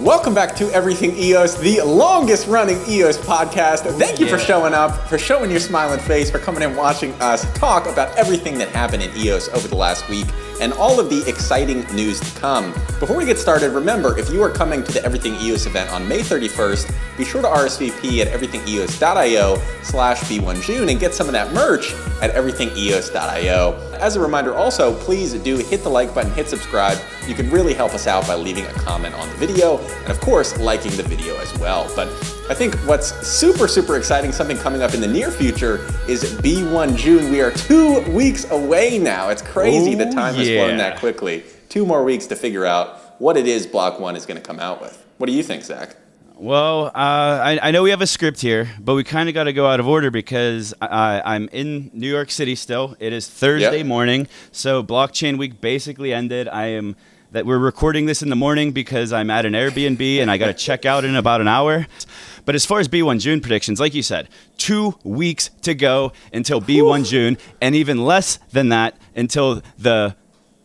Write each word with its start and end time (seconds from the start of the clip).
Welcome 0.00 0.32
back 0.32 0.54
to 0.56 0.72
Everything 0.72 1.16
EOS, 1.16 1.56
the 1.56 1.80
longest 1.82 2.46
running 2.46 2.78
EOS 2.88 3.18
podcast. 3.18 3.80
Thank 3.98 4.20
you 4.20 4.28
for 4.28 4.38
showing 4.38 4.72
up, 4.72 5.08
for 5.08 5.18
showing 5.18 5.50
your 5.50 5.58
smiling 5.58 5.98
face, 5.98 6.30
for 6.30 6.38
coming 6.38 6.62
and 6.62 6.76
watching 6.76 7.12
us 7.14 7.52
talk 7.58 7.88
about 7.88 8.16
everything 8.16 8.58
that 8.58 8.68
happened 8.68 9.02
in 9.02 9.16
EOS 9.16 9.48
over 9.48 9.66
the 9.66 9.74
last 9.74 10.08
week 10.08 10.28
and 10.60 10.72
all 10.72 10.98
of 11.00 11.08
the 11.10 11.28
exciting 11.28 11.84
news 11.94 12.20
to 12.20 12.40
come. 12.40 12.72
Before 13.00 13.16
we 13.16 13.24
get 13.24 13.38
started, 13.38 13.72
remember 13.72 14.18
if 14.18 14.30
you 14.30 14.42
are 14.42 14.50
coming 14.50 14.82
to 14.84 14.92
the 14.92 15.04
Everything 15.04 15.34
EOS 15.36 15.66
event 15.66 15.90
on 15.90 16.06
May 16.06 16.20
31st, 16.20 17.16
be 17.16 17.24
sure 17.24 17.42
to 17.42 17.48
RSVP 17.48 18.20
at 18.20 18.28
everythingeos.io 18.28 19.56
slash 19.82 20.20
B1June 20.20 20.90
and 20.90 21.00
get 21.00 21.14
some 21.14 21.26
of 21.26 21.32
that 21.32 21.52
merch 21.52 21.92
at 22.22 22.32
everythingeos.io. 22.34 23.94
As 23.94 24.16
a 24.16 24.20
reminder, 24.20 24.54
also, 24.54 24.94
please 25.00 25.34
do 25.34 25.58
hit 25.58 25.82
the 25.82 25.88
like 25.88 26.14
button, 26.14 26.32
hit 26.32 26.48
subscribe. 26.48 26.98
You 27.26 27.34
can 27.34 27.50
really 27.50 27.74
help 27.74 27.94
us 27.94 28.06
out 28.06 28.26
by 28.26 28.34
leaving 28.34 28.66
a 28.66 28.72
comment 28.74 29.14
on 29.14 29.28
the 29.28 29.36
video 29.36 29.78
and, 29.78 30.10
of 30.10 30.20
course, 30.20 30.58
liking 30.58 30.92
the 30.96 31.02
video 31.02 31.36
as 31.38 31.56
well. 31.58 31.90
But 31.96 32.08
I 32.50 32.54
think 32.54 32.74
what's 32.86 33.14
super, 33.26 33.68
super 33.68 33.96
exciting, 33.96 34.32
something 34.32 34.56
coming 34.56 34.80
up 34.80 34.94
in 34.94 35.02
the 35.02 35.06
near 35.06 35.30
future, 35.30 35.84
is 36.08 36.24
B1 36.40 36.96
June. 36.96 37.30
We 37.30 37.42
are 37.42 37.50
two 37.50 38.00
weeks 38.10 38.50
away 38.50 38.98
now. 38.98 39.28
It's 39.28 39.42
crazy. 39.42 39.94
the 39.94 40.08
Oh, 40.08 40.12
time 40.12 40.34
has 40.34 40.48
flown 40.48 40.78
that 40.78 40.98
quickly. 40.98 41.42
Two 41.68 41.84
more 41.84 42.02
weeks 42.04 42.26
to 42.28 42.36
figure 42.36 42.64
out 42.64 43.20
what 43.20 43.36
it 43.36 43.46
is 43.46 43.66
Block 43.66 44.00
One 44.00 44.16
is 44.16 44.24
going 44.24 44.40
to 44.40 44.46
come 44.46 44.58
out 44.60 44.80
with. 44.80 45.04
What 45.18 45.26
do 45.26 45.32
you 45.34 45.42
think, 45.42 45.62
Zach? 45.62 45.94
Well, 46.36 46.86
uh, 46.86 46.90
I, 46.94 47.58
I 47.64 47.70
know 47.70 47.82
we 47.82 47.90
have 47.90 48.00
a 48.00 48.06
script 48.06 48.40
here, 48.40 48.70
but 48.80 48.94
we 48.94 49.04
kind 49.04 49.28
of 49.28 49.34
got 49.34 49.44
to 49.44 49.52
go 49.52 49.66
out 49.66 49.78
of 49.80 49.86
order 49.86 50.10
because 50.10 50.72
I, 50.80 51.20
I'm 51.24 51.48
in 51.52 51.90
New 51.92 52.08
York 52.08 52.30
City 52.30 52.54
still. 52.54 52.96
It 52.98 53.12
is 53.12 53.28
Thursday 53.28 53.78
Yep. 53.78 53.86
morning, 53.86 54.28
so 54.52 54.82
blockchain 54.82 55.36
week 55.36 55.60
basically 55.60 56.14
ended. 56.14 56.48
I 56.48 56.66
am 56.68 56.96
that 57.30 57.44
we're 57.44 57.58
recording 57.58 58.06
this 58.06 58.22
in 58.22 58.30
the 58.30 58.36
morning 58.36 58.72
because 58.72 59.12
I'm 59.12 59.28
at 59.28 59.44
an 59.44 59.52
Airbnb 59.52 60.22
and 60.22 60.30
I 60.30 60.38
got 60.38 60.46
to 60.46 60.54
check 60.54 60.86
out 60.86 61.04
in 61.04 61.14
about 61.14 61.42
an 61.42 61.48
hour. 61.48 61.86
But 62.48 62.54
as 62.54 62.64
far 62.64 62.80
as 62.80 62.88
B1 62.88 63.20
June 63.20 63.42
predictions, 63.42 63.78
like 63.78 63.92
you 63.92 64.02
said, 64.02 64.30
two 64.56 64.98
weeks 65.04 65.50
to 65.60 65.74
go 65.74 66.14
until 66.32 66.62
B1 66.62 67.06
June, 67.06 67.36
and 67.60 67.74
even 67.74 68.06
less 68.06 68.38
than 68.52 68.70
that 68.70 68.96
until 69.14 69.60
the 69.76 70.16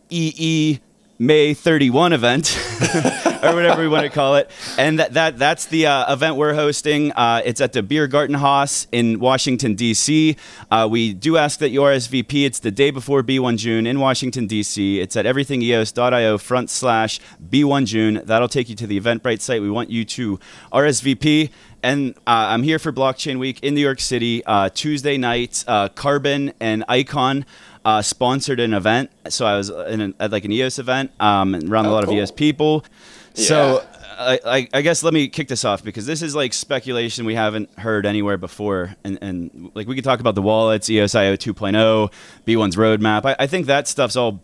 EE 0.08 0.78
May 1.18 1.52
31 1.52 2.14
event, 2.14 2.58
or 3.44 3.54
whatever 3.54 3.82
we 3.82 3.88
want 3.88 4.04
to 4.04 4.10
call 4.10 4.36
it. 4.36 4.50
And 4.78 4.98
that, 4.98 5.12
that 5.12 5.38
that's 5.38 5.66
the 5.66 5.86
uh, 5.86 6.12
event 6.12 6.36
we're 6.36 6.54
hosting. 6.54 7.12
Uh, 7.12 7.42
it's 7.44 7.60
at 7.60 7.72
the 7.72 7.82
Biergarten 7.82 8.34
Haus 8.34 8.86
in 8.90 9.20
Washington, 9.20 9.74
D.C. 9.74 10.36
Uh, 10.70 10.88
we 10.90 11.12
do 11.12 11.36
ask 11.36 11.60
that 11.60 11.68
you 11.68 11.80
RSVP. 11.80 12.44
It's 12.44 12.58
the 12.58 12.70
day 12.70 12.90
before 12.90 13.22
B1 13.22 13.58
June 13.58 13.86
in 13.86 14.00
Washington, 14.00 14.46
D.C. 14.46 15.00
It's 15.00 15.16
at 15.16 15.24
everythingeos.io 15.24 16.38
front 16.38 16.70
slash 16.70 17.20
B1 17.48 17.86
June. 17.86 18.22
That'll 18.24 18.48
take 18.48 18.68
you 18.68 18.74
to 18.74 18.86
the 18.86 18.98
Eventbrite 18.98 19.40
site. 19.40 19.62
We 19.62 19.70
want 19.70 19.90
you 19.90 20.04
to 20.04 20.40
RSVP. 20.72 21.50
And 21.84 22.14
uh, 22.26 22.48
I'm 22.48 22.62
here 22.62 22.78
for 22.78 22.92
Blockchain 22.94 23.38
Week 23.38 23.62
in 23.62 23.74
New 23.74 23.82
York 23.82 24.00
City. 24.00 24.42
Uh, 24.46 24.70
Tuesday 24.70 25.18
night, 25.18 25.62
uh, 25.68 25.90
Carbon 25.90 26.54
and 26.58 26.82
Aikon 26.88 27.44
uh, 27.84 28.00
sponsored 28.00 28.58
an 28.58 28.72
event. 28.72 29.10
So 29.28 29.44
I 29.44 29.58
was 29.58 29.68
in 29.68 30.00
an, 30.00 30.14
at 30.18 30.32
like 30.32 30.46
an 30.46 30.52
EOS 30.52 30.78
event 30.78 31.10
um, 31.20 31.54
and 31.54 31.70
around 31.70 31.84
a 31.84 31.90
Oh, 31.90 31.92
lot 31.92 32.02
of. 32.04 32.10
EOS 32.10 32.30
people. 32.30 32.86
So 33.34 33.84
I, 34.18 34.40
I, 34.46 34.68
I 34.72 34.80
guess 34.80 35.02
let 35.02 35.12
me 35.12 35.28
kick 35.28 35.48
this 35.48 35.62
off 35.62 35.84
because 35.84 36.06
this 36.06 36.22
is 36.22 36.34
like 36.34 36.54
speculation 36.54 37.26
we 37.26 37.34
haven't 37.34 37.68
heard 37.78 38.06
anywhere 38.06 38.38
before. 38.38 38.96
And, 39.04 39.18
and 39.20 39.70
like 39.74 39.86
we 39.86 39.94
could 39.94 40.04
talk 40.04 40.20
about 40.20 40.36
the 40.36 40.42
wallets, 40.42 40.88
EOSIO 40.88 41.34
2.0, 41.36 42.10
B1's 42.46 42.76
roadmap. 42.76 43.26
I, 43.26 43.36
I 43.40 43.46
think 43.46 43.66
that 43.66 43.88
stuff's 43.88 44.16
all 44.16 44.42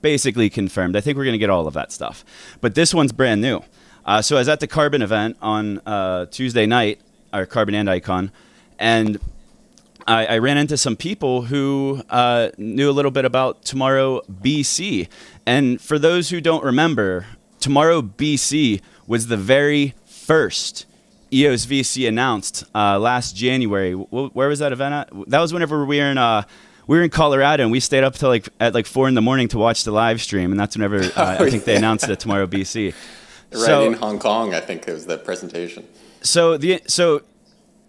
basically 0.00 0.48
confirmed. 0.48 0.96
I 0.96 1.02
think 1.02 1.18
we're 1.18 1.24
going 1.24 1.32
to 1.34 1.38
get 1.38 1.50
all 1.50 1.66
of 1.66 1.74
that 1.74 1.92
stuff. 1.92 2.24
But 2.62 2.74
this 2.74 2.94
one's 2.94 3.12
brand 3.12 3.42
new. 3.42 3.60
Uh, 4.04 4.22
so 4.22 4.36
I 4.36 4.40
was 4.40 4.48
at 4.48 4.60
the 4.60 4.66
Carbon 4.66 5.02
event 5.02 5.36
on 5.40 5.78
uh, 5.86 6.26
Tuesday 6.26 6.66
night, 6.66 7.00
or 7.32 7.46
Carbon 7.46 7.74
and 7.74 7.88
Aikon, 7.88 8.30
and 8.78 9.18
I, 10.06 10.26
I 10.26 10.38
ran 10.38 10.56
into 10.56 10.76
some 10.76 10.96
people 10.96 11.42
who 11.42 12.02
uh, 12.10 12.50
knew 12.58 12.90
a 12.90 12.92
little 12.92 13.10
bit 13.10 13.24
about 13.24 13.62
Tomorrow 13.64 14.22
BC. 14.30 15.08
And 15.46 15.80
for 15.80 15.98
those 15.98 16.30
who 16.30 16.40
don't 16.40 16.64
remember, 16.64 17.26
Tomorrow 17.60 18.02
BC 18.02 18.80
was 19.06 19.26
the 19.28 19.36
very 19.36 19.94
first 20.06 20.86
EOS 21.32 21.66
VC 21.66 22.08
announced 22.08 22.64
uh, 22.74 22.98
last 22.98 23.36
January. 23.36 23.92
Wh- 23.92 24.34
where 24.34 24.48
was 24.48 24.58
that 24.58 24.72
event 24.72 24.94
at? 24.94 25.28
That 25.28 25.40
was 25.40 25.52
whenever 25.52 25.84
we 25.84 25.98
were 25.98 26.10
in. 26.10 26.18
Uh, 26.18 26.42
we 26.86 26.96
were 26.96 27.04
in 27.04 27.10
Colorado 27.10 27.62
and 27.62 27.70
we 27.70 27.78
stayed 27.78 28.02
up 28.02 28.14
till 28.14 28.30
like 28.30 28.48
at 28.58 28.74
like 28.74 28.86
four 28.86 29.06
in 29.06 29.14
the 29.14 29.20
morning 29.20 29.46
to 29.48 29.58
watch 29.58 29.84
the 29.84 29.92
live 29.92 30.20
stream, 30.20 30.50
and 30.50 30.58
that's 30.58 30.74
whenever 30.76 30.98
uh, 30.98 31.10
Oh, 31.38 31.44
I 31.44 31.50
think 31.50 31.62
they 31.64 31.76
announced 31.76 32.08
it 32.08 32.18
tomorrow 32.18 32.46
BC. 32.46 32.94
Right 33.52 33.60
So- 33.60 33.84
in 33.84 33.94
Hong 33.94 34.18
Kong, 34.18 34.54
I 34.54 34.60
think, 34.60 34.86
it 34.88 34.92
was 34.92 35.06
the 35.06 35.18
presentation. 35.18 35.84
so 36.22 36.56
the 36.56 36.80
so 36.86 37.22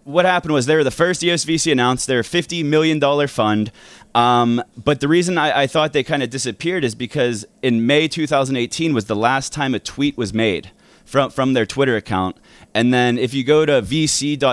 what 0.04 0.24
happened 0.24 0.52
was 0.52 0.66
they 0.66 0.74
were 0.74 0.82
the 0.82 0.90
first 0.90 1.22
E 1.22 1.28
EOS 1.28 1.44
VC 1.44 1.70
announced. 1.70 2.06
They're 2.08 2.24
fifty 2.24 2.62
million 2.62 2.98
dollar 2.98 3.28
fund. 3.28 3.70
Um, 4.14 4.62
but 4.76 5.00
the 5.00 5.08
reason 5.08 5.38
I, 5.38 5.62
I 5.62 5.66
thought 5.66 5.92
they 5.92 6.02
kind 6.02 6.22
of 6.22 6.28
disappeared 6.30 6.84
is 6.84 6.94
because 6.94 7.46
in 7.62 7.86
May 7.86 8.08
2018 8.08 8.92
was 8.92 9.06
the 9.06 9.16
last 9.16 9.52
time 9.54 9.74
a 9.74 9.78
tweet 9.78 10.18
was 10.18 10.34
made 10.34 10.70
from 11.04 11.30
from 11.30 11.52
their 11.54 11.64
Twitter 11.66 11.96
account. 11.96 12.36
And 12.74 12.92
then 12.92 13.16
if 13.18 13.32
you 13.34 13.44
go 13.44 13.64
to 13.64 13.80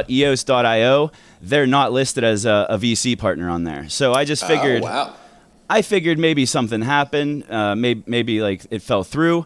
vc.eos.io, 0.09 1.11
they're 1.41 1.67
not 1.67 1.91
listed 1.91 2.23
as 2.23 2.45
a, 2.45 2.67
a 2.69 2.77
VC 2.77 3.17
partner 3.17 3.49
on 3.49 3.63
there. 3.63 3.87
So 3.89 4.13
I 4.13 4.25
just 4.25 4.45
figured 4.45 4.83
oh, 4.83 4.85
wow. 4.85 5.15
I 5.69 5.81
figured 5.81 6.17
maybe 6.19 6.45
something 6.45 6.81
happened. 6.81 7.49
Uh, 7.49 7.75
maybe, 7.75 8.03
maybe 8.05 8.41
like 8.41 8.65
it 8.71 8.81
fell 8.81 9.03
through, 9.03 9.45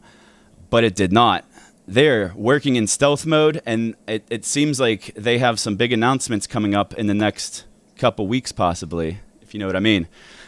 but 0.69 0.83
it 0.83 0.95
did 0.95 1.11
not. 1.11 1.45
They're 1.87 2.31
working 2.35 2.75
in 2.77 2.87
stealth 2.87 3.25
mode, 3.25 3.61
and 3.65 3.95
it, 4.07 4.23
it 4.29 4.45
seems 4.45 4.79
like 4.79 5.13
they 5.15 5.37
have 5.39 5.59
some 5.59 5.75
big 5.75 5.91
announcements 5.91 6.47
coming 6.47 6.73
up 6.73 6.93
in 6.93 7.07
the 7.07 7.13
next 7.13 7.65
couple 7.97 8.25
weeks, 8.27 8.51
possibly, 8.53 9.19
if 9.41 9.53
you 9.53 9.59
know 9.59 9.67
what 9.67 9.75
I 9.75 9.79
mean. 9.81 10.07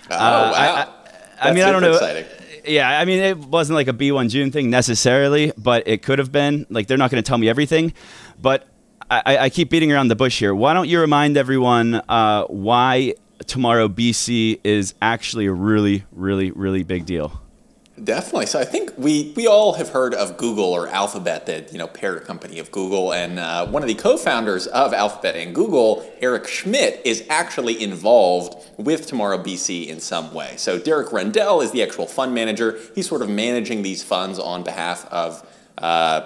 Oh, 0.09 0.15
Uh, 0.15 0.17
wow. 0.17 0.53
I, 0.53 1.47
I, 1.47 1.49
I 1.49 1.53
mean, 1.53 1.63
I 1.63 1.71
don't 1.71 1.81
know. 1.81 1.93
exciting. 1.93 2.25
Yeah, 2.65 2.89
I 2.99 3.05
mean, 3.05 3.19
it 3.19 3.37
wasn't 3.37 3.75
like 3.75 3.87
a 3.89 3.93
B1 3.93 4.29
June 4.29 4.49
thing 4.51 4.69
necessarily, 4.69 5.51
but 5.57 5.87
it 5.87 6.01
could 6.01 6.19
have 6.19 6.31
been. 6.31 6.65
Like, 6.69 6.87
they're 6.87 6.97
not 6.97 7.11
going 7.11 7.21
to 7.21 7.27
tell 7.27 7.37
me 7.37 7.49
everything. 7.49 7.93
But 8.41 8.67
I, 9.11 9.21
I- 9.25 9.37
I 9.37 9.49
keep 9.49 9.69
beating 9.69 9.91
around 9.91 10.07
the 10.07 10.15
bush 10.15 10.39
here. 10.39 10.55
Why 10.55 10.73
don't 10.73 10.87
you 10.87 10.99
remind 11.01 11.37
everyone 11.37 11.95
uh, 12.09 12.45
why 12.45 13.13
tomorrow 13.45 13.87
BC 13.89 14.61
is 14.63 14.95
actually 15.01 15.45
a 15.47 15.51
really, 15.51 16.05
really, 16.11 16.49
really 16.51 16.83
big 16.83 17.05
deal? 17.05 17.39
Definitely. 18.03 18.47
So 18.47 18.59
I 18.59 18.65
think 18.65 18.91
we 18.97 19.31
we 19.37 19.47
all 19.47 19.73
have 19.73 19.89
heard 19.89 20.13
of 20.13 20.35
Google 20.35 20.65
or 20.65 20.89
Alphabet, 20.89 21.45
the 21.45 21.65
you 21.71 21.77
know 21.77 21.87
parent 21.87 22.25
company 22.25 22.59
of 22.59 22.69
Google, 22.69 23.13
and 23.13 23.39
uh, 23.39 23.65
one 23.67 23.83
of 23.83 23.87
the 23.87 23.95
co-founders 23.95 24.67
of 24.67 24.93
Alphabet 24.93 25.37
and 25.37 25.55
Google, 25.55 26.05
Eric 26.19 26.45
Schmidt, 26.45 27.01
is 27.05 27.25
actually 27.29 27.81
involved 27.81 28.69
with 28.77 29.07
Tomorrow 29.07 29.37
BC 29.37 29.87
in 29.87 30.01
some 30.01 30.33
way. 30.33 30.55
So 30.57 30.77
Derek 30.77 31.13
Rendell 31.13 31.61
is 31.61 31.71
the 31.71 31.81
actual 31.83 32.05
fund 32.05 32.33
manager. 32.33 32.77
He's 32.95 33.07
sort 33.07 33.21
of 33.21 33.29
managing 33.29 33.81
these 33.81 34.03
funds 34.03 34.39
on 34.39 34.63
behalf 34.63 35.05
of. 35.05 35.47
Uh, 35.77 36.25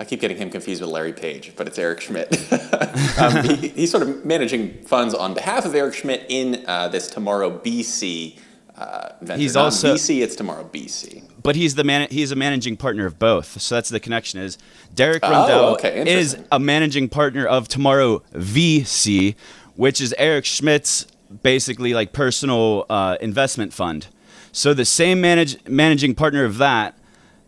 I 0.00 0.04
keep 0.04 0.20
getting 0.20 0.38
him 0.38 0.50
confused 0.50 0.80
with 0.80 0.90
Larry 0.90 1.12
Page, 1.12 1.52
but 1.54 1.68
it's 1.68 1.78
Eric 1.78 2.00
Schmidt. 2.00 2.32
um, 3.20 3.44
he, 3.44 3.68
he's 3.68 3.92
sort 3.92 4.02
of 4.02 4.24
managing 4.24 4.82
funds 4.82 5.14
on 5.14 5.34
behalf 5.34 5.64
of 5.64 5.76
Eric 5.76 5.94
Schmidt 5.94 6.26
in 6.28 6.64
uh, 6.66 6.88
this 6.88 7.06
Tomorrow 7.06 7.60
BC 7.60 8.40
uh. 8.82 9.36
He's 9.36 9.54
Not 9.54 9.64
also- 9.64 9.94
BC. 9.94 10.22
It's 10.22 10.36
Tomorrow 10.36 10.68
BC. 10.72 11.22
But 11.42 11.56
he's 11.56 11.74
the 11.74 11.84
man. 11.84 12.06
He's 12.10 12.30
a 12.30 12.36
managing 12.36 12.76
partner 12.76 13.04
of 13.06 13.18
both. 13.18 13.60
So 13.60 13.74
that's 13.74 13.88
the 13.88 13.98
connection. 14.00 14.40
Is 14.40 14.58
Derek 14.94 15.24
Oh, 15.24 15.30
Rundell 15.30 15.64
okay, 15.74 16.08
is 16.08 16.36
a 16.52 16.58
managing 16.60 17.08
partner 17.08 17.44
of 17.46 17.66
Tomorrow 17.68 18.22
VC, 18.34 19.34
which 19.74 20.00
is 20.00 20.14
Eric 20.18 20.44
Schmidt's 20.44 21.06
basically 21.42 21.94
like 21.94 22.12
personal 22.12 22.86
uh, 22.90 23.16
investment 23.20 23.72
fund. 23.72 24.06
So 24.52 24.74
the 24.74 24.84
same 24.84 25.20
manage, 25.20 25.56
managing 25.66 26.14
partner 26.14 26.44
of 26.44 26.58
that 26.58 26.96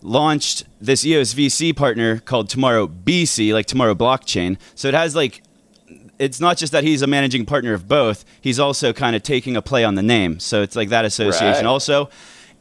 launched 0.03 0.65
this 0.81 1.05
EOS 1.05 1.35
VC 1.35 1.75
partner 1.77 2.19
called 2.19 2.49
Tomorrow 2.49 2.87
BC, 2.89 3.53
like 3.53 3.67
Tomorrow 3.67 3.95
Blockchain. 3.95 4.59
So 4.75 4.89
it 4.89 4.95
has 4.95 5.15
like 5.15 5.43
it's 6.19 6.41
not 6.41 6.57
just 6.57 6.73
that 6.73 6.85
he's 6.85 7.03
a 7.03 7.07
managing 7.07 7.45
partner 7.47 7.73
of 7.75 7.89
both, 7.89 8.25
he's 8.41 8.59
also 8.59 8.93
kind 8.93 9.17
of 9.17 9.23
taking 9.23 9.57
a 9.57 9.63
play 9.63 9.85
on 9.85 9.95
the 9.95 10.03
name. 10.03 10.39
So 10.41 10.63
it's 10.63 10.77
like 10.77 10.89
that 10.91 11.05
association 11.05 11.57
Right. 11.57 11.67
also. 11.67 12.09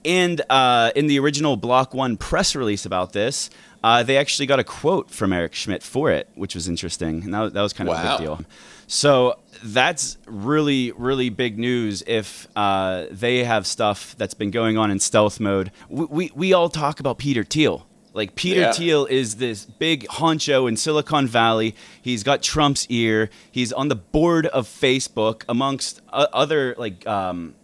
And 0.05 0.41
uh, 0.49 0.91
in 0.95 1.07
the 1.07 1.17
original 1.19 1.55
Block 1.55 1.93
One 1.93 2.17
press 2.17 2.55
release 2.55 2.85
about 2.85 3.13
this, 3.13 3.49
uh, 3.83 4.03
they 4.03 4.17
actually 4.17 4.45
got 4.45 4.59
a 4.59 4.63
quote 4.63 5.09
from 5.11 5.31
Eric 5.33 5.53
Schmidt 5.55 5.83
for 5.83 6.09
it, 6.11 6.27
which 6.35 6.55
was 6.55 6.67
interesting. 6.67 7.23
And 7.23 7.33
that, 7.33 7.53
that 7.53 7.61
was 7.61 7.73
kind 7.73 7.89
of 7.89 7.97
a 7.97 8.01
big 8.17 8.17
deal. 8.19 8.41
So 8.87 9.39
that's 9.63 10.17
really, 10.25 10.91
really 10.93 11.29
big 11.29 11.57
news 11.57 12.03
if 12.05 12.47
uh, 12.55 13.05
they 13.11 13.43
have 13.43 13.65
stuff 13.65 14.15
that's 14.17 14.33
been 14.33 14.51
going 14.51 14.77
on 14.77 14.91
in 14.91 14.99
stealth 14.99 15.39
mode. 15.39 15.71
We, 15.89 16.05
we, 16.05 16.31
we 16.35 16.53
all 16.53 16.69
talk 16.69 16.99
about 16.99 17.17
Peter 17.17 17.43
Thiel. 17.43 17.85
Like 18.13 18.35
Peter 18.35 18.61
Yeah. 18.61 18.71
Thiel 18.71 19.05
is 19.07 19.35
this 19.37 19.65
big 19.65 20.07
honcho 20.07 20.69
in 20.69 20.77
Silicon 20.77 21.27
Valley. 21.27 21.75
He's 22.01 22.23
got 22.23 22.43
Trump's 22.43 22.85
ear. 22.89 23.29
He's 23.51 23.73
on 23.73 23.87
the 23.87 23.95
board 23.95 24.45
of 24.47 24.67
Facebook 24.67 25.43
amongst 25.49 26.01
other 26.11 26.75
like 26.77 27.05
um, 27.07 27.55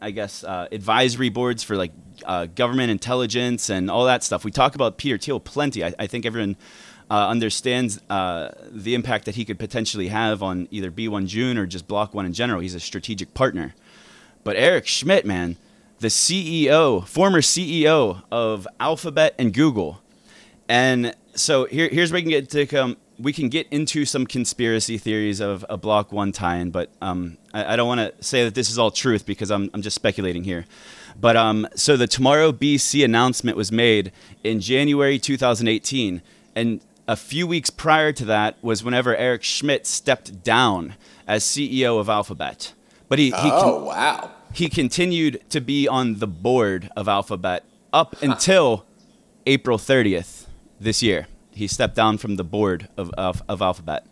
I 0.00 0.10
guess 0.10 0.42
uh, 0.42 0.66
advisory 0.72 1.28
boards 1.28 1.62
for 1.62 1.76
like 1.76 1.92
uh, 2.24 2.46
government 2.46 2.90
intelligence 2.90 3.70
and 3.70 3.88
all 3.90 4.04
that 4.06 4.24
stuff. 4.24 4.44
We 4.44 4.50
talk 4.50 4.74
about 4.74 4.98
Peter 4.98 5.16
Thiel 5.18 5.38
plenty. 5.38 5.84
I, 5.84 5.94
I 5.98 6.08
think 6.08 6.26
everyone 6.26 6.56
uh, 7.08 7.28
understands 7.28 8.00
uh, 8.10 8.50
the 8.70 8.94
impact 8.96 9.26
that 9.26 9.36
he 9.36 9.44
could 9.44 9.58
potentially 9.60 10.08
have 10.08 10.42
on 10.42 10.66
either 10.72 10.90
B1 10.90 11.26
June 11.28 11.56
or 11.58 11.66
just 11.66 11.86
Block 11.86 12.12
One 12.12 12.26
in 12.26 12.32
general. 12.32 12.60
He's 12.60 12.74
a 12.74 12.80
strategic 12.80 13.34
partner. 13.34 13.74
But 14.44 14.56
Eric 14.56 14.88
Schmidt, 14.88 15.24
man, 15.24 15.56
the 16.02 16.08
CEO, 16.08 17.06
former 17.06 17.40
CEO 17.40 18.22
of 18.30 18.66
Alphabet 18.80 19.36
and 19.38 19.54
Google, 19.54 20.02
and 20.68 21.14
so 21.34 21.64
here, 21.64 21.88
here's 21.88 22.10
where 22.10 22.18
we 22.18 22.22
can 22.22 22.30
get 22.30 22.50
to 22.50 22.66
come. 22.66 22.96
We 23.18 23.32
can 23.32 23.48
get 23.48 23.68
into 23.70 24.04
some 24.04 24.26
conspiracy 24.26 24.98
theories 24.98 25.38
of 25.38 25.64
a 25.70 25.76
Block 25.76 26.10
One 26.10 26.32
tie-in, 26.32 26.72
but 26.72 26.90
um, 27.00 27.38
I, 27.54 27.74
I, 27.74 27.76
don't 27.76 27.86
want 27.86 28.00
to 28.00 28.24
say 28.24 28.42
that 28.44 28.56
this 28.56 28.68
is 28.68 28.78
all 28.78 28.90
truth 28.90 29.24
because 29.24 29.52
I'm, 29.52 29.70
I'm 29.72 29.80
just 29.80 29.94
speculating 29.94 30.42
here. 30.42 30.66
But 31.20 31.36
um, 31.36 31.68
so 31.76 31.96
the 31.96 32.08
Tomorrow 32.08 32.50
BC 32.50 33.04
announcement 33.04 33.56
was 33.56 33.70
made 33.70 34.10
in 34.42 34.60
January 34.60 35.20
2018, 35.20 36.20
and 36.56 36.80
a 37.06 37.14
few 37.14 37.46
weeks 37.46 37.70
prior 37.70 38.12
to 38.12 38.24
that 38.24 38.56
was 38.60 38.82
whenever 38.82 39.14
Eric 39.14 39.44
Schmidt 39.44 39.86
stepped 39.86 40.42
down 40.42 40.94
as 41.28 41.44
CEO 41.44 42.00
of 42.00 42.08
Alphabet. 42.08 42.72
But 43.08 43.20
he, 43.20 43.26
he 43.26 43.32
oh 43.34 43.60
con- 43.60 43.84
wow, 43.84 44.31
he 44.52 44.68
continued 44.68 45.42
to 45.50 45.60
be 45.60 45.88
on 45.88 46.18
the 46.18 46.26
board 46.26 46.90
of 46.96 47.08
Alphabet 47.08 47.64
up 47.92 48.20
until 48.22 48.84
April 49.46 49.78
30th 49.78 50.46
this 50.80 51.02
year. 51.02 51.26
He 51.50 51.66
stepped 51.66 51.94
down 51.94 52.18
from 52.18 52.36
the 52.36 52.44
board 52.44 52.88
of, 52.96 53.10
of, 53.10 53.42
of 53.48 53.60
Alphabet. 53.60 54.06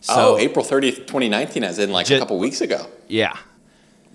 So, 0.00 0.34
oh, 0.34 0.38
April 0.38 0.64
30th, 0.64 1.06
2019, 1.06 1.64
as 1.64 1.78
in 1.78 1.90
like 1.90 2.08
a 2.10 2.18
couple 2.18 2.38
weeks 2.38 2.60
ago. 2.60 2.86
Yeah. 3.08 3.36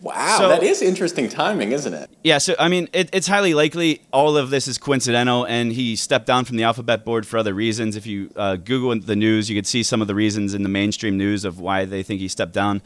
Wow, 0.01 0.37
so, 0.39 0.49
that 0.49 0.63
is 0.63 0.81
interesting 0.81 1.29
timing, 1.29 1.73
isn't 1.73 1.93
it? 1.93 2.09
Yeah, 2.23 2.39
so 2.39 2.55
I 2.57 2.69
mean, 2.69 2.89
it, 2.91 3.09
it's 3.13 3.27
highly 3.27 3.53
likely 3.53 4.01
all 4.11 4.35
of 4.35 4.49
this 4.49 4.67
is 4.67 4.79
coincidental, 4.79 5.45
and 5.45 5.71
he 5.71 5.95
stepped 5.95 6.25
down 6.25 6.45
from 6.45 6.57
the 6.57 6.63
Alphabet 6.63 7.05
board 7.05 7.27
for 7.27 7.37
other 7.37 7.53
reasons. 7.53 7.95
If 7.95 8.07
you 8.07 8.31
uh, 8.35 8.55
Google 8.55 8.99
the 8.99 9.15
news, 9.15 9.47
you 9.47 9.55
could 9.55 9.67
see 9.67 9.83
some 9.83 10.01
of 10.01 10.07
the 10.07 10.15
reasons 10.15 10.55
in 10.55 10.63
the 10.63 10.69
mainstream 10.69 11.17
news 11.17 11.45
of 11.45 11.59
why 11.59 11.85
they 11.85 12.01
think 12.01 12.19
he 12.19 12.27
stepped 12.27 12.53
down. 12.53 12.81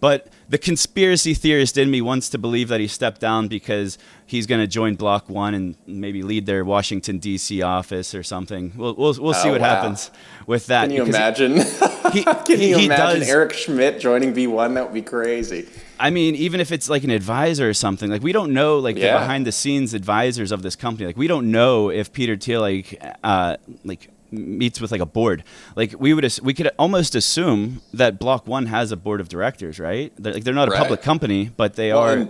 But 0.00 0.28
the 0.48 0.58
conspiracy 0.58 1.34
theorist 1.34 1.76
in 1.76 1.90
me 1.90 2.00
wants 2.00 2.28
to 2.30 2.38
believe 2.38 2.68
that 2.68 2.80
he 2.80 2.86
stepped 2.86 3.20
down 3.20 3.48
because 3.48 3.98
he's 4.26 4.46
going 4.46 4.60
to 4.60 4.66
join 4.66 4.94
Block 4.94 5.28
One 5.28 5.54
and 5.54 5.74
maybe 5.86 6.22
lead 6.22 6.46
their 6.46 6.64
Washington 6.64 7.18
D.C. 7.18 7.62
office 7.62 8.14
or 8.14 8.22
something. 8.22 8.72
We'll 8.76 8.94
we'll, 8.94 9.14
we'll 9.18 9.34
see 9.34 9.48
oh, 9.48 9.52
what 9.52 9.60
wow. 9.60 9.74
happens 9.74 10.10
with 10.46 10.66
that. 10.66 10.82
Can 10.88 10.92
you 10.92 11.02
imagine? 11.02 11.56
He, 12.12 12.22
Can 12.24 12.60
you 12.60 12.78
he 12.78 12.86
imagine 12.86 13.20
does, 13.20 13.28
Eric 13.28 13.52
Schmidt 13.52 14.00
joining 14.00 14.32
B1? 14.32 14.74
That 14.74 14.84
would 14.84 14.94
be 14.94 15.02
crazy. 15.02 15.68
I 15.98 16.10
mean, 16.10 16.36
even 16.36 16.60
if 16.60 16.70
it's 16.70 16.88
like 16.88 17.02
an 17.02 17.10
advisor 17.10 17.68
or 17.68 17.74
something, 17.74 18.08
like 18.08 18.22
we 18.22 18.32
don't 18.32 18.52
know 18.52 18.78
like 18.78 18.96
yeah. 18.96 19.14
the 19.14 19.18
behind 19.18 19.46
the 19.46 19.52
scenes 19.52 19.94
advisors 19.94 20.52
of 20.52 20.62
this 20.62 20.76
company. 20.76 21.06
Like 21.06 21.16
we 21.16 21.26
don't 21.26 21.50
know 21.50 21.90
if 21.90 22.12
Peter 22.12 22.36
Thiel 22.36 22.60
like 22.60 23.02
uh, 23.24 23.56
like 23.84 24.10
meets 24.30 24.80
with 24.80 24.92
like 24.92 25.00
a 25.00 25.06
board. 25.06 25.44
Like 25.76 25.94
we 25.98 26.14
would 26.14 26.38
we 26.42 26.54
could 26.54 26.70
almost 26.78 27.14
assume 27.14 27.82
that 27.92 28.18
Block 28.18 28.46
One 28.46 28.66
has 28.66 28.92
a 28.92 28.96
board 28.96 29.20
of 29.20 29.28
directors, 29.28 29.78
right? 29.78 30.12
They're, 30.18 30.34
like 30.34 30.44
they're 30.44 30.54
not 30.54 30.68
a 30.68 30.72
right. 30.72 30.78
public 30.78 31.02
company, 31.02 31.50
but 31.56 31.74
they 31.74 31.92
well, 31.92 32.02
are. 32.02 32.28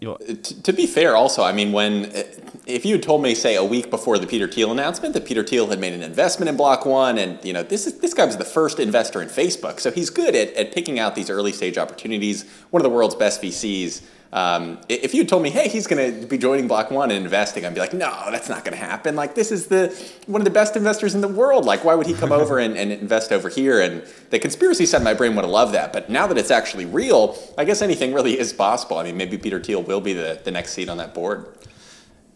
You 0.00 0.08
know, 0.08 0.16
to 0.16 0.72
be 0.72 0.86
fair, 0.86 1.14
also, 1.14 1.44
I 1.44 1.52
mean, 1.52 1.70
when 1.72 2.06
eh, 2.06 2.24
if 2.66 2.84
you 2.84 2.96
had 2.96 3.02
told 3.02 3.22
me, 3.22 3.34
say, 3.34 3.54
a 3.54 3.64
week 3.64 3.90
before 3.90 4.18
the 4.18 4.26
Peter 4.26 4.48
Thiel 4.48 4.72
announcement, 4.72 5.14
that 5.14 5.24
Peter 5.24 5.44
Thiel 5.44 5.68
had 5.68 5.78
made 5.78 5.92
an 5.92 6.02
investment 6.02 6.48
in 6.48 6.56
Block 6.56 6.84
One, 6.84 7.16
and 7.16 7.42
you 7.44 7.52
know, 7.52 7.62
this 7.62 7.86
is 7.86 8.00
this 8.00 8.12
guy 8.12 8.24
was 8.24 8.36
the 8.36 8.44
first 8.44 8.80
investor 8.80 9.22
in 9.22 9.28
Facebook, 9.28 9.78
so 9.78 9.90
he's 9.90 10.10
good 10.10 10.34
at, 10.34 10.52
at 10.54 10.72
picking 10.72 10.98
out 10.98 11.14
these 11.14 11.30
early 11.30 11.52
stage 11.52 11.78
opportunities. 11.78 12.44
One 12.70 12.80
of 12.80 12.84
the 12.84 12.94
world's 12.94 13.14
best 13.14 13.40
VCs. 13.40 14.02
Um, 14.30 14.78
if 14.90 15.14
you 15.14 15.24
told 15.24 15.42
me, 15.42 15.48
hey, 15.48 15.68
he's 15.68 15.86
going 15.86 16.20
to 16.20 16.26
be 16.26 16.36
joining 16.36 16.68
Block 16.68 16.90
One 16.90 17.10
and 17.10 17.24
investing, 17.24 17.64
I'd 17.64 17.72
be 17.72 17.80
like, 17.80 17.94
no, 17.94 18.10
that's 18.30 18.48
not 18.48 18.62
going 18.64 18.76
to 18.76 18.84
happen. 18.84 19.16
Like, 19.16 19.34
this 19.34 19.50
is 19.50 19.68
the 19.68 19.88
one 20.26 20.40
of 20.40 20.44
the 20.44 20.50
best 20.50 20.76
investors 20.76 21.14
in 21.14 21.22
the 21.22 21.28
world. 21.28 21.64
Like, 21.64 21.82
why 21.82 21.94
would 21.94 22.06
he 22.06 22.12
come 22.12 22.30
over 22.30 22.58
and, 22.58 22.76
and 22.76 22.92
invest 22.92 23.32
over 23.32 23.48
here? 23.48 23.80
And 23.80 24.02
the 24.28 24.38
conspiracy 24.38 24.84
side 24.84 24.98
of 24.98 25.04
my 25.04 25.14
brain 25.14 25.34
would 25.34 25.42
have 25.42 25.50
loved 25.50 25.72
that. 25.74 25.94
But 25.94 26.10
now 26.10 26.26
that 26.26 26.36
it's 26.36 26.50
actually 26.50 26.84
real, 26.84 27.38
I 27.56 27.64
guess 27.64 27.80
anything 27.80 28.12
really 28.12 28.38
is 28.38 28.52
possible. 28.52 28.98
I 28.98 29.04
mean, 29.04 29.16
maybe 29.16 29.38
Peter 29.38 29.62
Thiel 29.62 29.82
will 29.82 30.02
be 30.02 30.12
the, 30.12 30.38
the 30.44 30.50
next 30.50 30.72
seat 30.72 30.90
on 30.90 30.98
that 30.98 31.14
board. 31.14 31.46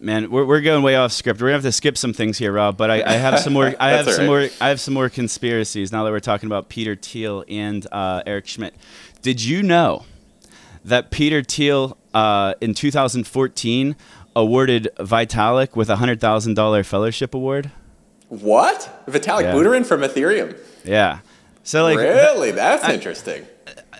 Man, 0.00 0.30
we're, 0.30 0.44
we're 0.46 0.62
going 0.62 0.82
way 0.82 0.96
off 0.96 1.12
script. 1.12 1.40
We're 1.40 1.48
gonna 1.48 1.58
have 1.58 1.62
to 1.62 1.72
skip 1.72 1.96
some 1.96 2.12
things 2.12 2.38
here, 2.38 2.52
Rob. 2.52 2.76
But 2.76 2.90
I, 2.90 3.02
I 3.04 3.12
have 3.12 3.38
some 3.38 3.52
more. 3.52 3.72
I 3.80 3.90
have 3.90 4.06
some 4.06 4.20
right. 4.22 4.26
more. 4.26 4.48
I 4.60 4.68
have 4.70 4.80
some 4.80 4.94
more 4.94 5.08
conspiracies 5.08 5.92
now 5.92 6.02
that 6.02 6.10
we're 6.10 6.18
talking 6.20 6.48
about 6.48 6.68
Peter 6.68 6.96
Thiel 6.96 7.44
and 7.48 7.86
uh, 7.92 8.22
Eric 8.26 8.48
Schmidt. 8.48 8.74
Did 9.20 9.40
you 9.40 9.62
know 9.62 10.04
that 10.84 11.10
Peter 11.10 11.42
Thiel 11.42 11.96
uh, 12.14 12.54
in 12.60 12.74
2014 12.74 13.96
awarded 14.34 14.88
Vitalik 14.98 15.76
with 15.76 15.90
a 15.90 15.96
hundred 15.96 16.20
thousand 16.20 16.54
dollar 16.54 16.82
fellowship 16.82 17.34
award. 17.34 17.70
What? 18.28 19.04
Vitalik 19.06 19.42
yeah. 19.42 19.54
Buterin 19.54 19.84
from 19.84 20.00
Ethereum. 20.00 20.56
Yeah. 20.84 21.20
So 21.64 21.84
like 21.84 21.98
really, 21.98 22.50
that's 22.50 22.84
I, 22.84 22.94
interesting. 22.94 23.46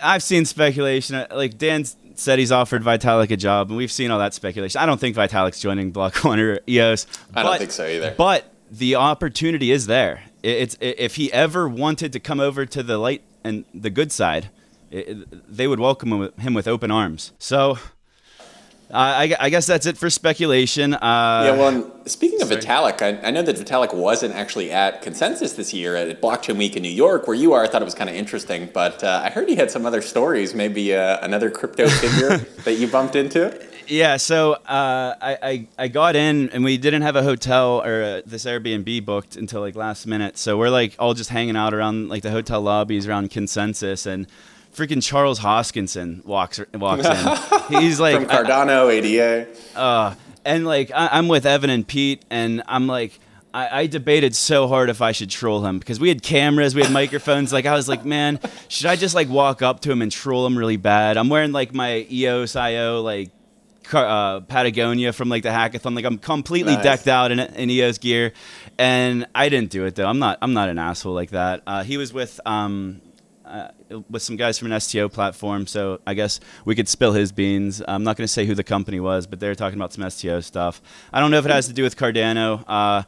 I've 0.01 0.23
seen 0.23 0.45
speculation. 0.45 1.15
Uh, 1.15 1.27
like 1.33 1.57
Dan 1.57 1.85
said, 2.15 2.39
he's 2.39 2.51
offered 2.51 2.83
Vitalik 2.83 3.31
a 3.31 3.37
job, 3.37 3.69
and 3.69 3.77
we've 3.77 3.91
seen 3.91 4.11
all 4.11 4.19
that 4.19 4.33
speculation. 4.33 4.81
I 4.81 4.85
don't 4.85 4.99
think 4.99 5.15
Vitalik's 5.15 5.59
joining 5.59 5.91
Block 5.91 6.23
One 6.23 6.39
or 6.39 6.59
EOS. 6.67 7.07
I 7.33 7.43
don't 7.43 7.57
think 7.57 7.71
so 7.71 7.85
either. 7.85 8.13
But 8.17 8.51
the 8.69 8.95
opportunity 8.95 9.71
is 9.71 9.85
there. 9.85 10.23
It's 10.41 10.75
if 10.81 11.15
he 11.15 11.31
ever 11.31 11.69
wanted 11.69 12.11
to 12.13 12.19
come 12.19 12.39
over 12.39 12.65
to 12.65 12.83
the 12.83 12.97
light 12.97 13.21
and 13.43 13.65
the 13.73 13.89
good 13.89 14.11
side, 14.11 14.49
it, 14.93 15.53
they 15.55 15.67
would 15.67 15.79
welcome 15.79 16.29
him 16.37 16.53
with 16.53 16.67
open 16.67 16.91
arms. 16.91 17.33
So 17.39 17.77
I, 18.93 19.35
I, 19.39 19.49
guess 19.49 19.65
that's 19.65 19.87
it 19.87 19.97
for 19.97 20.09
speculation. 20.09 20.93
Uh, 20.93 20.97
yeah, 21.45 21.57
well, 21.57 21.91
speaking 22.05 22.41
of 22.43 22.49
sorry. 22.49 22.61
Vitalik, 22.61 23.01
I, 23.01 23.27
I, 23.27 23.31
know 23.31 23.41
that 23.41 23.55
Vitalik 23.55 23.93
wasn't 23.93 24.35
actually 24.35 24.71
at 24.71 25.01
Consensus 25.01 25.53
this 25.53 25.73
year 25.73 25.95
at 25.95 26.21
Blockchain 26.21 26.57
Week 26.57 26.75
in 26.75 26.83
New 26.83 26.89
York, 26.89 27.27
where 27.27 27.35
you 27.35 27.53
are. 27.53 27.63
I 27.63 27.67
thought 27.67 27.81
it 27.81 27.85
was 27.85 27.95
kind 27.95 28.09
of 28.09 28.15
interesting, 28.15 28.69
but 28.71 29.03
uh, 29.03 29.21
I 29.23 29.31
heard 29.31 29.49
he 29.49 29.55
had 29.55 29.71
some 29.71 29.87
other 29.87 30.01
stories, 30.01 30.53
maybe 30.53 30.93
uh, 30.93 31.17
another 31.25 31.49
crypto 31.49 31.87
figure 31.89 32.37
that 32.37 32.73
you 32.73 32.87
bumped 32.87 33.15
into. 33.15 33.59
Yeah, 33.87 34.17
so 34.17 34.53
uh, 34.53 35.15
I, 35.19 35.37
I, 35.41 35.67
I 35.77 35.87
got 35.87 36.15
in 36.15 36.49
and 36.51 36.63
we 36.63 36.77
didn't 36.77 37.01
have 37.01 37.15
a 37.15 37.23
hotel 37.23 37.81
or 37.83 38.03
uh, 38.03 38.21
this 38.25 38.45
Airbnb 38.45 39.05
booked 39.05 39.35
until 39.35 39.61
like 39.61 39.75
last 39.75 40.05
minute. 40.05 40.37
So 40.37 40.57
we're 40.57 40.69
like 40.69 40.95
all 40.99 41.13
just 41.13 41.29
hanging 41.29 41.57
out 41.57 41.73
around 41.73 42.09
like 42.09 42.21
the 42.21 42.31
hotel 42.31 42.61
lobbies 42.61 43.07
around 43.07 43.31
Consensus 43.31 44.05
and 44.05 44.27
freaking 44.73 45.03
Charles 45.03 45.39
Hoskinson 45.39 46.23
walks 46.25 46.59
walks 46.73 47.05
in. 47.05 47.79
He's 47.81 47.99
like 47.99 48.15
from 48.15 48.25
Cardano 48.25 48.91
ADA. 48.91 49.47
Uh, 49.77 50.15
and 50.45 50.65
like 50.65 50.91
I, 50.91 51.17
am 51.17 51.27
with 51.27 51.45
Evan 51.45 51.69
and 51.69 51.87
Pete, 51.87 52.23
and 52.29 52.63
I'm 52.67 52.87
like. 52.87 53.19
I, 53.55 53.81
I 53.81 53.85
debated 53.85 54.35
so 54.35 54.67
hard 54.67 54.89
if 54.89 54.99
I 54.99 55.11
should 55.11 55.29
troll 55.29 55.63
him 55.63 55.77
because 55.77 55.99
we 55.99 56.09
had 56.09 56.23
cameras, 56.23 56.73
we 56.73 56.81
had 56.81 56.91
microphones. 56.91 57.53
Like 57.53 57.67
I 57.67 57.75
was 57.75 57.87
like, 57.87 58.03
man, 58.03 58.39
should 58.67 58.87
I 58.87 58.95
just 58.95 59.13
like 59.13 59.29
walk 59.29 59.61
up 59.61 59.81
to 59.81 59.91
him 59.91 60.01
and 60.01 60.11
troll 60.11 60.47
him 60.47 60.57
really 60.57 60.75
bad? 60.75 61.17
I'm 61.17 61.29
wearing 61.29 61.51
like 61.51 61.71
my 61.71 62.07
EOS 62.09 62.55
IO 62.55 63.01
like 63.01 63.29
uh, 63.91 64.39
Patagonia 64.41 65.13
from 65.13 65.29
like 65.29 65.43
the 65.43 65.49
hackathon. 65.49 65.95
Like 65.95 66.05
I'm 66.05 66.17
completely 66.17 66.73
nice. 66.73 66.83
decked 66.83 67.07
out 67.07 67.31
in, 67.31 67.39
in 67.39 67.69
EOS 67.69 67.97
gear, 67.99 68.33
and 68.77 69.27
I 69.35 69.49
didn't 69.49 69.69
do 69.69 69.85
it 69.85 69.95
though. 69.95 70.07
I'm 70.07 70.19
not 70.19 70.37
I'm 70.41 70.53
not 70.53 70.69
an 70.69 70.79
asshole 70.79 71.13
like 71.13 71.31
that. 71.31 71.61
Uh, 71.67 71.83
he 71.83 71.97
was 71.97 72.13
with 72.13 72.39
um, 72.45 73.01
uh, 73.53 73.67
with 74.09 74.23
some 74.23 74.35
guys 74.35 74.57
from 74.57 74.71
an 74.71 74.79
STO 74.79 75.07
platform, 75.09 75.67
so 75.67 75.99
I 76.07 76.15
guess 76.15 76.39
we 76.65 76.73
could 76.73 76.89
spill 76.89 77.13
his 77.13 77.31
beans. 77.31 77.83
I'm 77.87 78.03
not 78.03 78.17
going 78.17 78.25
to 78.25 78.31
say 78.31 78.45
who 78.45 78.55
the 78.55 78.63
company 78.63 78.99
was, 78.99 79.27
but 79.27 79.39
they're 79.39 79.53
talking 79.53 79.77
about 79.77 79.93
some 79.93 80.09
STO 80.09 80.41
stuff. 80.41 80.81
I 81.13 81.19
don't 81.19 81.29
know 81.29 81.37
if 81.37 81.45
it 81.45 81.51
has 81.51 81.67
to 81.67 81.73
do 81.73 81.83
with 81.83 81.95
Cardano, 81.95 82.63
uh, 82.67 83.03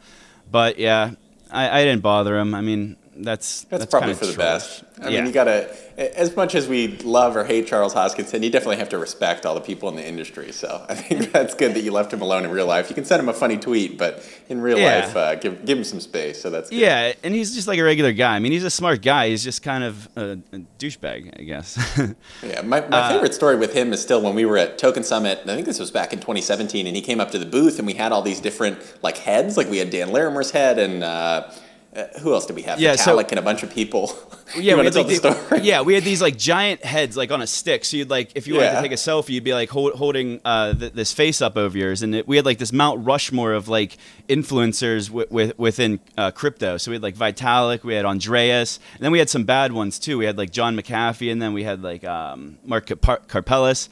but 0.52 0.78
yeah, 0.78 1.12
I, 1.50 1.82
I, 1.82 1.84
didn't 1.84 2.02
bother 2.02 2.38
him. 2.38 2.54
I 2.54 2.62
mean, 2.62 2.96
that's 3.18 3.62
that's, 3.64 3.82
that's 3.84 3.92
probably 3.92 4.14
for 4.14 4.26
the 4.26 4.38
best. 4.38 4.84
I 5.02 5.10
yeah. 5.10 5.18
mean, 5.18 5.28
you 5.28 5.32
gotta 5.32 5.74
as 5.98 6.36
much 6.36 6.56
as 6.56 6.68
we 6.68 6.98
love 6.98 7.36
or 7.36 7.46
hate 7.46 7.68
Charles 7.68 7.94
Hoskinson, 7.94 8.44
you 8.44 8.50
definitely 8.50 8.78
have 8.78 8.90
to 8.90 8.98
respect 8.98 9.46
all 9.46 9.56
the 9.56 9.62
people 9.62 9.88
in 9.90 9.96
the 9.96 10.06
industry. 10.06 10.52
So 10.52 10.86
I 10.90 10.96
think 10.96 11.32
that's 11.32 11.54
good 11.54 11.74
that 11.76 11.82
you 11.82 11.92
left 11.92 12.12
him 12.12 12.22
alone 12.22 12.44
in 12.44 12.52
real 12.52 12.68
life. 12.68 12.90
You 12.90 12.96
can 12.96 13.06
send 13.06 13.22
him 13.22 13.30
a 13.30 13.34
funny 13.34 13.58
tweet, 13.58 13.98
but 13.98 14.28
in 14.50 14.62
real 14.62 14.78
yeah. 14.78 15.06
life, 15.06 15.16
uh, 15.16 15.36
give 15.36 15.66
give 15.66 15.78
him 15.78 15.84
some 15.84 16.00
space. 16.00 16.42
So 16.42 16.50
that's 16.50 16.70
good. 16.70 16.80
yeah, 16.80 17.14
and 17.24 17.34
he's 17.34 17.56
just 17.56 17.68
like 17.68 17.80
a 17.80 17.84
regular 17.84 18.12
guy. 18.12 18.36
I 18.36 18.40
mean, 18.40 18.52
he's 18.52 18.64
a 18.64 18.70
smart 18.70 19.02
guy. 19.02 19.30
He's 19.30 19.44
just 19.44 19.64
kind 19.64 19.84
of 19.84 20.10
a, 20.18 20.32
a 20.52 20.60
douchebag, 20.80 21.40
I 21.40 21.44
guess. 21.44 21.78
yeah, 22.44 22.62
my, 22.62 22.82
my 22.82 22.98
uh, 22.98 23.10
favorite 23.10 23.34
story 23.34 23.56
with 23.56 23.74
him 23.74 23.94
is 23.94 24.02
still 24.02 24.22
when 24.22 24.36
we 24.36 24.46
were 24.46 24.58
at 24.58 24.78
Token 24.78 25.04
Summit. 25.04 25.40
I 25.44 25.56
think 25.56 25.66
this 25.66 25.80
was 25.80 25.92
back 25.92 26.12
in 26.12 26.20
2017, 26.20 26.88
and 26.88 26.96
he 26.96 27.02
came 27.02 27.20
up 27.20 27.32
to 27.32 27.40
the 27.40 27.46
booth, 27.46 27.78
and 27.78 27.88
we 27.88 27.94
had 27.94 28.12
all 28.12 28.22
these 28.22 28.42
different 28.42 28.80
like 29.02 29.18
heads. 29.18 29.56
Like 29.58 29.70
we 29.70 29.78
had 29.78 29.90
Dan 29.90 30.12
Larimer's 30.12 30.52
head 30.52 30.80
and. 30.80 31.04
Uh, 31.04 31.50
uh, 31.96 32.08
who 32.20 32.34
else 32.34 32.46
did 32.46 32.56
we 32.56 32.64
have? 32.64 32.80
Yeah, 32.80 32.96
Vitalik 32.96 32.98
so, 33.24 33.30
and 33.30 33.40
a 33.40 33.42
bunch 33.42 33.64
of 33.64 33.72
people. 33.74 34.12
Yeah, 34.56 34.76
we 34.76 34.86
had 34.86 34.96
like 34.96 35.08
the, 35.08 35.60
yeah, 35.64 35.82
we 35.82 35.96
had 35.96 36.04
these 36.04 36.22
like 36.22 36.38
giant 36.38 36.86
heads 36.86 37.18
like 37.18 37.32
on 37.32 37.42
a 37.42 37.48
stick. 37.48 37.84
So 37.84 37.98
you'd 37.98 38.12
like 38.12 38.32
if 38.36 38.46
you 38.46 38.54
wanted 38.54 38.76
to 38.76 38.82
take 38.82 38.92
a 38.92 38.96
selfie, 38.96 39.30
you'd 39.30 39.44
be 39.44 39.56
like 39.56 39.70
hold, 39.70 39.94
holding 39.94 40.40
uh, 40.46 40.74
th- 40.76 40.94
this 40.94 41.12
face 41.12 41.42
up 41.42 41.58
over 41.58 41.76
yours, 41.76 42.04
and 42.04 42.14
it, 42.14 42.28
we 42.28 42.36
had 42.36 42.46
like 42.46 42.60
this 42.60 42.72
Mount 42.72 43.04
Rushmore 43.06 43.54
of 43.54 43.68
like 43.68 43.98
influencers 44.30 45.08
w- 45.08 45.26
with, 45.32 45.58
within 45.58 46.00
uh, 46.16 46.30
crypto. 46.30 46.78
So 46.78 46.92
we 46.92 46.96
had 46.96 47.02
like 47.04 47.16
Vitalik, 47.16 47.84
we 47.84 47.96
had 47.96 48.06
Andreas, 48.06 48.80
and 48.94 49.02
then 49.02 49.12
we 49.12 49.18
had 49.18 49.30
some 49.32 49.46
bad 49.46 49.72
ones 49.72 49.98
too. 49.98 50.20
We 50.20 50.26
had 50.26 50.38
like 50.38 50.52
John 50.52 50.78
McAfee, 50.78 51.32
and 51.32 51.42
then 51.42 51.54
we 51.54 51.64
had 51.64 51.82
like 51.82 52.04
um, 52.04 52.60
Mark 52.64 52.86
Karpelès, 52.86 53.90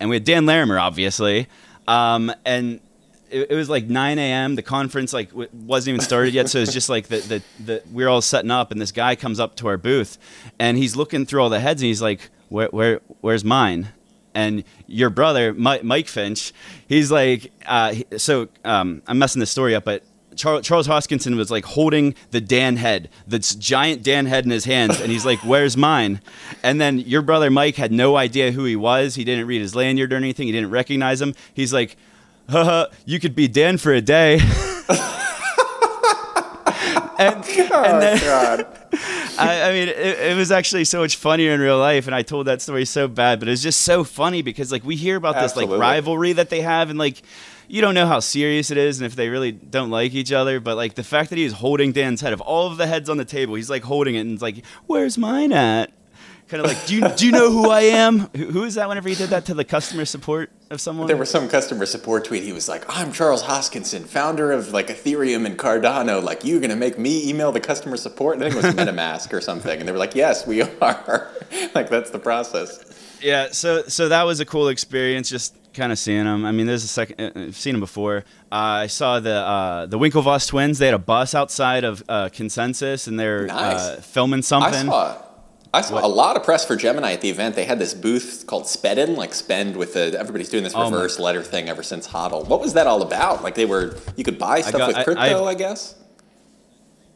and 0.00 0.10
we 0.10 0.16
had 0.16 0.24
Dan 0.24 0.46
Larimer, 0.46 0.80
obviously, 0.80 1.46
um, 1.86 2.32
and 2.44 2.80
it, 3.32 3.50
it 3.50 3.54
was 3.54 3.68
like 3.68 3.86
9 3.86 4.18
a.m. 4.18 4.54
The 4.54 4.62
conference 4.62 5.12
like 5.12 5.30
w- 5.30 5.48
wasn't 5.52 5.94
even 5.94 6.00
started 6.00 6.34
yet, 6.34 6.48
so 6.48 6.58
it's 6.58 6.72
just 6.72 6.88
like 6.88 7.08
the, 7.08 7.18
the 7.18 7.42
the 7.64 7.82
we 7.92 8.04
are 8.04 8.08
all 8.08 8.22
setting 8.22 8.50
up, 8.50 8.70
and 8.70 8.80
this 8.80 8.92
guy 8.92 9.16
comes 9.16 9.40
up 9.40 9.56
to 9.56 9.68
our 9.68 9.76
booth, 9.78 10.18
and 10.58 10.76
he's 10.76 10.96
looking 10.96 11.26
through 11.26 11.42
all 11.42 11.50
the 11.50 11.60
heads, 11.60 11.82
and 11.82 11.86
he's 11.88 12.02
like, 12.02 12.30
"Where 12.48 12.68
where 12.68 13.00
where's 13.20 13.44
mine?" 13.44 13.88
And 14.34 14.64
your 14.86 15.10
brother 15.10 15.52
Mike 15.52 16.08
Finch, 16.08 16.52
he's 16.88 17.10
like, 17.12 17.52
uh, 17.66 17.94
so 18.16 18.48
um, 18.64 19.02
I'm 19.06 19.18
messing 19.18 19.40
the 19.40 19.46
story 19.46 19.74
up, 19.74 19.84
but 19.84 20.04
Charles, 20.36 20.66
Charles 20.66 20.88
Hoskinson 20.88 21.36
was 21.36 21.50
like 21.50 21.64
holding 21.64 22.14
the 22.30 22.40
Dan 22.40 22.76
head, 22.76 23.10
this 23.26 23.54
giant 23.54 24.02
Dan 24.02 24.26
head 24.26 24.44
in 24.44 24.50
his 24.50 24.64
hands, 24.64 25.00
and 25.00 25.10
he's 25.12 25.26
like, 25.26 25.38
"Where's 25.40 25.76
mine?" 25.76 26.20
And 26.62 26.80
then 26.80 26.98
your 26.98 27.22
brother 27.22 27.50
Mike 27.50 27.76
had 27.76 27.92
no 27.92 28.16
idea 28.16 28.52
who 28.52 28.64
he 28.64 28.76
was. 28.76 29.14
He 29.14 29.24
didn't 29.24 29.46
read 29.46 29.60
his 29.60 29.74
lanyard 29.74 30.12
or 30.12 30.16
anything. 30.16 30.46
He 30.46 30.52
didn't 30.52 30.70
recognize 30.70 31.20
him. 31.20 31.34
He's 31.52 31.72
like, 31.72 31.96
"Haha, 31.96 32.11
you 33.04 33.20
could 33.20 33.34
be 33.34 33.48
Dan 33.48 33.78
for 33.78 33.92
a 33.92 34.00
day." 34.00 34.34
and, 37.18 37.44
oh, 37.70 37.84
and 37.84 38.02
then, 38.02 38.18
God. 38.20 38.66
I, 39.38 39.62
I, 39.62 39.72
mean, 39.72 39.88
it, 39.88 39.96
it, 39.96 40.36
was 40.36 40.52
actually 40.52 40.84
so 40.84 41.00
much 41.00 41.16
funnier 41.16 41.52
in 41.52 41.60
real 41.60 41.78
life, 41.78 42.06
and 42.06 42.14
I 42.14 42.22
told 42.22 42.46
that 42.46 42.60
story 42.60 42.84
so 42.84 43.08
bad, 43.08 43.38
but 43.38 43.48
it 43.48 43.52
was 43.52 43.62
just 43.62 43.80
so 43.80 44.04
funny 44.04 44.42
because 44.42 44.70
like 44.70 44.84
we 44.84 44.96
hear 44.96 45.16
about 45.16 45.36
Absolutely. 45.36 45.74
this 45.74 45.80
like 45.80 45.80
rivalry 45.80 46.32
that 46.34 46.50
they 46.50 46.60
have, 46.60 46.90
and 46.90 46.98
like 46.98 47.22
you 47.68 47.80
don't 47.80 47.94
know 47.94 48.06
how 48.06 48.20
serious 48.20 48.70
it 48.70 48.76
is 48.76 49.00
and 49.00 49.06
if 49.06 49.16
they 49.16 49.30
really 49.30 49.52
don't 49.52 49.90
like 49.90 50.12
each 50.12 50.32
other. 50.32 50.60
But 50.60 50.76
like 50.76 50.94
the 50.94 51.04
fact 51.04 51.30
that 51.30 51.38
he's 51.38 51.54
holding 51.54 51.92
Dan's 51.92 52.20
head 52.20 52.32
of 52.32 52.40
all 52.40 52.66
of 52.66 52.76
the 52.76 52.86
heads 52.86 53.08
on 53.08 53.16
the 53.16 53.24
table, 53.24 53.54
he's 53.54 53.70
like 53.70 53.82
holding 53.82 54.14
it 54.14 54.20
and 54.20 54.32
it's 54.32 54.42
like, 54.42 54.64
"Where's 54.86 55.16
mine 55.16 55.52
at?" 55.52 55.92
Kind 56.52 56.66
of 56.66 56.70
like, 56.70 56.84
do 56.84 56.94
you 56.94 57.08
do 57.16 57.24
you 57.24 57.32
know 57.32 57.50
who 57.50 57.70
I 57.70 57.80
am? 57.80 58.28
Who, 58.36 58.44
who 58.44 58.64
is 58.64 58.74
that? 58.74 58.86
Whenever 58.86 59.08
he 59.08 59.14
did 59.14 59.30
that 59.30 59.46
to 59.46 59.54
the 59.54 59.64
customer 59.64 60.04
support 60.04 60.50
of 60.68 60.82
someone, 60.82 61.06
there 61.06 61.16
was 61.16 61.30
some 61.30 61.48
customer 61.48 61.86
support 61.86 62.26
tweet. 62.26 62.42
He 62.42 62.52
was 62.52 62.68
like, 62.68 62.84
"I'm 62.90 63.10
Charles 63.10 63.42
Hoskinson, 63.44 64.04
founder 64.04 64.52
of 64.52 64.70
like 64.70 64.88
Ethereum 64.88 65.46
and 65.46 65.56
Cardano. 65.56 66.22
Like, 66.22 66.44
you're 66.44 66.60
gonna 66.60 66.76
make 66.76 66.98
me 66.98 67.26
email 67.26 67.52
the 67.52 67.60
customer 67.60 67.96
support?" 67.96 68.34
And 68.34 68.44
I 68.44 68.50
think 68.50 68.62
it 68.62 68.66
was 68.66 68.74
MetaMask 68.74 69.32
or 69.32 69.40
something. 69.40 69.80
And 69.80 69.88
they 69.88 69.92
were 69.92 69.98
like, 69.98 70.14
"Yes, 70.14 70.46
we 70.46 70.60
are." 70.60 71.30
like 71.74 71.88
that's 71.88 72.10
the 72.10 72.18
process. 72.18 72.84
Yeah. 73.22 73.48
So 73.52 73.84
so 73.84 74.10
that 74.10 74.24
was 74.24 74.40
a 74.40 74.44
cool 74.44 74.68
experience. 74.68 75.30
Just 75.30 75.56
kind 75.72 75.90
of 75.90 75.98
seeing 75.98 76.24
them. 76.24 76.44
I 76.44 76.52
mean, 76.52 76.66
there's 76.66 76.84
a 76.84 76.88
second. 76.88 77.18
Uh, 77.18 77.44
I've 77.46 77.56
seen 77.56 77.72
them 77.72 77.80
before. 77.80 78.24
Uh, 78.52 78.84
I 78.84 78.88
saw 78.88 79.20
the 79.20 79.36
uh, 79.36 79.86
the 79.86 79.98
Winklevoss 79.98 80.48
twins. 80.48 80.78
They 80.78 80.84
had 80.84 80.94
a 80.94 80.98
bus 80.98 81.34
outside 81.34 81.84
of 81.84 82.02
uh, 82.10 82.28
Consensus, 82.28 83.06
and 83.06 83.18
they're 83.18 83.44
uh, 83.44 83.72
nice. 83.72 84.04
filming 84.04 84.42
something. 84.42 84.90
I 84.90 84.92
saw, 84.92 85.22
I 85.74 85.80
saw 85.80 86.04
a 86.04 86.08
lot 86.08 86.36
of 86.36 86.44
press 86.44 86.66
for 86.66 86.76
Gemini 86.76 87.12
at 87.12 87.22
the 87.22 87.30
event. 87.30 87.56
They 87.56 87.64
had 87.64 87.78
this 87.78 87.94
booth 87.94 88.44
called 88.46 88.64
Spedn, 88.64 89.16
like 89.16 89.32
spend 89.32 89.76
with 89.76 89.94
the 89.94 90.18
everybody's 90.18 90.50
doing 90.50 90.64
this 90.64 90.74
oh 90.74 90.84
reverse 90.84 91.18
oh 91.18 91.22
letter 91.22 91.42
thing 91.42 91.70
ever 91.70 91.82
since 91.82 92.06
HODL. 92.08 92.46
What 92.46 92.60
was 92.60 92.74
that 92.74 92.86
all 92.86 93.00
about? 93.00 93.42
Like 93.42 93.54
they 93.54 93.64
were, 93.64 93.96
you 94.16 94.22
could 94.22 94.38
buy 94.38 94.60
stuff 94.60 94.78
got, 94.78 94.88
with 94.88 95.04
crypto, 95.04 95.44
I, 95.44 95.50
I 95.50 95.54
guess. 95.54 95.94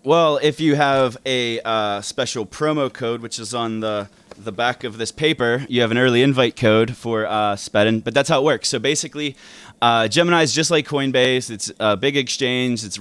Well, 0.04 0.38
if 0.40 0.60
you 0.60 0.74
have 0.76 1.18
a 1.26 1.60
uh, 1.60 2.00
special 2.00 2.46
promo 2.46 2.90
code, 2.90 3.20
which 3.20 3.38
is 3.38 3.52
on 3.52 3.80
the 3.80 4.08
the 4.38 4.52
back 4.52 4.84
of 4.84 4.98
this 4.98 5.10
paper, 5.10 5.66
you 5.68 5.80
have 5.80 5.90
an 5.90 5.98
early 5.98 6.22
invite 6.22 6.56
code 6.56 6.96
for 6.96 7.26
uh, 7.26 7.56
Spedn, 7.56 8.04
but 8.04 8.14
that's 8.14 8.28
how 8.28 8.40
it 8.40 8.44
works. 8.44 8.68
So 8.68 8.78
basically, 8.78 9.36
uh, 9.82 10.08
Gemini 10.08 10.42
is 10.42 10.54
just 10.54 10.70
like 10.70 10.86
Coinbase. 10.86 11.50
It's 11.50 11.72
a 11.80 11.96
big 11.96 12.16
exchange. 12.16 12.84
It's 12.84 13.00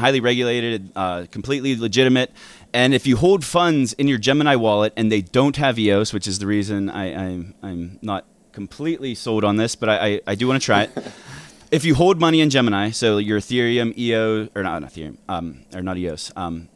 highly 0.00 0.20
regulated, 0.20 0.90
uh, 0.96 1.26
completely 1.30 1.76
legitimate. 1.76 2.32
And 2.72 2.94
if 2.94 3.06
you 3.06 3.16
hold 3.16 3.44
funds 3.44 3.92
in 3.94 4.08
your 4.08 4.18
Gemini 4.18 4.56
wallet 4.56 4.92
and 4.96 5.10
they 5.10 5.20
don't 5.20 5.56
have 5.56 5.78
EOS, 5.78 6.12
which 6.12 6.26
is 6.26 6.38
the 6.38 6.46
reason 6.46 6.90
I, 6.90 7.06
am 7.06 7.54
I'm, 7.62 7.70
I'm 7.70 7.98
not 8.02 8.26
completely 8.52 9.14
sold 9.14 9.44
on 9.44 9.56
this, 9.56 9.76
but 9.76 9.88
I, 9.88 10.06
I, 10.06 10.20
I 10.28 10.34
do 10.34 10.48
want 10.48 10.60
to 10.60 10.64
try 10.64 10.82
it. 10.82 10.90
if 11.70 11.84
you 11.84 11.94
hold 11.94 12.20
money 12.20 12.40
in 12.40 12.50
Gemini, 12.50 12.90
so 12.90 13.18
your 13.18 13.38
Ethereum, 13.38 13.96
EOS, 13.96 14.50
or 14.54 14.62
not, 14.62 14.82
not 14.82 14.92
Ethereum, 14.92 15.16
um, 15.28 15.64
or 15.74 15.82
not 15.82 15.96
EOS, 15.96 16.32
um, 16.36 16.68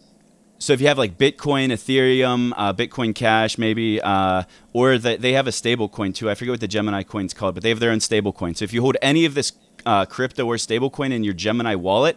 so 0.64 0.73
if 0.73 0.81
you 0.81 0.87
have 0.87 0.97
like 0.97 1.19
Bitcoin, 1.19 1.71
Ethereum, 1.71 2.52
uh, 2.57 2.73
Bitcoin 2.73 3.14
Cash, 3.14 3.59
maybe, 3.59 4.00
uh, 4.00 4.45
or 4.73 4.97
the, 4.97 5.16
they 5.16 5.33
have 5.33 5.47
a 5.47 5.52
stable 5.52 5.90
coin 5.90 6.14
too. 6.14 6.31
I 6.31 6.35
forget 6.35 6.52
what 6.52 6.61
the 6.61 6.69
Gemini 6.69 7.02
coin's 7.02 7.35
called, 7.35 7.54
but 7.54 7.62
they 7.62 7.69
have 7.69 7.81
their 7.81 7.90
own 7.90 8.00
stable 8.00 8.33
coin. 8.33 8.54
So 8.54 8.64
if 8.64 8.73
you 8.73 8.81
hold 8.81 8.97
any 9.02 9.26
of 9.26 9.35
this 9.35 9.52
uh, 9.85 10.07
crypto 10.07 10.47
or 10.47 10.57
stable 10.57 10.88
coin 10.88 11.12
in 11.12 11.23
your 11.23 11.35
Gemini 11.35 11.75
wallet, 11.75 12.16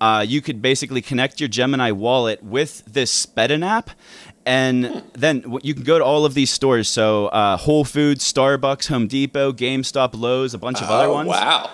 uh, 0.00 0.24
you 0.26 0.40
could 0.40 0.62
basically 0.62 1.02
connect 1.02 1.40
your 1.40 1.48
Gemini 1.48 1.90
wallet 1.90 2.42
with 2.42 2.84
this 2.86 3.26
Spedn 3.26 3.64
app. 3.64 3.90
And 4.46 5.04
then 5.12 5.58
you 5.62 5.74
can 5.74 5.82
go 5.84 5.98
to 5.98 6.04
all 6.04 6.24
of 6.24 6.34
these 6.34 6.50
stores. 6.50 6.88
So 6.88 7.26
uh, 7.26 7.58
Whole 7.58 7.84
Foods, 7.84 8.30
Starbucks, 8.32 8.88
Home 8.88 9.06
Depot, 9.06 9.52
GameStop, 9.52 10.18
Lowe's, 10.18 10.54
a 10.54 10.58
bunch 10.58 10.80
of 10.80 10.88
oh, 10.90 10.94
other 10.94 11.12
ones. 11.12 11.28
Wow. 11.28 11.70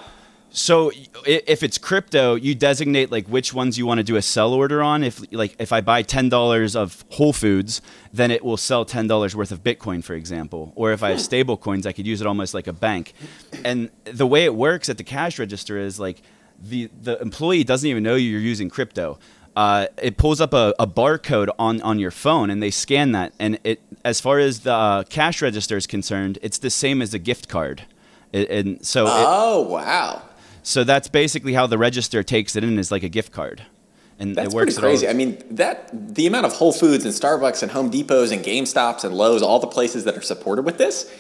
So 0.51 0.91
if 1.27 1.63
it's 1.63 1.77
crypto, 1.77 2.35
you 2.35 2.55
designate 2.55 3.13
like 3.13 3.29
which 3.29 3.53
ones 3.53 3.77
you 3.77 3.85
want 3.85 3.99
to 3.99 4.05
do 4.05 4.17
a 4.17 4.23
sell 4.23 4.55
order 4.55 4.83
on. 4.83 5.05
If 5.05 5.21
like 5.31 5.55
if 5.59 5.71
I 5.71 5.83
buy 5.83 6.01
ten 6.03 6.31
dollars 6.31 6.75
of 6.75 7.05
Whole 7.11 7.35
Foods, 7.35 7.83
then 8.11 8.31
it 8.31 8.43
will 8.43 8.57
sell 8.57 8.87
ten 8.87 9.07
dollars 9.07 9.37
worth 9.37 9.53
of 9.53 9.63
Bitcoin, 9.63 10.03
for 10.03 10.15
example. 10.15 10.73
Or 10.75 10.93
if 10.93 11.03
I 11.03 11.11
have 11.11 11.21
stable 11.21 11.59
coins, 11.59 11.87
I 11.87 11.93
could 11.93 12.07
use 12.07 12.23
it 12.23 12.27
almost 12.27 12.55
like 12.55 12.67
a 12.67 12.73
bank. 12.73 13.13
And 13.65 13.91
the 14.05 14.27
way 14.27 14.45
it 14.45 14.55
works 14.55 14.89
at 14.89 14.97
the 14.97 15.05
cash 15.05 15.39
register 15.39 15.77
is 15.77 16.01
like 16.01 16.23
the 16.61 16.91
the 17.01 17.21
employee 17.21 17.65
doesn't 17.65 17.89
even 17.89 18.03
know 18.03 18.15
you're 18.15 18.41
using 18.41 18.71
crypto. 18.71 19.19
Uh, 19.55 19.87
it 20.03 20.19
pulls 20.19 20.39
up 20.39 20.53
a, 20.53 20.75
a, 20.79 20.87
barcode 20.87 21.49
on, 21.59 21.81
on 21.81 21.99
your 21.99 22.11
phone 22.11 22.51
and 22.51 22.63
they 22.63 22.71
scan 22.71 23.13
that. 23.13 23.33
And 23.39 23.59
it 23.65 23.81
as 24.05 24.21
far 24.21 24.39
as 24.39 24.61
the 24.61 24.73
uh, 24.75 25.03
cash 25.05 25.41
register 25.41 25.79
is 25.79 25.87
concerned, 25.87 26.39
it's 26.43 26.59
the 26.59 26.69
same 26.69 27.01
as 27.01 27.15
a 27.15 27.19
gift 27.19 27.49
card. 27.49 27.85
It, 28.33 28.51
and 28.51 28.85
so 28.85 29.07
oh 29.09 29.65
it, 29.65 29.71
wow 29.71 30.23
so 30.67 30.83
that's 30.83 31.07
basically 31.07 31.53
how 31.53 31.69
the 31.69 31.79
register 31.79 32.25
takes 32.25 32.57
it 32.57 32.65
in 32.65 32.77
is 32.77 32.91
like 32.91 33.05
a 33.05 33.09
gift 33.09 33.31
card. 33.31 33.63
And 34.19 34.35
that's 34.35 34.53
it 34.53 34.57
works 34.57 34.75
pretty 34.75 34.87
crazy. 34.87 35.09
I 35.09 35.13
mean, 35.13 35.43
that 35.51 35.91
the 35.93 36.27
amount 36.27 36.47
of 36.47 36.55
Whole 36.55 36.73
Foods 36.73 37.05
and 37.05 37.13
Starbucks 37.13 37.63
and 37.63 37.71
Home 37.73 37.91
Depots 37.91 38.33
and 38.33 38.43
GameStops 38.43 39.05
and 39.05 39.15
Lowe's, 39.15 39.43
all 39.43 39.59
the 39.59 39.67
places 39.67 40.05
that 40.05 40.17
are 40.17 40.23
supported 40.23 40.65
with 40.65 40.79
this, 40.79 41.13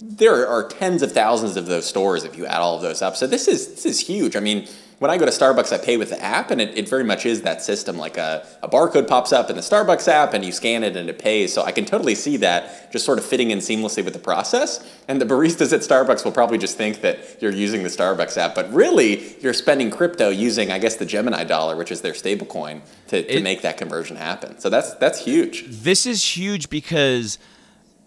there 0.00 0.48
are 0.48 0.66
tens 0.66 1.02
of 1.02 1.12
thousands 1.12 1.56
of 1.56 1.66
those 1.66 1.86
stores 1.86 2.24
if 2.24 2.38
you 2.38 2.46
add 2.46 2.60
all 2.60 2.76
of 2.76 2.82
those 2.82 3.02
up. 3.02 3.16
So 3.16 3.26
this 3.26 3.46
is 3.46 3.68
this 3.68 3.84
is 3.84 4.00
huge. 4.00 4.36
I 4.36 4.40
mean, 4.40 4.68
when 5.00 5.10
I 5.10 5.16
go 5.16 5.24
to 5.24 5.30
Starbucks, 5.30 5.72
I 5.72 5.78
pay 5.82 5.96
with 5.96 6.10
the 6.10 6.22
app, 6.22 6.50
and 6.50 6.60
it, 6.60 6.76
it 6.76 6.86
very 6.86 7.04
much 7.04 7.24
is 7.24 7.40
that 7.42 7.62
system. 7.62 7.96
Like 7.96 8.18
a, 8.18 8.46
a 8.62 8.68
barcode 8.68 9.08
pops 9.08 9.32
up 9.32 9.48
in 9.48 9.56
the 9.56 9.62
Starbucks 9.62 10.06
app, 10.08 10.34
and 10.34 10.44
you 10.44 10.52
scan 10.52 10.84
it, 10.84 10.94
and 10.94 11.08
it 11.08 11.18
pays. 11.18 11.54
So 11.54 11.62
I 11.62 11.72
can 11.72 11.86
totally 11.86 12.14
see 12.14 12.36
that 12.36 12.92
just 12.92 13.06
sort 13.06 13.18
of 13.18 13.24
fitting 13.24 13.50
in 13.50 13.60
seamlessly 13.60 14.04
with 14.04 14.12
the 14.12 14.20
process. 14.20 14.86
And 15.08 15.18
the 15.18 15.24
baristas 15.24 15.72
at 15.72 15.80
Starbucks 15.80 16.22
will 16.22 16.32
probably 16.32 16.58
just 16.58 16.76
think 16.76 17.00
that 17.00 17.40
you're 17.40 17.50
using 17.50 17.82
the 17.82 17.88
Starbucks 17.88 18.36
app, 18.36 18.54
but 18.54 18.70
really 18.74 19.36
you're 19.40 19.54
spending 19.54 19.90
crypto 19.90 20.28
using, 20.28 20.70
I 20.70 20.78
guess, 20.78 20.96
the 20.96 21.06
Gemini 21.06 21.44
dollar, 21.44 21.76
which 21.76 21.90
is 21.90 22.02
their 22.02 22.12
stablecoin, 22.12 22.82
to, 23.08 23.22
to 23.22 23.36
it, 23.38 23.42
make 23.42 23.62
that 23.62 23.78
conversion 23.78 24.16
happen. 24.16 24.58
So 24.58 24.68
that's 24.68 24.92
that's 24.96 25.24
huge. 25.24 25.64
This 25.66 26.04
is 26.04 26.22
huge 26.36 26.68
because 26.68 27.38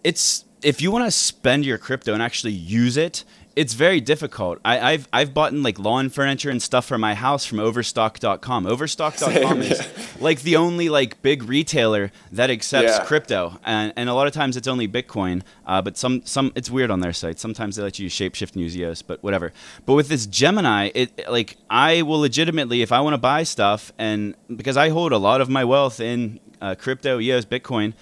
it's 0.04 0.46
if 0.62 0.80
you 0.80 0.92
want 0.92 1.06
to 1.06 1.12
spend 1.12 1.66
your 1.66 1.80
crypto 1.80 2.14
and 2.14 2.22
actually 2.22 2.54
use 2.54 2.98
it, 2.98 3.24
it's 3.56 3.74
very 3.74 4.02
difficult. 4.02 4.60
I, 4.66 4.94
have 4.94 5.08
I've 5.14 5.34
bought 5.34 5.52
in 5.52 5.62
like 5.62 5.78
lawn 5.78 6.10
furniture 6.10 6.50
and 6.50 6.62
stuff 6.62 6.86
for 6.86 6.98
my 6.98 7.14
house 7.14 7.46
from 7.46 7.60
Overstock.com. 7.60 8.66
Overstock.com 8.66 9.62
is 9.62 9.88
like 10.20 10.42
the 10.42 10.56
only 10.56 10.90
like 10.90 11.22
big 11.22 11.44
retailer 11.44 12.12
that 12.32 12.50
accepts 12.50 12.98
yeah. 12.98 13.06
crypto, 13.06 13.60
and, 13.64 13.94
and 13.96 14.10
a 14.10 14.14
lot 14.14 14.28
of 14.28 14.34
times 14.34 14.58
it's 14.58 14.68
only 14.68 14.88
Bitcoin. 14.88 15.44
Uh, 15.66 15.82
but 15.82 15.98
some 15.98 16.26
some 16.26 16.52
it's 16.56 16.72
weird 16.72 16.90
on 16.90 17.02
their 17.02 17.14
site. 17.14 17.40
Sometimes 17.40 17.76
they 17.76 17.84
let 17.84 18.00
you 18.00 18.06
use 18.06 18.14
Shapeshift 18.14 18.54
and 18.54 18.62
use 18.62 18.76
EOS, 18.76 19.02
but 19.02 19.22
whatever. 19.24 19.54
But 19.86 19.94
with 19.94 20.08
this 20.08 20.26
Gemini, 20.26 20.90
it 20.96 21.30
like 21.30 21.58
I 21.70 22.02
will 22.02 22.20
legitimately 22.20 22.82
if 22.82 22.92
I 22.92 23.02
want 23.02 23.14
to 23.14 23.20
buy 23.20 23.44
stuff, 23.44 23.94
and 24.00 24.36
because 24.56 24.78
I 24.78 24.90
hold 24.90 25.12
a 25.12 25.18
lot 25.20 25.42
of 25.42 25.50
my 25.50 25.64
wealth 25.64 26.00
in 26.00 26.40
uh, 26.62 26.76
crypto, 26.76 27.20
EOS, 27.20 27.46
Bitcoin. 27.46 27.94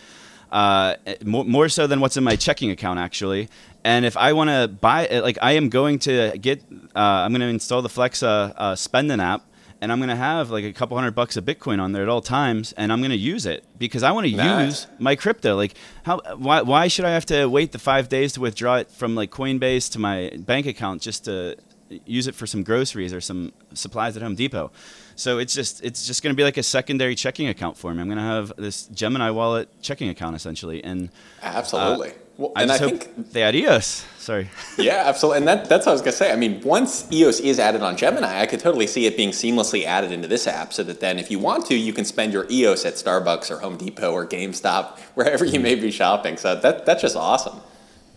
Uh, 0.51 0.97
more, 1.23 1.45
more 1.45 1.69
so 1.69 1.87
than 1.87 2.01
what's 2.01 2.17
in 2.17 2.25
my 2.25 2.35
checking 2.35 2.71
account 2.71 2.99
actually 2.99 3.47
and 3.83 4.05
if 4.05 4.17
I 4.17 4.33
want 4.33 4.49
to 4.49 4.67
buy 4.67 5.07
it, 5.07 5.23
like 5.23 5.37
I 5.41 5.53
am 5.53 5.69
going 5.69 5.99
to 5.99 6.37
get, 6.37 6.63
uh, 6.95 6.99
I'm 6.99 7.31
going 7.31 7.41
to 7.41 7.47
install 7.47 7.81
the 7.81 7.89
Flexa 7.89 8.53
uh, 8.55 8.75
Spending 8.75 9.19
app, 9.19 9.43
and 9.81 9.91
I'm 9.91 9.97
going 9.97 10.09
to 10.09 10.15
have 10.15 10.51
like 10.51 10.63
a 10.63 10.71
couple 10.71 10.95
hundred 10.95 11.15
bucks 11.15 11.35
of 11.37 11.45
Bitcoin 11.45 11.81
on 11.81 11.91
there 11.91 12.03
at 12.03 12.09
all 12.09 12.21
times, 12.21 12.73
and 12.73 12.93
I'm 12.93 12.99
going 12.99 13.11
to 13.11 13.17
use 13.17 13.45
it 13.45 13.63
because 13.79 14.03
I 14.03 14.11
want 14.11 14.27
to 14.27 14.35
nice. 14.35 14.65
use 14.65 14.87
my 14.99 15.15
crypto. 15.15 15.55
Like, 15.55 15.73
how? 16.03 16.21
Why? 16.37 16.61
Why 16.61 16.87
should 16.87 17.05
I 17.05 17.11
have 17.11 17.25
to 17.27 17.47
wait 17.47 17.71
the 17.71 17.79
five 17.79 18.07
days 18.07 18.33
to 18.33 18.41
withdraw 18.41 18.75
it 18.75 18.91
from 18.91 19.15
like 19.15 19.31
Coinbase 19.31 19.91
to 19.93 19.99
my 19.99 20.31
bank 20.37 20.67
account 20.67 21.01
just 21.01 21.25
to 21.25 21.57
use 22.05 22.27
it 22.27 22.35
for 22.35 22.47
some 22.47 22.63
groceries 22.63 23.13
or 23.13 23.19
some 23.19 23.51
supplies 23.73 24.15
at 24.15 24.21
Home 24.21 24.35
Depot? 24.35 24.71
So 25.15 25.39
it's 25.39 25.53
just 25.53 25.83
it's 25.83 26.05
just 26.05 26.21
going 26.21 26.33
to 26.33 26.37
be 26.37 26.43
like 26.43 26.57
a 26.57 26.63
secondary 26.63 27.15
checking 27.15 27.47
account 27.47 27.77
for 27.77 27.93
me. 27.93 28.01
I'm 28.01 28.07
going 28.07 28.17
to 28.17 28.23
have 28.23 28.53
this 28.57 28.85
Gemini 28.87 29.31
wallet 29.31 29.69
checking 29.81 30.09
account 30.09 30.35
essentially, 30.35 30.83
and 30.83 31.09
absolutely. 31.41 32.11
Uh, 32.11 32.13
well, 32.41 32.51
I 32.55 32.63
and 32.63 32.71
I 32.71 32.79
think 32.79 33.31
they 33.33 33.43
add 33.43 33.55
EOS. 33.55 34.03
Sorry. 34.17 34.49
yeah, 34.77 35.03
absolutely. 35.05 35.37
And 35.39 35.47
that, 35.47 35.69
that's 35.69 35.85
what 35.85 35.91
I 35.91 35.93
was 35.93 36.01
going 36.01 36.11
to 36.11 36.17
say. 36.17 36.31
I 36.31 36.35
mean, 36.35 36.59
once 36.61 37.07
EOS 37.11 37.39
is 37.39 37.59
added 37.59 37.83
on 37.83 37.95
Gemini, 37.95 38.41
I 38.41 38.47
could 38.47 38.59
totally 38.59 38.87
see 38.87 39.05
it 39.05 39.15
being 39.15 39.29
seamlessly 39.29 39.85
added 39.85 40.11
into 40.11 40.27
this 40.27 40.47
app 40.47 40.73
so 40.73 40.83
that 40.83 40.99
then 40.99 41.19
if 41.19 41.29
you 41.29 41.37
want 41.37 41.67
to, 41.67 41.75
you 41.75 41.93
can 41.93 42.03
spend 42.03 42.33
your 42.33 42.47
EOS 42.49 42.83
at 42.85 42.95
Starbucks 42.95 43.51
or 43.51 43.59
Home 43.59 43.77
Depot 43.77 44.11
or 44.11 44.25
GameStop, 44.25 44.97
wherever 45.13 45.45
you 45.45 45.59
may 45.59 45.75
be 45.75 45.91
shopping. 45.91 46.35
So 46.37 46.55
that, 46.55 46.85
that's 46.85 47.03
just 47.03 47.15
awesome. 47.15 47.61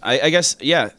I, 0.03 0.21
I 0.21 0.31
guess, 0.31 0.57
yeah, 0.59 0.91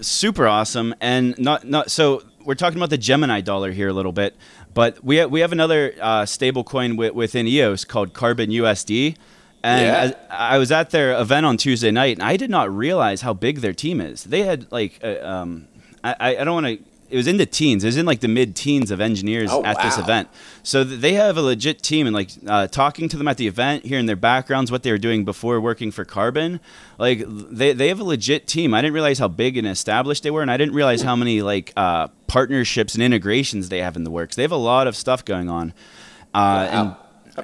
super 0.00 0.48
awesome. 0.48 0.96
And 1.00 1.38
not, 1.38 1.64
not 1.64 1.92
so 1.92 2.22
we're 2.44 2.56
talking 2.56 2.78
about 2.78 2.90
the 2.90 2.98
Gemini 2.98 3.40
dollar 3.40 3.70
here 3.70 3.88
a 3.88 3.92
little 3.92 4.12
bit, 4.12 4.34
but 4.74 5.02
we 5.04 5.16
have, 5.16 5.30
we 5.30 5.40
have 5.40 5.52
another 5.52 5.94
uh, 6.00 6.26
stable 6.26 6.64
coin 6.64 6.90
w- 6.90 7.12
within 7.12 7.46
EOS 7.46 7.84
called 7.84 8.14
Carbon 8.14 8.50
USD. 8.50 9.16
And 9.64 9.86
Yeah. 9.86 10.00
as- 10.02 10.14
I 10.30 10.58
was 10.58 10.70
at 10.70 10.90
their 10.90 11.18
event 11.20 11.46
on 11.46 11.56
Tuesday 11.56 11.90
night, 11.90 12.16
and 12.18 12.22
I 12.22 12.36
did 12.36 12.50
not 12.50 12.66
realize 12.74 13.22
how 13.22 13.32
big 13.32 13.60
their 13.60 13.72
team 13.72 14.00
is. 14.00 14.24
They 14.24 14.42
had 14.42 14.66
like, 14.70 15.00
uh, 15.02 15.16
um, 15.26 15.64
I, 16.04 16.14
I 16.20 16.36
I 16.40 16.44
don't 16.44 16.54
want 16.54 16.66
to. 16.66 16.78
It 17.10 17.16
was 17.16 17.26
in 17.26 17.36
the 17.36 17.46
teens. 17.46 17.84
It 17.84 17.86
was 17.88 17.96
in 17.96 18.06
like 18.06 18.20
the 18.20 18.28
mid-teens 18.28 18.90
of 18.90 19.00
engineers 19.00 19.48
Oh, 19.52 19.62
at 19.64 19.76
this 19.82 19.96
wow. 19.98 20.02
event. 20.04 20.28
So 20.64 20.82
they 20.82 21.12
have 21.12 21.36
a 21.36 21.42
legit 21.42 21.80
team, 21.82 22.06
and 22.08 22.14
like 22.14 22.30
uh, 22.46 22.66
talking 22.66 23.08
to 23.10 23.16
them 23.16 23.28
at 23.28 23.36
the 23.36 23.46
event, 23.46 23.84
hearing 23.86 24.06
their 24.06 24.16
backgrounds, 24.16 24.72
what 24.72 24.82
they 24.82 24.90
were 24.90 24.98
doing 24.98 25.24
before 25.24 25.60
working 25.60 25.90
for 25.92 26.04
Carbon, 26.04 26.60
like 26.98 27.22
they 27.28 27.72
they 27.72 27.88
have 27.88 28.00
a 28.00 28.04
legit 28.04 28.46
team. 28.46 28.74
I 28.74 28.80
didn't 28.82 28.94
realize 28.94 29.18
how 29.18 29.28
big 29.28 29.56
and 29.56 29.66
established 29.66 30.22
they 30.24 30.30
were, 30.30 30.42
and 30.42 30.50
I 30.50 30.56
didn't 30.56 30.74
realize 30.74 31.02
how 31.02 31.14
many 31.16 31.40
like 31.40 31.72
uh, 31.76 32.08
partnerships 32.26 32.94
and 32.94 33.02
integrations 33.02 33.68
they 33.70 33.78
have 33.80 33.96
in 33.96 34.04
the 34.04 34.10
works. 34.10 34.34
They 34.36 34.42
have 34.42 34.52
a 34.52 34.56
lot 34.72 34.86
of 34.88 34.94
stuff 34.96 35.24
going 35.24 35.48
on. 35.48 35.72
Uh, 36.34 36.68
Wow. 36.72 36.80
And 36.80 36.96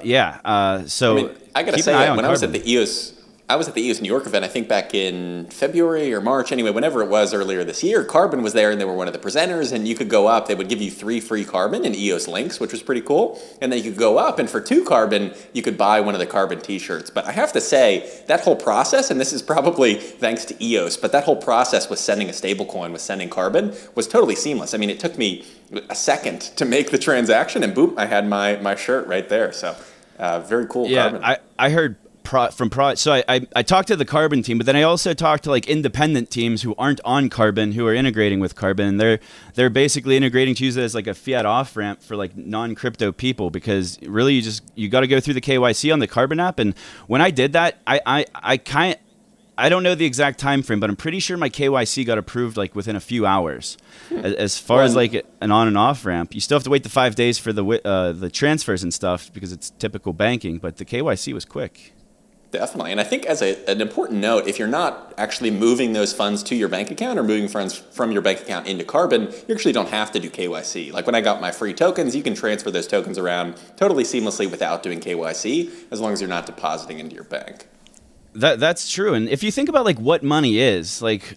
yeah, 0.03 0.39
uh, 0.45 0.85
so 0.85 1.11
I 1.11 1.21
mean, 1.21 1.29
I 1.55 1.63
gotta 1.63 1.81
say, 1.81 1.91
an 1.91 1.97
eye 1.97 2.01
that 2.03 2.09
on 2.11 2.15
when 2.17 2.25
I 2.25 2.29
was 2.29 2.43
at 2.43 2.51
the 2.51 2.71
EOS, 2.71 3.13
I 3.51 3.55
was 3.57 3.67
at 3.67 3.73
the 3.73 3.81
EOS 3.81 3.99
New 3.99 4.07
York 4.07 4.25
event. 4.25 4.45
I 4.45 4.47
think 4.47 4.69
back 4.69 4.93
in 4.93 5.45
February 5.47 6.13
or 6.13 6.21
March, 6.21 6.53
anyway, 6.53 6.71
whenever 6.71 7.01
it 7.01 7.09
was 7.09 7.33
earlier 7.33 7.65
this 7.65 7.83
year. 7.83 8.05
Carbon 8.05 8.41
was 8.43 8.53
there, 8.53 8.71
and 8.71 8.79
they 8.79 8.85
were 8.85 8.93
one 8.93 9.07
of 9.07 9.13
the 9.13 9.19
presenters. 9.19 9.73
And 9.73 9.85
you 9.85 9.93
could 9.93 10.07
go 10.07 10.27
up; 10.27 10.47
they 10.47 10.55
would 10.55 10.69
give 10.69 10.81
you 10.81 10.89
three 10.89 11.19
free 11.19 11.43
Carbon 11.43 11.83
and 11.83 11.93
EOS 11.93 12.29
links, 12.29 12.61
which 12.61 12.71
was 12.71 12.81
pretty 12.81 13.01
cool. 13.01 13.41
And 13.61 13.69
then 13.69 13.83
you 13.83 13.91
could 13.91 13.99
go 13.99 14.17
up, 14.17 14.39
and 14.39 14.49
for 14.49 14.61
two 14.61 14.85
Carbon, 14.85 15.33
you 15.51 15.61
could 15.61 15.77
buy 15.77 15.99
one 15.99 16.15
of 16.15 16.19
the 16.19 16.25
Carbon 16.25 16.61
T-shirts. 16.61 17.09
But 17.09 17.25
I 17.25 17.33
have 17.33 17.51
to 17.51 17.59
say, 17.59 18.23
that 18.27 18.39
whole 18.39 18.55
process, 18.55 19.11
and 19.11 19.19
this 19.19 19.33
is 19.33 19.41
probably 19.41 19.95
thanks 19.95 20.45
to 20.45 20.63
EOS, 20.63 20.95
but 20.95 21.11
that 21.11 21.25
whole 21.25 21.35
process 21.35 21.89
with 21.89 21.99
sending 21.99 22.29
a 22.29 22.31
stablecoin, 22.31 22.93
with 22.93 23.01
sending 23.01 23.29
Carbon, 23.29 23.75
was 23.95 24.07
totally 24.07 24.35
seamless. 24.35 24.73
I 24.73 24.77
mean, 24.77 24.89
it 24.89 25.01
took 25.01 25.17
me 25.17 25.45
a 25.89 25.95
second 25.95 26.41
to 26.41 26.65
make 26.65 26.91
the 26.91 26.97
transaction, 26.97 27.63
and 27.63 27.73
boom, 27.73 27.93
I 27.97 28.05
had 28.05 28.27
my 28.27 28.57
my 28.57 28.75
shirt 28.75 29.07
right 29.07 29.27
there. 29.27 29.51
So. 29.51 29.75
Uh, 30.19 30.39
very 30.39 30.67
cool. 30.67 30.87
Yeah, 30.87 31.09
Carbon. 31.09 31.23
I, 31.23 31.37
I 31.57 31.69
heard 31.71 31.95
pro, 32.23 32.49
from 32.49 32.69
pro. 32.69 32.95
So 32.95 33.13
I, 33.13 33.23
I 33.27 33.47
I 33.57 33.63
talked 33.63 33.87
to 33.89 33.95
the 33.95 34.05
Carbon 34.05 34.43
team, 34.43 34.57
but 34.57 34.65
then 34.65 34.75
I 34.75 34.83
also 34.83 35.13
talked 35.13 35.43
to 35.45 35.49
like 35.49 35.67
independent 35.67 36.29
teams 36.29 36.61
who 36.61 36.75
aren't 36.75 37.01
on 37.03 37.29
Carbon 37.29 37.71
who 37.73 37.85
are 37.87 37.93
integrating 37.93 38.39
with 38.39 38.55
Carbon. 38.55 38.87
And 38.87 38.99
they're 38.99 39.19
they're 39.55 39.69
basically 39.69 40.17
integrating 40.17 40.55
to 40.55 40.63
use 40.63 40.77
it 40.77 40.83
as 40.83 40.95
like 40.95 41.07
a 41.07 41.13
fiat 41.13 41.45
off 41.45 41.75
ramp 41.75 42.01
for 42.01 42.15
like 42.15 42.35
non 42.37 42.75
crypto 42.75 43.11
people 43.11 43.49
because 43.49 43.99
really 44.03 44.35
you 44.35 44.41
just 44.41 44.63
you 44.75 44.89
got 44.89 45.01
to 45.01 45.07
go 45.07 45.19
through 45.19 45.33
the 45.33 45.41
KYC 45.41 45.91
on 45.91 45.99
the 45.99 46.07
Carbon 46.07 46.39
app. 46.39 46.59
And 46.59 46.75
when 47.07 47.21
I 47.21 47.31
did 47.31 47.53
that, 47.53 47.79
I 47.87 47.99
I 48.05 48.25
I 48.35 48.57
kind 48.57 48.97
I 49.61 49.69
don't 49.69 49.83
know 49.83 49.93
the 49.93 50.05
exact 50.05 50.39
time 50.39 50.63
frame, 50.63 50.79
but 50.79 50.89
I'm 50.89 50.95
pretty 50.95 51.19
sure 51.19 51.37
my 51.37 51.49
KYC 51.49 52.03
got 52.03 52.17
approved 52.17 52.57
like 52.57 52.73
within 52.73 52.95
a 52.95 52.99
few 52.99 53.27
hours. 53.27 53.77
As, 54.09 54.33
as 54.33 54.57
far 54.57 54.81
as 54.81 54.95
like 54.95 55.13
an 55.39 55.51
on 55.51 55.67
and 55.67 55.77
off 55.77 56.03
ramp, 56.03 56.33
you 56.33 56.41
still 56.41 56.55
have 56.55 56.63
to 56.63 56.71
wait 56.71 56.81
the 56.81 56.89
five 56.89 57.13
days 57.13 57.37
for 57.37 57.53
the 57.53 57.63
uh, 57.85 58.11
the 58.11 58.31
transfers 58.31 58.81
and 58.81 58.91
stuff 58.91 59.31
because 59.31 59.51
it's 59.51 59.69
typical 59.69 60.13
banking. 60.13 60.57
But 60.57 60.77
the 60.77 60.85
KYC 60.85 61.33
was 61.33 61.45
quick. 61.45 61.93
Definitely. 62.49 62.91
And 62.91 62.99
I 62.99 63.03
think 63.05 63.25
as 63.27 63.41
a, 63.41 63.63
an 63.69 63.79
important 63.81 64.19
note, 64.19 64.47
if 64.47 64.59
you're 64.59 64.67
not 64.67 65.13
actually 65.17 65.51
moving 65.51 65.93
those 65.93 66.11
funds 66.11 66.43
to 66.43 66.55
your 66.55 66.67
bank 66.67 66.91
account 66.91 67.17
or 67.17 67.23
moving 67.23 67.47
funds 67.47 67.77
from 67.77 68.11
your 68.11 68.21
bank 68.21 68.41
account 68.41 68.67
into 68.67 68.83
Carbon, 68.83 69.31
you 69.47 69.55
actually 69.55 69.71
don't 69.71 69.89
have 69.89 70.11
to 70.11 70.19
do 70.19 70.29
KYC. 70.29 70.91
Like 70.91 71.05
when 71.05 71.15
I 71.15 71.21
got 71.21 71.39
my 71.39 71.51
free 71.51 71.73
tokens, 71.73 72.13
you 72.13 72.23
can 72.23 72.33
transfer 72.33 72.69
those 72.69 72.87
tokens 72.87 73.17
around 73.17 73.55
totally 73.77 74.03
seamlessly 74.03 74.51
without 74.51 74.83
doing 74.83 74.99
KYC 74.99 75.71
as 75.91 76.01
long 76.01 76.11
as 76.11 76.19
you're 76.19 76.29
not 76.29 76.45
depositing 76.45 76.99
into 76.99 77.15
your 77.15 77.23
bank. 77.23 77.67
That 78.33 78.59
that's 78.59 78.91
true. 78.91 79.13
And 79.13 79.27
if 79.27 79.43
you 79.43 79.51
think 79.51 79.69
about 79.69 79.85
like 79.85 79.99
what 79.99 80.23
money 80.23 80.59
is, 80.59 81.01
like 81.01 81.35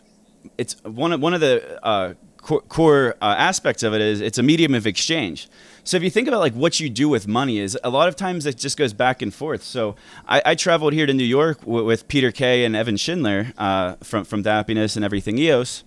it's 0.59 0.75
one 0.85 1.13
of 1.13 1.21
one 1.21 1.35
of 1.35 1.41
the 1.41 1.85
uh, 1.85 2.15
core, 2.39 2.61
core 2.63 3.15
uh, 3.21 3.35
aspects 3.37 3.83
of 3.83 3.95
it 3.95 4.01
is 4.01 4.21
it's 4.21 4.39
a 4.39 4.43
medium 4.43 4.75
of 4.75 4.87
exchange. 4.87 5.49
So 5.83 5.97
if 5.97 6.03
you 6.03 6.11
think 6.11 6.29
about 6.29 6.41
like 6.41 6.55
what 6.55 6.81
you 6.81 6.89
do 6.89 7.09
with 7.09 7.27
money 7.27 7.59
is 7.59 7.77
a 7.85 7.91
lot 7.91 8.09
of 8.09 8.17
times 8.17 8.47
it 8.47 8.57
just 8.57 8.77
goes 8.79 8.93
back 8.93 9.21
and 9.23 9.35
forth. 9.35 9.63
So 9.63 9.97
I, 10.27 10.41
I 10.45 10.55
traveled 10.55 10.93
here 10.93 11.05
to 11.07 11.13
New 11.13 11.25
York 11.25 11.61
w- 11.61 11.85
with 11.85 12.09
Peter 12.09 12.33
Kay 12.33 12.65
and 12.65 12.75
Evan 12.77 12.97
Schindler 12.97 13.53
uh, 13.59 13.97
from 13.97 14.25
from 14.25 14.43
Dappiness 14.43 14.97
and 14.97 15.05
everything 15.05 15.37
EOS, 15.39 15.85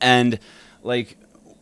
and 0.00 0.38
like 0.82 1.16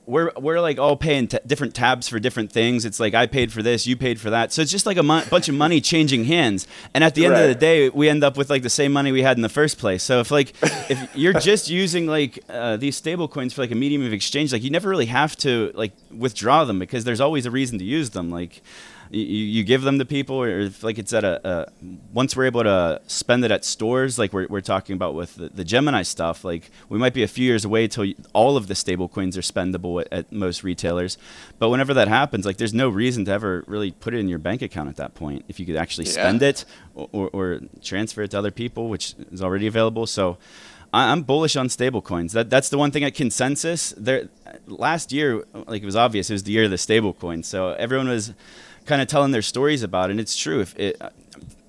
we're 0.07 0.31
we're 0.37 0.61
like 0.61 0.79
all 0.79 0.97
paying 0.97 1.27
t- 1.27 1.39
different 1.47 1.75
tabs 1.75 2.09
for 2.09 2.19
different 2.19 2.53
things. 2.53 2.85
It's 2.85 3.01
like 3.01 3.15
I 3.15 3.27
paid 3.27 3.53
for 3.53 3.63
this, 3.63 3.87
you 3.87 3.97
paid 3.97 4.21
for 4.21 4.31
that. 4.31 4.53
So 4.53 4.63
it's 4.63 4.71
just 4.71 4.87
like 4.87 4.97
a 4.97 5.03
bunch 5.03 5.49
of 5.49 5.55
money 5.55 5.81
changing 5.81 6.25
hands. 6.25 6.67
And 6.95 7.03
at 7.03 7.15
the 7.15 7.27
end 7.27 7.35
of 7.35 7.49
the 7.49 7.55
day, 7.55 7.89
we 7.89 8.09
end 8.09 8.23
up 8.23 8.37
with 8.37 8.49
like 8.49 8.63
the 8.63 8.71
same 8.71 8.93
money 8.93 9.11
we 9.13 9.23
had 9.23 9.37
in 9.37 9.43
the 9.43 9.49
first 9.49 9.79
place. 9.79 10.03
So 10.03 10.21
if 10.21 10.31
like 10.31 10.55
if 10.63 11.09
you're 11.17 11.33
just 11.33 11.69
using 11.69 12.07
like 12.07 12.39
uh, 12.49 12.77
these 12.77 12.97
stable 12.97 13.27
coins 13.29 13.53
for 13.53 13.63
like 13.63 13.73
a 13.73 13.75
medium 13.75 14.05
of 14.07 14.13
exchange, 14.13 14.53
like 14.53 14.63
you 14.63 14.71
never 14.71 14.89
really 14.89 15.07
have 15.07 15.37
to 15.39 15.73
like 15.75 15.93
withdraw 16.17 16.65
them 16.65 16.79
because 16.79 17.05
there's 17.05 17.21
always 17.21 17.45
a 17.45 17.51
reason 17.51 17.79
to 17.81 17.85
use 17.85 18.11
them. 18.11 18.31
Like 18.31 18.63
you, 19.11 19.23
you 19.23 19.65
give 19.65 19.83
them 19.83 19.99
to 19.99 20.05
people 20.05 20.37
or 20.37 20.49
if 20.61 20.83
like 20.83 20.99
it's 20.99 21.13
at 21.13 21.25
a, 21.25 21.41
a 21.49 21.67
once 22.13 22.37
we're 22.37 22.47
able 22.47 22.63
to 22.63 23.01
spend 23.07 23.45
it 23.45 23.51
at 23.51 23.65
stores 23.65 24.19
like 24.19 24.33
we're, 24.33 24.47
we're 24.49 24.61
talking 24.61 24.95
about 24.95 25.15
with 25.15 25.35
the, 25.37 25.49
the 25.49 25.65
gemini 25.65 26.03
stuff 26.03 26.45
like 26.45 26.71
we 26.89 26.99
might 26.99 27.15
be 27.15 27.23
a 27.23 27.29
few 27.29 27.45
years 27.45 27.65
away 27.65 27.87
till 27.89 28.07
all 28.33 28.57
of 28.57 28.67
the 28.67 28.75
stable 28.75 29.09
coins 29.09 29.37
are 29.37 29.43
spendable 29.43 30.01
at, 30.01 30.13
at 30.13 30.33
most 30.33 30.63
retailers 30.65 31.19
but 31.59 31.69
whenever 31.71 31.95
that 31.95 32.09
happens 32.09 32.45
like 32.47 32.57
there's 32.57 32.75
no 32.75 32.89
reason 32.89 33.25
to 33.25 33.31
ever 33.31 33.65
really 33.67 33.91
put 33.91 34.15
it 34.15 34.19
in 34.19 34.29
your 34.29 34.39
bank 34.39 34.63
account 34.63 34.89
at 34.89 34.97
that 34.97 35.15
point 35.15 35.45
if 35.49 35.59
you 35.61 35.67
could 35.67 35.77
actually 35.77 36.07
Yeah. 36.07 36.13
spend 36.13 36.43
it 36.43 36.65
or, 36.95 37.09
or, 37.13 37.29
or 37.33 37.61
transfer 37.83 38.23
it 38.23 38.31
to 38.33 38.39
other 38.39 38.51
people 38.51 38.89
which 38.89 39.15
is 39.31 39.43
already 39.43 39.67
available 39.67 40.07
so 40.07 40.39
I'm 40.93 41.23
bullish 41.23 41.57
on 41.57 41.67
stablecoins. 41.69 42.33
That 42.33 42.49
that's 42.49 42.71
the 42.71 42.79
one 42.79 42.91
thing 42.91 43.05
at 43.05 43.15
consensus. 43.15 43.93
There, 43.99 44.29
last 44.67 45.13
year, 45.13 45.45
like 45.67 45.83
it 45.83 45.85
was 45.85 45.97
obvious, 45.97 46.31
it 46.31 46.35
was 46.35 46.45
the 46.45 46.53
year 46.53 46.65
of 46.65 46.71
the 46.71 46.77
stablecoin. 46.77 47.45
So 47.45 47.73
everyone 47.73 48.09
was 48.09 48.33
kind 48.87 49.03
of 49.03 49.09
telling 49.09 49.33
their 49.33 49.43
stories 49.43 49.83
about 49.83 50.11
it. 50.11 50.13
And 50.13 50.21
it's 50.21 50.37
true. 50.37 50.61
If 50.61 50.79
it, 50.79 51.01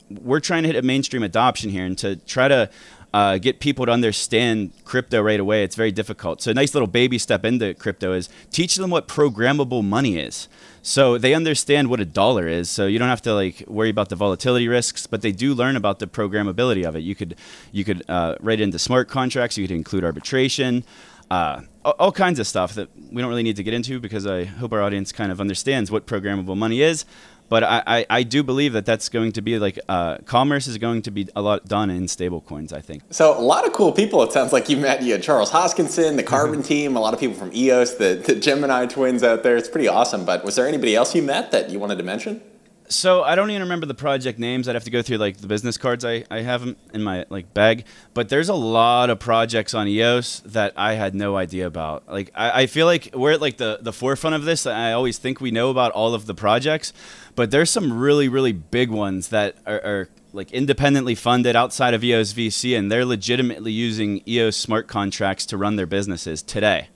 we're 0.10 0.39
trying 0.39 0.63
to 0.63 0.67
hit 0.67 0.75
a 0.75 0.82
mainstream 0.82 1.23
adoption 1.23 1.69
here, 1.69 1.86
and 1.86 1.97
to 1.97 2.15
try 2.15 2.47
to 2.47 2.69
uh, 3.13 3.38
get 3.38 3.60
people 3.60 3.86
to 3.86 3.91
understand 3.91 4.71
crypto 4.86 5.21
right 5.21 5.39
away, 5.39 5.63
it's 5.63 5.75
very 5.75 5.91
difficult. 5.91 6.41
So 6.41 6.51
a 6.51 6.53
nice 6.53 6.73
little 6.73 6.88
baby 6.88 7.17
step 7.17 7.45
into 7.45 7.73
crypto 7.73 8.13
is 8.13 8.30
teach 8.51 8.75
them 8.75 8.89
what 8.89 9.08
programmable 9.08 9.84
money 9.84 10.17
is. 10.17 10.47
So 10.82 11.17
they 11.17 11.34
understand 11.34 11.89
what 11.89 11.99
a 11.99 12.06
dollar 12.06 12.47
is. 12.47 12.69
So 12.69 12.86
you 12.86 12.99
don't 12.99 13.10
have 13.10 13.21
to 13.23 13.34
like 13.34 13.63
worry 13.67 13.89
about 13.89 14.10
the 14.10 14.15
volatility 14.15 14.67
risks, 14.67 15.08
but 15.08 15.21
they 15.21 15.32
do 15.32 15.53
learn 15.53 15.75
about 15.75 15.99
the 15.99 16.08
programmability 16.08 16.88
of 16.88 16.95
it. 16.95 16.99
You 16.99 17.15
could 17.15 17.36
you 17.71 17.84
could 17.84 18.03
uh, 18.10 18.36
write 18.39 18.62
it 18.62 18.63
into 18.63 18.80
smart 18.80 19.10
contracts. 19.10 19.58
You 19.58 19.67
could 19.67 19.75
include 19.75 20.03
arbitration. 20.06 20.84
Uh, 21.30 21.62
all, 21.84 22.12
kinds 22.12 22.40
of 22.40 22.48
stuff 22.48 22.74
that 22.76 22.90
we 23.12 23.22
don't 23.22 23.30
really 23.30 23.44
need 23.44 23.58
to 23.58 23.63
get 23.63 23.74
into 23.74 24.00
because 24.00 24.26
I 24.26 24.46
hope 24.46 24.72
our 24.74 24.82
audience 24.82 25.12
kind 25.12 25.32
of 25.32 25.42
understands 25.42 25.92
what 25.92 26.06
programmable 26.06 26.56
money 26.58 26.82
is. 26.82 27.06
But 27.50 27.63
I, 27.63 27.84
I, 27.88 28.06
I 28.10 28.24
do 28.24 28.44
believe 28.44 28.74
that 28.74 28.86
that's 28.86 29.08
going 29.08 29.32
to 29.34 29.42
be 29.42 29.58
like 29.58 29.80
uh, 29.88 30.18
commerce 30.26 30.68
is 30.68 30.78
going 30.78 31.02
to 31.04 31.12
be 31.12 31.30
a 31.34 31.42
lot 31.42 31.66
done 31.66 31.90
in 31.90 32.08
stable 32.10 32.42
coins. 32.42 32.74
I 32.74 32.82
think. 32.82 33.04
So 33.10 33.38
a 33.38 33.40
lot 33.40 33.66
of 33.66 33.72
cool 33.72 33.94
people. 33.94 34.22
It 34.24 34.34
sounds 34.34 34.52
like 34.52 34.68
you 34.68 34.76
met. 34.78 35.02
You 35.02 35.13
had 35.13 35.24
Charles 35.24 35.52
Hoskinson, 35.52 36.18
the 36.18 36.24
Carbon 36.24 36.60
Mm-hmm. 36.60 36.68
team, 36.68 36.98
a 36.98 37.00
lot 37.00 37.13
of 37.13 37.20
people 37.20 37.36
from 37.36 37.54
EOS, 37.54 37.96
the, 37.96 38.22
the 38.26 38.36
Gemini 38.36 38.86
twins 38.86 39.24
out 39.24 39.44
there. 39.44 39.56
It's 39.56 39.70
pretty 39.70 39.88
awesome. 39.88 40.26
But 40.26 40.44
was 40.44 40.56
there 40.56 40.68
anybody 40.68 40.96
else 40.96 41.16
you 41.16 41.22
met 41.22 41.52
that 41.52 41.70
you 41.70 41.80
wanted 41.80 41.98
to 41.98 42.04
mention? 42.04 42.42
So 42.89 43.21
I 43.23 43.36
don't 43.36 43.50
even 43.50 43.63
remember 43.63 43.86
the 43.86 43.93
project 43.93 44.39
names. 44.39 44.67
I'd 44.67 44.76
have 44.76 44.86
to 44.86 44.89
go 44.91 45.02
through 45.02 45.17
like 45.17 45.38
the 45.38 45.47
business 45.47 45.78
cards 45.78 46.06
I, 46.06 46.23
I 46.32 46.41
have 46.41 46.62
'em 46.62 46.78
in 46.93 47.04
my 47.04 47.26
like 47.30 47.54
bag. 47.54 47.86
But 48.13 48.30
there's 48.30 48.50
a 48.50 48.54
lot 48.54 49.10
of 49.10 49.19
projects 49.19 49.73
on 49.73 49.88
EOS 49.88 50.41
that 50.45 50.73
I 50.78 50.93
had 50.93 51.13
no 51.13 51.36
idea 51.36 51.67
about. 51.67 52.04
Like 52.08 52.32
I, 52.34 52.63
I 52.63 52.67
feel 52.67 52.86
like 52.86 53.10
we're 53.13 53.34
at 53.34 53.41
like 53.41 53.58
the, 53.58 53.80
the 53.82 53.91
forefront 53.91 54.36
of 54.36 54.45
this. 54.45 54.65
I 54.65 54.93
always 54.93 55.17
think 55.17 55.41
we 55.41 55.52
know 55.52 55.69
about 55.69 55.91
all 55.91 56.13
of 56.13 56.28
the 56.28 56.34
projects, 56.34 56.93
but 57.36 57.52
there's 57.52 57.69
some 57.69 57.97
really, 57.97 58.30
really 58.30 58.54
big 58.54 58.89
ones 58.89 59.30
that 59.30 59.58
are, 59.65 59.82
are 59.84 60.10
like 60.32 60.52
independently 60.52 61.15
funded 61.15 61.56
outside 61.56 61.93
of 61.93 62.04
EOS 62.04 62.34
VC 62.34 62.78
and 62.78 62.91
they're 62.91 63.06
legitimately 63.06 63.71
using 63.71 64.21
EOS 64.28 64.56
smart 64.56 64.88
contracts 64.88 65.45
to 65.47 65.58
run 65.58 65.76
their 65.76 65.88
businesses 65.88 66.41
today. 66.41 66.88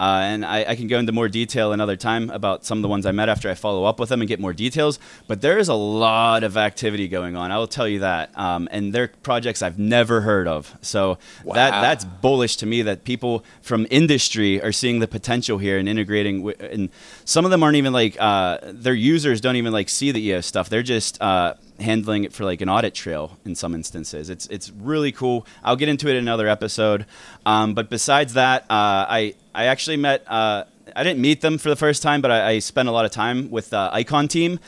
Uh, 0.00 0.20
and 0.24 0.44
I, 0.44 0.64
I 0.70 0.74
can 0.76 0.88
go 0.88 0.98
into 0.98 1.12
more 1.12 1.28
detail 1.28 1.72
another 1.72 1.96
time 1.96 2.28
about 2.30 2.64
some 2.64 2.78
of 2.78 2.82
the 2.82 2.88
ones 2.88 3.06
I 3.06 3.12
met 3.12 3.28
after 3.28 3.48
I 3.48 3.54
follow 3.54 3.84
up 3.84 4.00
with 4.00 4.08
them 4.08 4.20
and 4.20 4.28
get 4.28 4.40
more 4.40 4.52
details. 4.52 4.98
But 5.28 5.40
there 5.40 5.56
is 5.58 5.68
a 5.68 5.74
lot 5.74 6.42
of 6.42 6.56
activity 6.56 7.06
going 7.08 7.36
on. 7.36 7.50
I 7.52 7.58
will 7.58 7.68
tell 7.68 7.86
you 7.88 8.00
that. 8.00 8.36
Um, 8.38 8.68
and 8.72 8.92
they're 8.92 9.08
projects 9.22 9.62
I've 9.62 9.78
never 9.78 10.20
heard 10.22 10.48
of. 10.48 10.76
So 10.82 11.18
that 11.54 11.70
that's 11.80 12.04
bullish 12.04 12.56
to 12.56 12.66
me 12.66 12.82
that 12.82 13.04
people 13.04 13.44
from 13.62 13.86
industry 13.90 14.60
are 14.62 14.72
seeing 14.72 14.98
the 14.98 15.08
potential 15.08 15.58
here 15.58 15.78
and 15.78 15.88
integrating. 15.88 16.38
wi- 16.42 16.56
And 16.72 16.90
some 17.24 17.44
of 17.44 17.50
them 17.52 17.62
aren't 17.62 17.76
even 17.76 17.92
like 17.92 18.16
uh, 18.18 18.58
their 18.64 18.94
users 18.94 19.40
don't 19.40 19.56
even 19.56 19.72
like 19.72 19.88
see 19.88 20.10
the 20.10 20.20
EOS 20.26 20.46
stuff. 20.46 20.68
They're 20.68 20.82
just 20.82 21.20
uh, 21.22 21.54
handling 21.80 22.24
it 22.24 22.32
for 22.32 22.44
like 22.44 22.60
an 22.60 22.68
audit 22.68 22.94
trail 22.94 23.38
in 23.44 23.54
some 23.54 23.74
instances. 23.74 24.30
It's 24.30 24.46
it's 24.46 24.70
really 24.70 25.12
cool. 25.12 25.46
I'll 25.62 25.76
get 25.76 25.88
into 25.88 26.08
it 26.08 26.12
in 26.12 26.18
another 26.18 26.48
episode. 26.48 27.06
Um, 27.44 27.74
but 27.74 27.90
besides 27.90 28.34
that, 28.34 28.62
uh, 28.62 29.06
I 29.08 29.34
I 29.54 29.66
actually 29.66 29.96
met. 29.96 30.24
Uh, 30.26 30.64
I 30.94 31.02
didn't 31.02 31.20
meet 31.20 31.40
them 31.40 31.58
for 31.58 31.70
the 31.70 31.76
first 31.76 32.02
time, 32.02 32.20
but 32.20 32.30
I, 32.30 32.50
I 32.50 32.58
spent 32.58 32.88
a 32.88 32.92
lot 32.92 33.04
of 33.04 33.10
time 33.10 33.50
with 33.50 33.70
the 33.70 33.90
Aikon 33.92 34.28
team, 34.28 34.60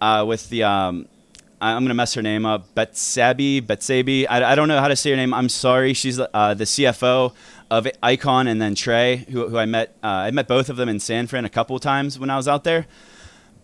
uh, 0.00 0.24
with 0.26 0.48
the. 0.48 0.64
Um, 0.64 1.08
I'm 1.60 1.82
gonna 1.82 1.94
mess 1.94 2.12
her 2.14 2.22
name 2.22 2.44
up. 2.44 2.74
Betsabi, 2.74 3.62
Betsabi. 3.62 4.26
I, 4.28 4.52
I 4.52 4.54
don't 4.54 4.68
know 4.68 4.80
how 4.80 4.88
to 4.88 4.96
say 4.96 5.10
her 5.10 5.16
name. 5.16 5.32
I'm 5.32 5.48
sorry. 5.48 5.94
She's 5.94 6.20
uh, 6.20 6.54
the 6.54 6.64
CFO 6.64 7.32
of 7.70 7.86
Aikon 8.02 8.48
and 8.48 8.60
then 8.60 8.74
Trey, 8.74 9.24
who, 9.30 9.48
who 9.48 9.56
I 9.56 9.64
met. 9.64 9.96
Uh, 10.02 10.08
I 10.08 10.30
met 10.30 10.46
both 10.46 10.68
of 10.68 10.76
them 10.76 10.88
in 10.88 11.00
San 11.00 11.26
Fran 11.26 11.44
a 11.44 11.48
couple 11.48 11.78
times 11.78 12.18
when 12.18 12.28
I 12.28 12.36
was 12.36 12.46
out 12.46 12.64
there. 12.64 12.86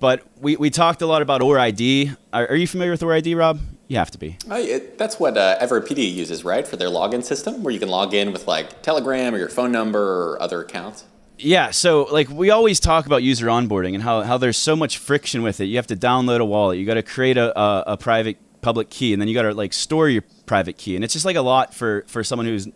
But 0.00 0.22
we, 0.40 0.56
we 0.56 0.70
talked 0.70 1.02
a 1.02 1.06
lot 1.06 1.22
about 1.22 1.42
ORE 1.42 1.58
ID. 1.58 2.12
Are, 2.32 2.48
are 2.48 2.56
you 2.56 2.66
familiar 2.66 2.90
with 2.90 3.02
ORE 3.02 3.12
ID, 3.12 3.34
Rob? 3.34 3.60
You 3.86 3.98
have 3.98 4.10
to 4.12 4.18
be. 4.18 4.36
Oh, 4.48 4.56
it, 4.56 4.98
that's 4.98 5.20
what 5.20 5.36
uh, 5.36 5.58
Everipedia 5.60 6.12
uses, 6.12 6.42
right, 6.42 6.66
for 6.66 6.76
their 6.76 6.88
login 6.88 7.22
system, 7.22 7.62
where 7.62 7.72
you 7.72 7.78
can 7.78 7.88
log 7.88 8.14
in 8.14 8.32
with 8.32 8.48
like 8.48 8.82
Telegram 8.82 9.34
or 9.34 9.38
your 9.38 9.48
phone 9.48 9.70
number 9.72 10.00
or 10.00 10.40
other 10.40 10.62
accounts. 10.62 11.04
Yeah, 11.38 11.70
so 11.70 12.04
like 12.04 12.28
we 12.28 12.50
always 12.50 12.80
talk 12.80 13.06
about 13.06 13.22
user 13.22 13.46
onboarding 13.46 13.94
and 13.94 14.02
how, 14.02 14.22
how 14.22 14.38
there's 14.38 14.58
so 14.58 14.76
much 14.76 14.98
friction 14.98 15.42
with 15.42 15.60
it. 15.60 15.66
You 15.66 15.76
have 15.76 15.86
to 15.88 15.96
download 15.96 16.40
a 16.40 16.44
wallet, 16.44 16.78
you 16.78 16.86
got 16.86 16.94
to 16.94 17.02
create 17.02 17.36
a, 17.36 17.58
a, 17.58 17.84
a 17.88 17.96
private 17.96 18.36
public 18.60 18.90
key, 18.90 19.12
and 19.12 19.20
then 19.20 19.28
you 19.28 19.34
got 19.34 19.42
to 19.42 19.54
like 19.54 19.72
store 19.72 20.08
your 20.08 20.22
private 20.46 20.76
key, 20.76 20.96
and 20.96 21.04
it's 21.04 21.14
just 21.14 21.24
like 21.24 21.36
a 21.36 21.42
lot 21.42 21.74
for 21.74 22.04
for 22.08 22.22
someone 22.22 22.46
who's 22.46 22.68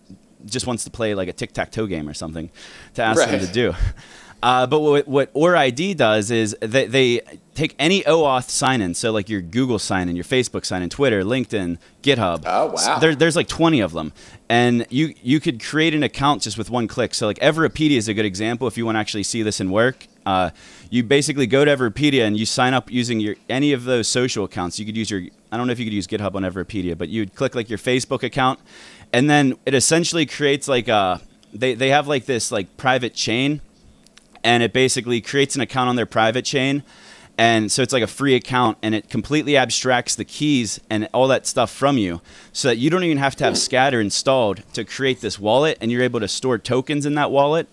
just 0.47 0.67
wants 0.67 0.85
to 0.85 0.91
play 0.91 1.15
like 1.15 1.29
a 1.29 1.33
tic 1.33 1.53
tac 1.53 1.71
toe 1.73 1.87
game 1.87 2.09
or 2.09 2.15
something 2.15 2.51
to 2.95 3.03
ask 3.03 3.21
right. 3.21 3.31
them 3.31 3.41
to 3.41 3.53
do. 3.53 3.73
Uh, 4.45 4.67
but 4.67 4.81
what, 4.81 5.09
what 5.09 5.31
ORE 5.33 5.57
ID 5.57 5.95
does 5.95 6.31
is 6.31 6.55
they, 6.61 6.85
they 6.85 7.23
take 7.55 7.75
any 7.79 8.03
OAuth 8.03 8.51
sign 8.51 8.83
in, 8.83 8.93
so 8.93 9.11
like 9.11 9.31
your 9.31 9.41
Google 9.41 9.79
sign 9.79 10.11
in, 10.11 10.17
your 10.17 10.25
Facebook 10.25 10.67
sign 10.67 10.83
in, 10.83 10.91
Twitter, 10.91 11.23
LinkedIn, 11.23 11.79
GitHub. 12.03 12.43
Oh 12.45 12.67
wow! 12.67 12.75
So 12.75 12.99
there, 13.01 13.15
there's 13.15 13.37
like 13.37 13.49
20 13.49 13.81
of 13.81 13.93
them, 13.93 14.13
and 14.51 14.87
you 14.91 15.15
you 15.23 15.41
could 15.41 15.65
create 15.65 15.95
an 15.95 16.03
account 16.03 16.43
just 16.43 16.59
with 16.59 16.69
one 16.69 16.89
click. 16.89 17.15
So 17.15 17.27
like 17.27 17.39
Everipedia 17.39 17.97
is 17.97 18.07
a 18.07 18.13
good 18.13 18.27
example 18.27 18.69
if 18.69 18.77
you 18.77 18.85
want 18.85 18.97
to 18.97 19.01
actually 19.01 19.23
see 19.23 19.43
this 19.43 19.61
in 19.61 19.71
work. 19.71 20.07
Uh, 20.27 20.51
you 20.91 21.03
basically 21.03 21.47
go 21.47 21.65
to 21.65 21.75
Everipedia 21.75 22.27
and 22.27 22.37
you 22.39 22.45
sign 22.45 22.75
up 22.75 22.91
using 22.91 23.21
your 23.21 23.37
any 23.49 23.73
of 23.73 23.85
those 23.85 24.09
social 24.09 24.45
accounts. 24.45 24.79
You 24.79 24.85
could 24.85 24.97
use 24.97 25.11
your 25.11 25.23
I 25.53 25.57
don't 25.57 25.67
know 25.67 25.73
if 25.73 25.79
you 25.79 25.87
could 25.87 25.95
use 25.95 26.07
GitHub 26.07 26.35
on 26.35 26.43
Everipedia, 26.43 26.99
but 26.99 27.09
you'd 27.09 27.35
click 27.35 27.55
like 27.55 27.71
your 27.71 27.79
Facebook 27.79 28.23
account, 28.23 28.61
and 29.11 29.31
then 29.31 29.57
it 29.65 29.73
essentially 29.73 30.27
creates 30.27 30.69
like 30.69 30.89
a 30.89 31.23
they 31.55 31.73
they 31.73 31.89
have 31.89 32.07
like 32.07 32.27
this 32.27 32.53
like 32.53 32.77
private 32.77 33.15
chain 33.15 33.63
and 34.45 34.63
it 34.63 34.73
basically 34.73 35.21
creates 35.21 35.57
an 35.57 35.63
account 35.63 35.89
on 35.89 35.97
their 35.97 36.07
private 36.07 36.45
chain. 36.45 36.85
And 37.37 37.73
so 37.73 37.83
it's 37.83 37.93
like 37.93 38.03
a 38.03 38.07
free 38.07 38.37
account 38.37 38.79
and 38.81 38.95
it 38.95 39.09
completely 39.09 39.57
abstracts 39.57 40.15
the 40.15 40.25
keys 40.25 40.79
and 40.89 41.09
all 41.13 41.27
that 41.29 41.49
stuff 41.49 41.69
from 41.73 41.99
you 41.99 42.21
so 42.53 42.69
that 42.69 42.77
you 42.77 42.91
don't 42.91 43.03
even 43.03 43.19
have 43.19 43.35
to 43.37 43.45
have 43.45 43.59
Scatter 43.59 44.01
installed 44.01 44.63
to 44.75 44.85
create 44.85 45.21
this 45.21 45.37
wallet 45.37 45.77
and 45.81 45.91
you're 45.91 46.03
able 46.03 46.21
to 46.21 46.29
store 46.29 46.59
tokens 46.59 47.05
in 47.05 47.17
that 47.17 47.33
wallet 47.33 47.67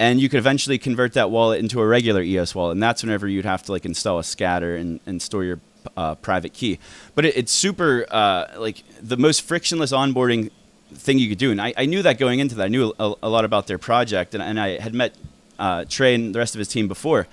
and 0.00 0.20
you 0.20 0.28
could 0.28 0.38
eventually 0.38 0.78
convert 0.78 1.12
that 1.12 1.30
wallet 1.30 1.60
into 1.60 1.80
a 1.80 1.86
regular 1.86 2.22
EOS 2.22 2.56
wallet 2.56 2.72
and 2.72 2.82
that's 2.82 3.04
whenever 3.04 3.28
you'd 3.28 3.44
have 3.44 3.62
to 3.62 3.70
like 3.70 3.84
install 3.84 4.18
a 4.18 4.24
Scatter 4.24 4.74
and, 4.74 4.98
and 5.06 5.22
store 5.22 5.44
your 5.44 5.60
uh, 5.96 6.16
private 6.16 6.52
key. 6.52 6.80
But 7.14 7.24
it, 7.24 7.36
it's 7.36 7.52
super 7.52 8.06
uh, 8.10 8.46
like 8.56 8.82
the 9.00 9.16
most 9.16 9.42
frictionless 9.42 9.92
onboarding 9.92 10.50
thing 10.92 11.20
you 11.20 11.28
could 11.28 11.38
do. 11.38 11.52
And 11.52 11.62
I, 11.62 11.72
I 11.76 11.86
knew 11.86 12.02
that 12.02 12.18
going 12.18 12.40
into 12.40 12.56
that. 12.56 12.64
I 12.64 12.68
knew 12.68 12.92
a, 12.98 13.14
a 13.22 13.28
lot 13.28 13.44
about 13.44 13.68
their 13.68 13.78
project 13.78 14.34
and, 14.34 14.42
and 14.42 14.58
I 14.58 14.80
had 14.80 14.92
met 14.92 15.14
uh, 15.58 15.84
Trey 15.88 16.14
and 16.14 16.34
the 16.34 16.38
rest 16.38 16.54
of 16.54 16.58
his 16.58 16.68
team 16.68 16.88
before. 16.88 17.26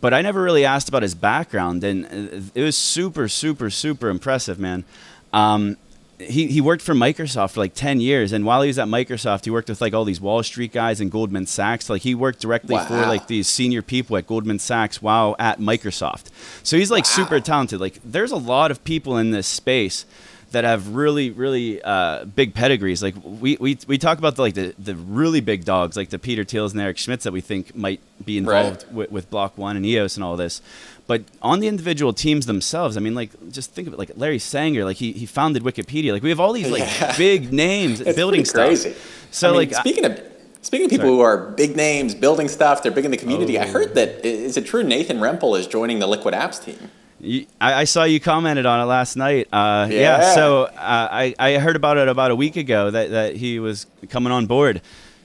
But 0.00 0.14
I 0.14 0.22
never 0.22 0.42
really 0.42 0.64
asked 0.64 0.88
about 0.88 1.02
his 1.02 1.14
background, 1.14 1.82
and 1.82 2.50
it 2.54 2.62
was 2.62 2.76
super, 2.76 3.28
super, 3.28 3.68
super 3.68 4.08
impressive, 4.08 4.58
man. 4.58 4.84
Um, 5.32 5.76
he, 6.18 6.48
he 6.48 6.60
worked 6.60 6.82
for 6.82 6.94
Microsoft 6.94 7.52
for 7.52 7.60
like 7.60 7.74
10 7.74 8.00
years 8.00 8.32
and 8.32 8.44
while 8.44 8.62
he 8.62 8.68
was 8.68 8.78
at 8.78 8.88
Microsoft 8.88 9.44
he 9.44 9.50
worked 9.50 9.68
with 9.68 9.80
like 9.80 9.94
all 9.94 10.04
these 10.04 10.20
Wall 10.20 10.42
Street 10.42 10.72
guys 10.72 11.00
and 11.00 11.10
Goldman 11.10 11.46
Sachs 11.46 11.88
like 11.88 12.02
he 12.02 12.14
worked 12.14 12.40
directly 12.40 12.74
wow. 12.74 12.84
for 12.86 12.96
like 13.02 13.28
these 13.28 13.46
senior 13.46 13.82
people 13.82 14.16
at 14.16 14.26
Goldman 14.26 14.58
Sachs 14.58 15.00
while 15.00 15.36
at 15.38 15.60
Microsoft 15.60 16.26
so 16.64 16.76
he's 16.76 16.90
like 16.90 17.04
wow. 17.04 17.10
super 17.10 17.40
talented 17.40 17.80
like 17.80 18.00
there's 18.04 18.32
a 18.32 18.36
lot 18.36 18.70
of 18.70 18.82
people 18.84 19.16
in 19.16 19.30
this 19.30 19.46
space 19.46 20.06
that 20.50 20.64
have 20.64 20.94
really 20.94 21.30
really 21.30 21.82
uh, 21.82 22.24
big 22.24 22.54
pedigrees. 22.54 23.02
Like 23.02 23.14
we, 23.22 23.56
we, 23.60 23.78
we 23.86 23.98
talk 23.98 24.18
about 24.18 24.36
the, 24.36 24.42
like 24.42 24.54
the, 24.54 24.74
the 24.78 24.94
really 24.94 25.40
big 25.40 25.64
dogs 25.64 25.96
like 25.96 26.10
the 26.10 26.18
Peter 26.18 26.44
Thiels 26.44 26.72
and 26.72 26.80
Eric 26.80 26.96
Schmidts 26.96 27.22
that 27.22 27.32
we 27.32 27.40
think 27.40 27.74
might 27.76 28.00
be 28.24 28.38
involved 28.38 28.84
right. 28.84 28.92
with, 28.92 29.10
with 29.10 29.30
Block 29.30 29.58
One 29.58 29.76
and 29.76 29.84
EOS 29.84 30.16
and 30.16 30.24
all 30.24 30.36
this. 30.36 30.62
But 31.06 31.24
on 31.40 31.60
the 31.60 31.68
individual 31.68 32.12
teams 32.12 32.46
themselves, 32.46 32.96
I 32.96 33.00
mean, 33.00 33.14
like 33.14 33.30
just 33.50 33.72
think 33.72 33.88
of 33.88 33.94
it, 33.94 33.98
like 33.98 34.10
Larry 34.16 34.38
Sanger, 34.38 34.84
like 34.84 34.98
he, 34.98 35.12
he 35.12 35.26
founded 35.26 35.62
Wikipedia. 35.62 36.12
Like 36.12 36.22
we 36.22 36.28
have 36.28 36.40
all 36.40 36.52
these 36.52 36.70
like 36.70 36.82
yeah. 36.82 37.16
big 37.16 37.52
names 37.52 38.02
building 38.16 38.44
stuff. 38.44 38.66
Crazy. 38.66 38.94
So 39.30 39.48
I 39.48 39.50
mean, 39.50 39.56
like 39.58 39.74
speaking 39.74 40.04
of 40.04 40.20
Speaking 40.60 40.86
of 40.86 40.90
people 40.90 41.06
Sorry. 41.06 41.16
who 41.16 41.20
are 41.20 41.50
big 41.52 41.76
names, 41.76 42.14
building 42.14 42.48
stuff, 42.48 42.82
they're 42.82 42.92
big 42.92 43.04
in 43.04 43.10
the 43.10 43.16
community. 43.16 43.58
Oh. 43.58 43.62
I 43.62 43.66
heard 43.66 43.94
that 43.94 44.26
is 44.26 44.56
it 44.56 44.66
true 44.66 44.82
Nathan 44.82 45.18
Rempel 45.18 45.58
is 45.58 45.66
joining 45.66 45.98
the 45.98 46.06
Liquid 46.06 46.34
Apps 46.34 46.62
team? 46.62 46.90
I, 47.22 47.46
I, 47.60 47.84
saw 47.84 48.04
you 48.04 48.20
commented 48.20 48.66
on 48.66 48.80
it 48.80 48.84
last 48.84 49.16
night. 49.16 49.48
Uh, 49.52 49.88
yeah. 49.90 49.98
yeah. 49.98 50.34
So 50.34 50.64
uh, 50.64 50.70
I, 50.76 51.34
I 51.38 51.58
heard 51.58 51.76
about 51.76 51.96
it 51.98 52.08
about 52.08 52.30
a 52.30 52.36
week 52.36 52.56
ago 52.56 52.90
that, 52.90 53.10
that 53.10 53.36
he 53.36 53.58
was 53.58 53.86
coming 54.08 54.32
on 54.32 54.46
board. 54.46 54.80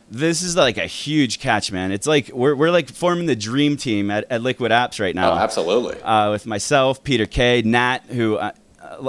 This 0.09 0.41
is 0.41 0.55
like 0.55 0.77
a 0.77 0.85
huge 0.85 1.39
catch, 1.39 1.71
man. 1.71 1.91
It's 1.91 2.07
like 2.07 2.29
we're, 2.33 2.55
we're 2.55 2.71
like 2.71 2.89
forming 2.89 3.25
the 3.25 3.35
dream 3.35 3.77
team 3.77 4.11
at, 4.11 4.25
at 4.31 4.41
Liquid 4.41 4.71
Apps 4.71 4.99
right 4.99 5.15
now. 5.15 5.31
Oh, 5.31 5.35
absolutely. 5.35 6.01
Uh, 6.01 6.31
with 6.31 6.45
myself, 6.45 7.03
Peter 7.03 7.25
Kay, 7.25 7.61
Nat, 7.63 7.99
who 8.09 8.37
uh, 8.37 8.51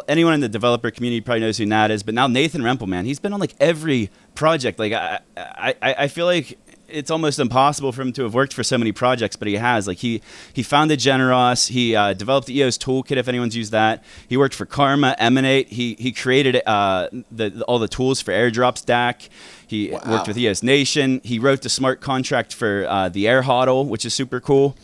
anyone 0.09 0.35
in 0.35 0.41
the 0.41 0.49
developer 0.49 0.91
community 0.91 1.21
probably 1.21 1.41
knows 1.41 1.59
who 1.59 1.67
Nat 1.67 1.91
is, 1.91 2.03
but 2.03 2.15
now 2.15 2.27
Nathan 2.27 2.63
Rempel, 2.63 2.87
man, 2.87 3.05
he's 3.05 3.19
been 3.19 3.33
on 3.33 3.41
like 3.41 3.55
every 3.61 4.11
project. 4.35 4.79
Like 4.79 4.93
I, 4.93 5.21
I, 5.37 5.75
I 5.83 6.09
feel 6.09 6.27
like 6.27 6.59
it's 6.95 7.11
almost 7.11 7.39
impossible 7.39 7.93
for 7.93 8.03
him 8.03 8.13
to 8.13 8.23
have 8.23 8.35
worked 8.35 8.53
for 8.53 8.63
so 8.63 8.79
many 8.79 8.93
projects, 8.93 9.37
but 9.37 9.49
he 9.49 9.55
has. 9.55 9.87
Like 9.87 9.99
he 9.99 10.23
he 10.53 10.63
founded 10.63 11.01
GenerEOS. 11.01 11.69
He 11.69 11.95
uh, 11.97 12.13
developed 12.15 12.47
the 12.47 12.59
EOS 12.59 12.79
Toolkit. 12.79 13.17
If 13.17 13.29
anyone's 13.29 13.57
used 13.57 13.73
that, 13.73 14.05
he 14.29 14.37
worked 14.37 14.55
for 14.55 14.67
Karma, 14.67 15.17
Emanate. 15.19 15.69
He 15.69 15.97
he 15.99 16.13
created 16.13 16.63
uh, 16.67 17.09
the, 17.31 17.63
all 17.67 17.79
the 17.79 17.89
tools 17.89 18.21
for 18.21 18.33
AirDrop 18.33 18.79
Stack. 18.79 19.29
He 19.67 19.91
wow. 19.91 20.01
worked 20.07 20.29
with 20.29 20.39
EOS 20.39 20.63
Nation. 20.63 21.21
He 21.25 21.39
wrote 21.39 21.63
the 21.63 21.69
smart 21.69 22.01
contract 22.01 22.55
for 22.55 22.87
uh, 22.89 23.09
the 23.09 23.27
Air 23.27 23.43
HODL, 23.43 23.87
which 23.87 24.05
is 24.05 24.15
super 24.15 24.41
cool. 24.41 24.77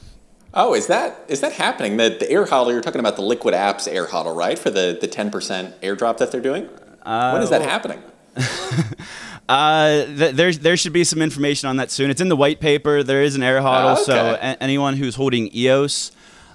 Oh, 0.53 0.75
is 0.75 0.89
that 0.89 1.25
is 1.29 1.41
that 1.41 1.53
happening? 1.53 1.97
The 1.97 2.17
the 2.19 2.31
Air 2.31 2.45
HODL 2.45 2.73
you're 2.73 2.81
talking 2.81 3.01
about 3.01 3.17
the 3.17 3.23
Liquid 3.23 3.55
Apps 3.55 3.87
Air 3.87 4.07
HODL, 4.07 4.35
right? 4.35 4.59
For 4.59 4.71
the 4.71 4.99
the 5.01 5.07
ten 5.07 5.31
percent 5.31 5.81
airdrop 5.81 6.19
that 6.19 6.33
they're 6.33 6.41
doing. 6.41 6.69
when 7.05 7.43
is 7.43 7.51
that 7.51 7.63
uh, 7.63 7.69
happening? 7.69 8.03
Uh, 9.51 10.07
th- 10.07 10.35
there, 10.37 10.53
there 10.53 10.77
should 10.77 10.93
be 10.93 11.03
some 11.03 11.21
information 11.21 11.69
on 11.69 11.77
that 11.79 11.91
soon. 11.91 12.09
It's 12.09 12.21
in 12.21 12.29
the 12.29 12.37
white 12.37 12.61
paper. 12.61 13.03
There 13.03 13.21
is 13.21 13.35
an 13.35 13.43
air 13.43 13.61
HODL, 13.61 13.95
okay. 13.95 14.03
so 14.05 14.39
a- 14.41 14.63
anyone 14.63 14.95
who's 14.95 15.17
holding 15.17 15.53
EOS 15.55 16.13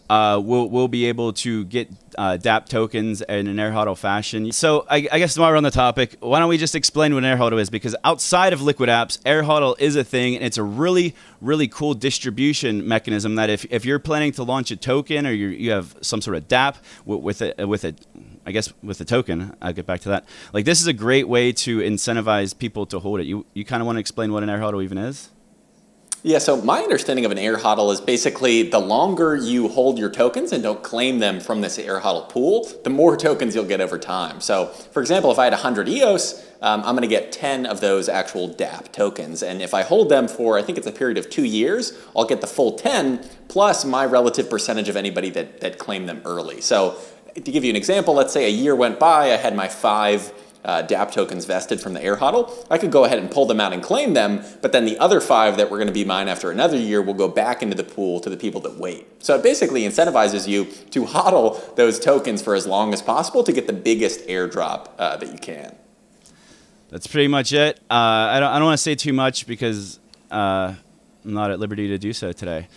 uh, 0.10 0.40
will 0.42 0.70
will 0.70 0.88
be 0.88 1.06
able 1.06 1.34
to 1.34 1.66
get 1.66 1.90
uh, 2.18 2.38
DApp 2.40 2.68
tokens 2.68 3.22
in 3.22 3.48
an 3.48 3.60
air 3.60 3.72
HODL 3.72 3.98
fashion. 3.98 4.50
So 4.54 4.86
I, 4.90 5.08
I, 5.12 5.20
guess 5.20 5.38
while 5.38 5.50
we're 5.50 5.58
on 5.58 5.64
the 5.64 5.72
topic, 5.72 6.16
why 6.22 6.40
don't 6.40 6.48
we 6.48 6.58
just 6.58 6.76
explain 6.76 7.14
what 7.14 7.24
an 7.24 7.30
air 7.30 7.38
HODL 7.38 7.60
is? 7.60 7.70
Because 7.70 7.96
outside 8.06 8.54
of 8.54 8.62
Liquid 8.62 8.88
Apps, 8.88 9.20
air 9.26 9.44
HODL 9.44 9.76
is 9.78 9.98
a 9.98 10.04
thing, 10.04 10.36
and 10.36 10.46
it's 10.46 10.58
a 10.58 10.64
really 10.64 11.16
really 11.42 11.68
cool 11.68 11.96
distribution 11.96 12.88
mechanism. 12.88 13.36
That 13.36 13.50
if, 13.50 13.66
if 13.72 13.84
you're 13.84 14.00
planning 14.00 14.32
to 14.34 14.44
launch 14.44 14.72
a 14.72 14.78
token 14.78 15.28
or 15.28 15.32
you 15.32 15.48
you 15.48 15.72
have 15.72 15.98
some 16.02 16.22
sort 16.22 16.38
of 16.38 16.48
DAP 16.48 16.78
with, 17.04 17.22
with 17.22 17.42
a 17.42 17.68
with 17.68 17.84
a 17.84 17.94
I 18.46 18.52
guess 18.52 18.72
with 18.84 18.98
the 18.98 19.06
token, 19.06 19.56
I'll 19.62 19.74
get 19.74 19.86
back 19.86 20.02
to 20.02 20.10
that. 20.10 20.26
Like 20.54 20.66
this 20.66 20.82
is 20.82 20.88
a 20.88 20.94
great 20.94 21.28
way 21.28 21.52
to 21.52 21.80
incentivize 21.80 22.58
people 22.58 22.86
to 22.88 23.00
hold 23.00 23.20
it. 23.20 23.26
You 23.26 23.46
you 23.54 23.66
kind 23.66 23.82
of 23.82 23.88
want 23.88 23.98
to 23.98 24.00
explain 24.00 24.32
what 24.32 24.44
an 24.44 24.50
air 24.50 24.60
HODL 24.60 24.84
even 24.84 24.98
is? 24.98 25.30
Yeah, 26.28 26.40
so 26.40 26.60
my 26.60 26.80
understanding 26.82 27.24
of 27.26 27.32
an 27.32 27.38
air 27.38 27.56
HODL 27.56 27.94
is 27.94 28.02
basically 28.02 28.64
the 28.64 28.80
longer 28.80 29.36
you 29.36 29.68
hold 29.68 30.00
your 30.00 30.10
tokens 30.10 30.52
and 30.52 30.64
don't 30.64 30.82
claim 30.82 31.20
them 31.20 31.40
from 31.40 31.62
this 31.62 31.78
air 31.78 32.00
HODL 32.00 32.30
pool, 32.30 32.68
the 32.84 32.90
more 32.90 33.16
tokens 33.16 33.54
you'll 33.54 33.66
get 33.66 33.80
over 33.80 34.00
time. 34.00 34.42
So, 34.42 34.66
for 34.66 35.02
example, 35.02 35.32
if 35.32 35.38
I 35.38 35.44
had 35.44 35.54
100 35.54 35.88
EOS, 35.88 36.44
um, 36.64 36.80
I'm 36.80 36.96
going 36.96 37.04
to 37.04 37.08
get 37.08 37.32
10 37.32 37.68
of 37.68 37.80
those 37.80 38.10
actual 38.10 38.48
DAP 38.48 38.92
tokens. 38.92 39.44
And 39.44 39.62
if 39.62 39.76
I 39.76 39.84
hold 39.84 40.10
them 40.10 40.28
for, 40.28 40.58
I 40.58 40.64
think 40.64 40.80
it's 40.80 40.88
a 40.88 40.92
period 40.92 41.20
of 41.20 41.30
two 41.30 41.44
years, 41.44 41.94
I'll 42.16 42.26
get 42.26 42.42
the 42.42 42.48
full 42.48 42.72
10 42.72 43.24
plus 43.48 43.86
my 43.86 44.04
relative 44.04 44.50
percentage 44.50 44.90
of 44.90 44.96
anybody 44.96 45.30
that, 45.30 45.62
that 45.62 45.78
claimed 45.78 46.10
them 46.10 46.24
early. 46.26 46.60
So 46.60 46.98
to 47.36 47.52
give 47.52 47.64
you 47.64 47.70
an 47.70 47.76
example, 47.76 48.14
let's 48.14 48.34
say 48.34 48.46
a 48.46 48.50
year 48.50 48.76
went 48.76 49.00
by, 49.00 49.34
I 49.34 49.38
had 49.38 49.56
my 49.56 49.68
five 49.68 50.34
uh, 50.64 50.82
DApp 50.82 51.12
tokens 51.12 51.46
vested 51.46 51.80
from 51.80 51.94
the 51.94 52.04
air 52.04 52.16
HODL, 52.16 52.66
I 52.72 52.78
could 52.78 52.92
go 52.92 53.06
ahead 53.06 53.20
and 53.20 53.30
pull 53.30 53.46
them 53.46 53.60
out 53.60 53.72
and 53.72 53.84
claim 53.84 54.14
them, 54.14 54.44
but 54.62 54.72
then 54.72 54.86
the 54.86 54.98
other 54.98 55.22
five 55.22 55.58
that 55.58 55.70
were 55.70 55.78
going 55.78 55.88
to 55.88 55.94
be 55.94 56.04
mine 56.04 56.28
after 56.28 56.50
another 56.50 56.78
year 56.78 57.02
will 57.02 57.14
go 57.14 57.28
back 57.28 57.62
into 57.62 57.76
the 57.76 57.84
pool 57.84 58.20
to 58.22 58.30
the 58.30 58.38
people 58.38 58.62
that 58.62 58.78
wait. 58.78 59.24
So 59.24 59.36
it 59.36 59.44
basically 59.44 59.84
incentivizes 59.84 60.48
you 60.48 60.66
to 60.92 61.06
HODL 61.06 61.76
those 61.76 62.00
tokens 62.00 62.42
for 62.42 62.56
as 62.56 62.66
long 62.66 62.94
as 62.94 63.02
possible 63.02 63.44
to 63.44 63.54
get 63.54 63.68
the 63.68 63.74
biggest 63.74 64.28
airdrop 64.28 64.90
uh, 64.98 65.18
that 65.18 65.32
you 65.32 65.38
can. 65.38 65.76
That's 66.90 67.08
pretty 67.08 67.28
much 67.28 67.54
it. 67.54 67.78
Uh, 67.90 67.94
I 67.94 68.40
don't, 68.40 68.50
I 68.50 68.58
don't 68.58 68.66
want 68.66 68.78
to 68.78 68.84
say 68.84 68.96
too 68.96 69.14
much 69.14 69.46
because 69.46 70.00
uh, 70.32 70.74
I'm 71.26 71.34
not 71.34 71.52
at 71.52 71.60
liberty 71.60 71.90
to 71.90 71.98
do 71.98 72.14
so 72.14 72.32
today. 72.32 72.68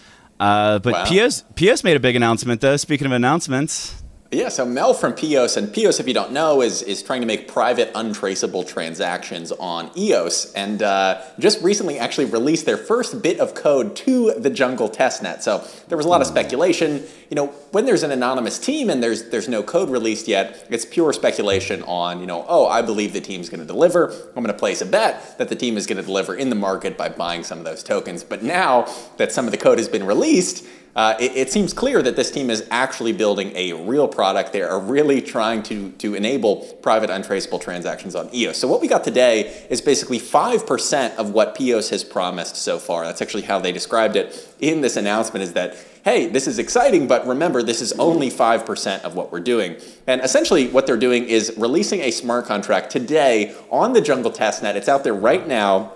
Uh, 0.40 0.78
but 0.78 0.92
wow. 0.92 1.04
PS 1.04 1.42
PS 1.56 1.82
made 1.84 1.96
a 1.96 2.00
big 2.00 2.16
announcement 2.16 2.60
though. 2.60 2.76
Speaking 2.76 3.06
of 3.06 3.12
announcements, 3.12 4.02
Yeah, 4.30 4.50
so 4.50 4.66
Mel 4.66 4.92
from 4.92 5.14
pEOS, 5.14 5.56
and 5.56 5.68
pEOS, 5.68 6.00
if 6.00 6.06
you 6.06 6.12
don't 6.12 6.32
know, 6.32 6.60
is, 6.60 6.82
is 6.82 7.02
trying 7.02 7.22
to 7.22 7.26
make 7.26 7.48
private 7.48 7.90
untraceable 7.94 8.62
transactions 8.62 9.52
on 9.52 9.90
EOS, 9.96 10.52
and 10.52 10.82
uh, 10.82 11.22
just 11.38 11.62
recently 11.62 11.98
actually 11.98 12.26
released 12.26 12.66
their 12.66 12.76
first 12.76 13.22
bit 13.22 13.40
of 13.40 13.54
code 13.54 13.96
to 13.96 14.34
the 14.36 14.50
Jungle 14.50 14.90
testnet. 14.90 15.40
So 15.40 15.66
there 15.88 15.96
was 15.96 16.04
a 16.04 16.10
lot 16.10 16.20
of 16.20 16.26
speculation. 16.26 17.04
You 17.30 17.36
know, 17.36 17.46
when 17.70 17.86
there's 17.86 18.02
an 18.02 18.10
anonymous 18.10 18.58
team 18.58 18.90
and 18.90 19.02
there's 19.02 19.30
there's 19.30 19.48
no 19.48 19.62
code 19.62 19.88
released 19.88 20.28
yet, 20.28 20.66
it's 20.68 20.84
pure 20.84 21.14
speculation 21.14 21.82
on, 21.84 22.20
you 22.20 22.26
know, 22.26 22.44
oh, 22.48 22.66
I 22.66 22.82
believe 22.82 23.14
the 23.14 23.22
team's 23.22 23.48
going 23.48 23.60
to 23.60 23.66
deliver. 23.66 24.10
I'm 24.10 24.44
going 24.44 24.48
to 24.48 24.52
place 24.52 24.82
a 24.82 24.86
bet 24.86 25.38
that 25.38 25.48
the 25.48 25.56
team 25.56 25.78
is 25.78 25.86
going 25.86 25.96
to 25.96 26.02
deliver 26.02 26.34
in 26.34 26.50
the 26.50 26.56
market 26.56 26.98
by 26.98 27.08
buying 27.08 27.44
some 27.44 27.58
of 27.58 27.64
those 27.64 27.82
tokens. 27.82 28.24
But 28.24 28.42
now 28.42 28.94
that 29.16 29.32
some 29.32 29.46
of 29.46 29.52
the 29.52 29.58
code 29.58 29.78
has 29.78 29.88
been 29.88 30.04
released, 30.04 30.66
uh, 30.96 31.14
it, 31.20 31.36
it, 31.36 31.52
seems 31.52 31.72
clear 31.72 32.02
that 32.02 32.16
this 32.16 32.30
team 32.30 32.50
is 32.50 32.66
actually 32.70 33.12
building 33.12 33.52
a 33.54 33.72
real 33.72 34.08
product. 34.08 34.52
They 34.52 34.62
are 34.62 34.80
really 34.80 35.20
trying 35.20 35.62
to, 35.64 35.90
to 35.92 36.14
enable 36.14 36.56
private 36.82 37.10
untraceable 37.10 37.58
transactions 37.58 38.14
on 38.16 38.34
EOS. 38.34 38.58
So 38.58 38.66
what 38.66 38.80
we 38.80 38.88
got 38.88 39.04
today 39.04 39.66
is 39.70 39.80
basically 39.80 40.18
5% 40.18 41.16
of 41.16 41.30
what 41.30 41.54
pEOS 41.54 41.90
has 41.90 42.02
promised 42.02 42.56
so 42.56 42.78
far. 42.78 43.04
That's 43.04 43.22
actually 43.22 43.44
how 43.44 43.60
they 43.60 43.70
described 43.70 44.16
it 44.16 44.48
in 44.60 44.80
this 44.80 44.96
announcement 44.96 45.42
is 45.42 45.52
that, 45.52 45.76
hey, 46.04 46.26
this 46.26 46.46
is 46.46 46.58
exciting, 46.58 47.06
but 47.06 47.26
remember, 47.26 47.62
this 47.62 47.80
is 47.80 47.92
only 47.92 48.30
5% 48.30 49.02
of 49.02 49.14
what 49.14 49.30
we're 49.30 49.40
doing. 49.40 49.76
And 50.06 50.20
essentially 50.22 50.68
what 50.68 50.86
they're 50.86 50.96
doing 50.96 51.24
is 51.24 51.52
releasing 51.56 52.00
a 52.00 52.10
smart 52.10 52.46
contract 52.46 52.90
today 52.90 53.54
on 53.70 53.92
the 53.92 54.00
Jungle 54.00 54.32
testnet. 54.32 54.74
It's 54.74 54.88
out 54.88 55.04
there 55.04 55.14
right 55.14 55.46
now 55.46 55.92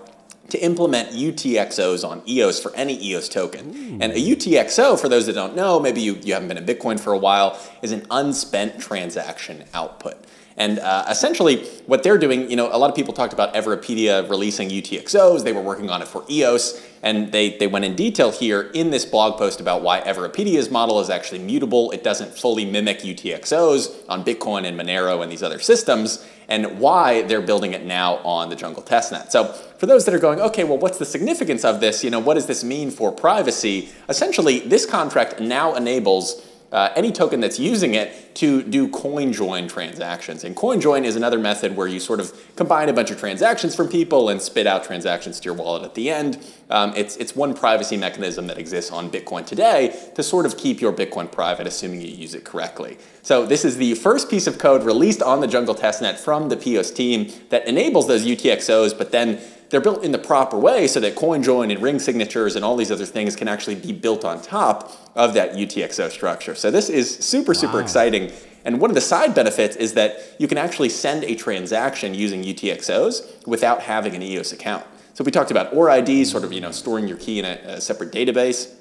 to 0.49 0.63
implement 0.63 1.09
UTXOs 1.09 2.07
on 2.07 2.21
EOS 2.27 2.59
for 2.59 2.75
any 2.75 3.01
EOS 3.03 3.29
token. 3.29 3.75
Ooh. 3.75 3.97
And 4.01 4.11
a 4.11 4.15
UTXO, 4.15 4.99
for 4.99 5.09
those 5.09 5.25
that 5.25 5.33
don't 5.33 5.55
know, 5.55 5.79
maybe 5.79 6.01
you, 6.01 6.15
you 6.21 6.33
haven't 6.33 6.49
been 6.49 6.57
in 6.57 6.65
Bitcoin 6.65 6.99
for 6.99 7.13
a 7.13 7.17
while, 7.17 7.59
is 7.81 7.91
an 7.91 8.05
unspent 8.11 8.79
transaction 8.79 9.63
output. 9.73 10.17
And 10.57 10.79
uh, 10.79 11.05
essentially, 11.09 11.65
what 11.87 12.03
they're 12.03 12.17
doing, 12.17 12.49
you 12.49 12.55
know, 12.55 12.67
a 12.71 12.77
lot 12.77 12.89
of 12.89 12.95
people 12.95 13.13
talked 13.13 13.33
about 13.33 13.53
Everipedia 13.55 14.29
releasing 14.29 14.69
UTXOs. 14.69 15.43
They 15.43 15.53
were 15.53 15.61
working 15.61 15.89
on 15.89 16.01
it 16.01 16.07
for 16.07 16.23
EOS, 16.29 16.81
and 17.01 17.31
they, 17.31 17.57
they 17.57 17.67
went 17.67 17.85
in 17.85 17.95
detail 17.95 18.31
here 18.31 18.69
in 18.73 18.91
this 18.91 19.03
blog 19.03 19.37
post 19.37 19.59
about 19.59 19.81
why 19.81 20.01
Everipedia's 20.01 20.69
model 20.69 20.99
is 20.99 21.09
actually 21.09 21.39
mutable. 21.39 21.91
It 21.91 22.03
doesn't 22.03 22.37
fully 22.37 22.65
mimic 22.65 22.99
UTXOs 22.99 24.05
on 24.07 24.23
Bitcoin 24.23 24.65
and 24.65 24.79
Monero 24.79 25.23
and 25.23 25.31
these 25.31 25.43
other 25.43 25.59
systems, 25.59 26.25
and 26.47 26.79
why 26.79 27.23
they're 27.23 27.41
building 27.41 27.73
it 27.73 27.85
now 27.85 28.17
on 28.17 28.49
the 28.49 28.55
Jungle 28.55 28.83
testnet. 28.83 29.31
So 29.31 29.45
for 29.77 29.87
those 29.87 30.05
that 30.05 30.13
are 30.13 30.19
going, 30.19 30.39
okay, 30.39 30.63
well, 30.63 30.77
what's 30.77 30.99
the 30.99 31.05
significance 31.05 31.65
of 31.65 31.79
this? 31.79 32.03
You 32.03 32.11
know, 32.11 32.19
what 32.19 32.35
does 32.35 32.45
this 32.45 32.63
mean 32.63 32.91
for 32.91 33.11
privacy? 33.11 33.89
Essentially, 34.07 34.59
this 34.59 34.85
contract 34.85 35.39
now 35.39 35.73
enables 35.75 36.45
uh, 36.73 36.91
any 36.95 37.11
token 37.11 37.39
that's 37.39 37.59
using 37.59 37.93
it 37.93 38.33
to 38.35 38.63
do 38.63 38.87
coin 38.89 39.31
join 39.31 39.67
transactions. 39.67 40.43
And 40.43 40.55
coin 40.55 40.81
join 40.81 41.05
is 41.05 41.15
another 41.15 41.37
method 41.37 41.75
where 41.75 41.85
you 41.85 41.99
sort 41.99 42.19
of 42.19 42.33
combine 42.55 42.89
a 42.89 42.93
bunch 42.93 43.11
of 43.11 43.19
transactions 43.19 43.75
from 43.75 43.87
people 43.87 44.27
and 44.29 44.41
spit 44.41 44.65
out 44.65 44.83
transactions 44.83 45.39
to 45.39 45.45
your 45.45 45.53
wallet 45.53 45.83
at 45.83 45.93
the 45.93 46.09
end. 46.09 46.43
Um, 46.71 46.91
it's, 46.95 47.15
it's 47.17 47.35
one 47.35 47.53
privacy 47.53 47.95
mechanism 47.95 48.47
that 48.47 48.57
exists 48.57 48.91
on 48.91 49.11
Bitcoin 49.11 49.45
today 49.45 49.95
to 50.15 50.23
sort 50.23 50.47
of 50.47 50.57
keep 50.57 50.81
your 50.81 50.91
Bitcoin 50.91 51.31
private, 51.31 51.67
assuming 51.67 52.01
you 52.01 52.07
use 52.07 52.33
it 52.33 52.43
correctly. 52.43 52.97
So 53.21 53.45
this 53.45 53.63
is 53.63 53.77
the 53.77 53.93
first 53.93 54.27
piece 54.27 54.47
of 54.47 54.57
code 54.57 54.83
released 54.83 55.21
on 55.21 55.41
the 55.41 55.47
Jungle 55.47 55.75
testnet 55.75 56.17
from 56.17 56.49
the 56.49 56.57
pEOS 56.57 56.93
team 56.93 57.31
that 57.49 57.67
enables 57.67 58.07
those 58.07 58.25
UTXOs, 58.25 58.97
but 58.97 59.11
then 59.11 59.39
they're 59.73 59.81
built 59.81 60.03
in 60.03 60.11
the 60.11 60.19
proper 60.19 60.55
way 60.55 60.85
so 60.85 60.99
that 60.99 61.15
coin 61.15 61.41
join 61.41 61.71
and 61.71 61.81
ring 61.81 61.97
signatures 61.97 62.55
and 62.55 62.63
all 62.63 62.75
these 62.75 62.91
other 62.91 63.07
things 63.07 63.35
can 63.35 63.47
actually 63.47 63.73
be 63.73 63.91
built 63.91 64.23
on 64.23 64.39
top 64.39 64.95
of 65.15 65.33
that 65.33 65.53
UTXO 65.53 66.11
structure. 66.11 66.53
So 66.53 66.69
this 66.69 66.91
is 66.91 67.17
super, 67.17 67.55
super 67.55 67.77
wow. 67.77 67.79
exciting. 67.79 68.31
And 68.65 68.79
one 68.79 68.91
of 68.91 68.95
the 68.95 69.01
side 69.01 69.33
benefits 69.33 69.75
is 69.75 69.95
that 69.95 70.35
you 70.37 70.47
can 70.47 70.59
actually 70.59 70.89
send 70.89 71.23
a 71.23 71.33
transaction 71.33 72.13
using 72.13 72.43
UTXOs 72.43 73.47
without 73.47 73.81
having 73.81 74.13
an 74.13 74.21
EOS 74.21 74.53
account. 74.53 74.85
So 75.15 75.23
we 75.23 75.31
talked 75.31 75.49
about 75.49 75.73
ORE 75.73 75.89
ID, 75.89 76.23
sort 76.25 76.43
of 76.43 76.53
you 76.53 76.61
know 76.61 76.71
storing 76.71 77.07
your 77.07 77.17
key 77.17 77.39
in 77.39 77.45
a, 77.45 77.59
a 77.65 77.81
separate 77.81 78.11
database. 78.11 78.71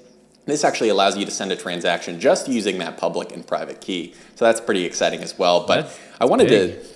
This 0.45 0.63
actually 0.63 0.91
allows 0.91 1.17
you 1.17 1.25
to 1.25 1.31
send 1.31 1.53
a 1.53 1.57
transaction 1.57 2.21
just 2.21 2.49
using 2.49 2.77
that 2.81 2.99
public 2.99 3.33
and 3.33 3.47
private 3.47 3.81
key. 3.81 4.13
So 4.35 4.45
that's 4.45 4.61
pretty 4.61 4.85
exciting 4.85 5.21
as 5.21 5.39
well. 5.39 5.67
But 5.67 5.85
that's 5.85 6.01
I 6.21 6.27
wanted 6.27 6.49
big. 6.49 6.83
to 6.83 6.87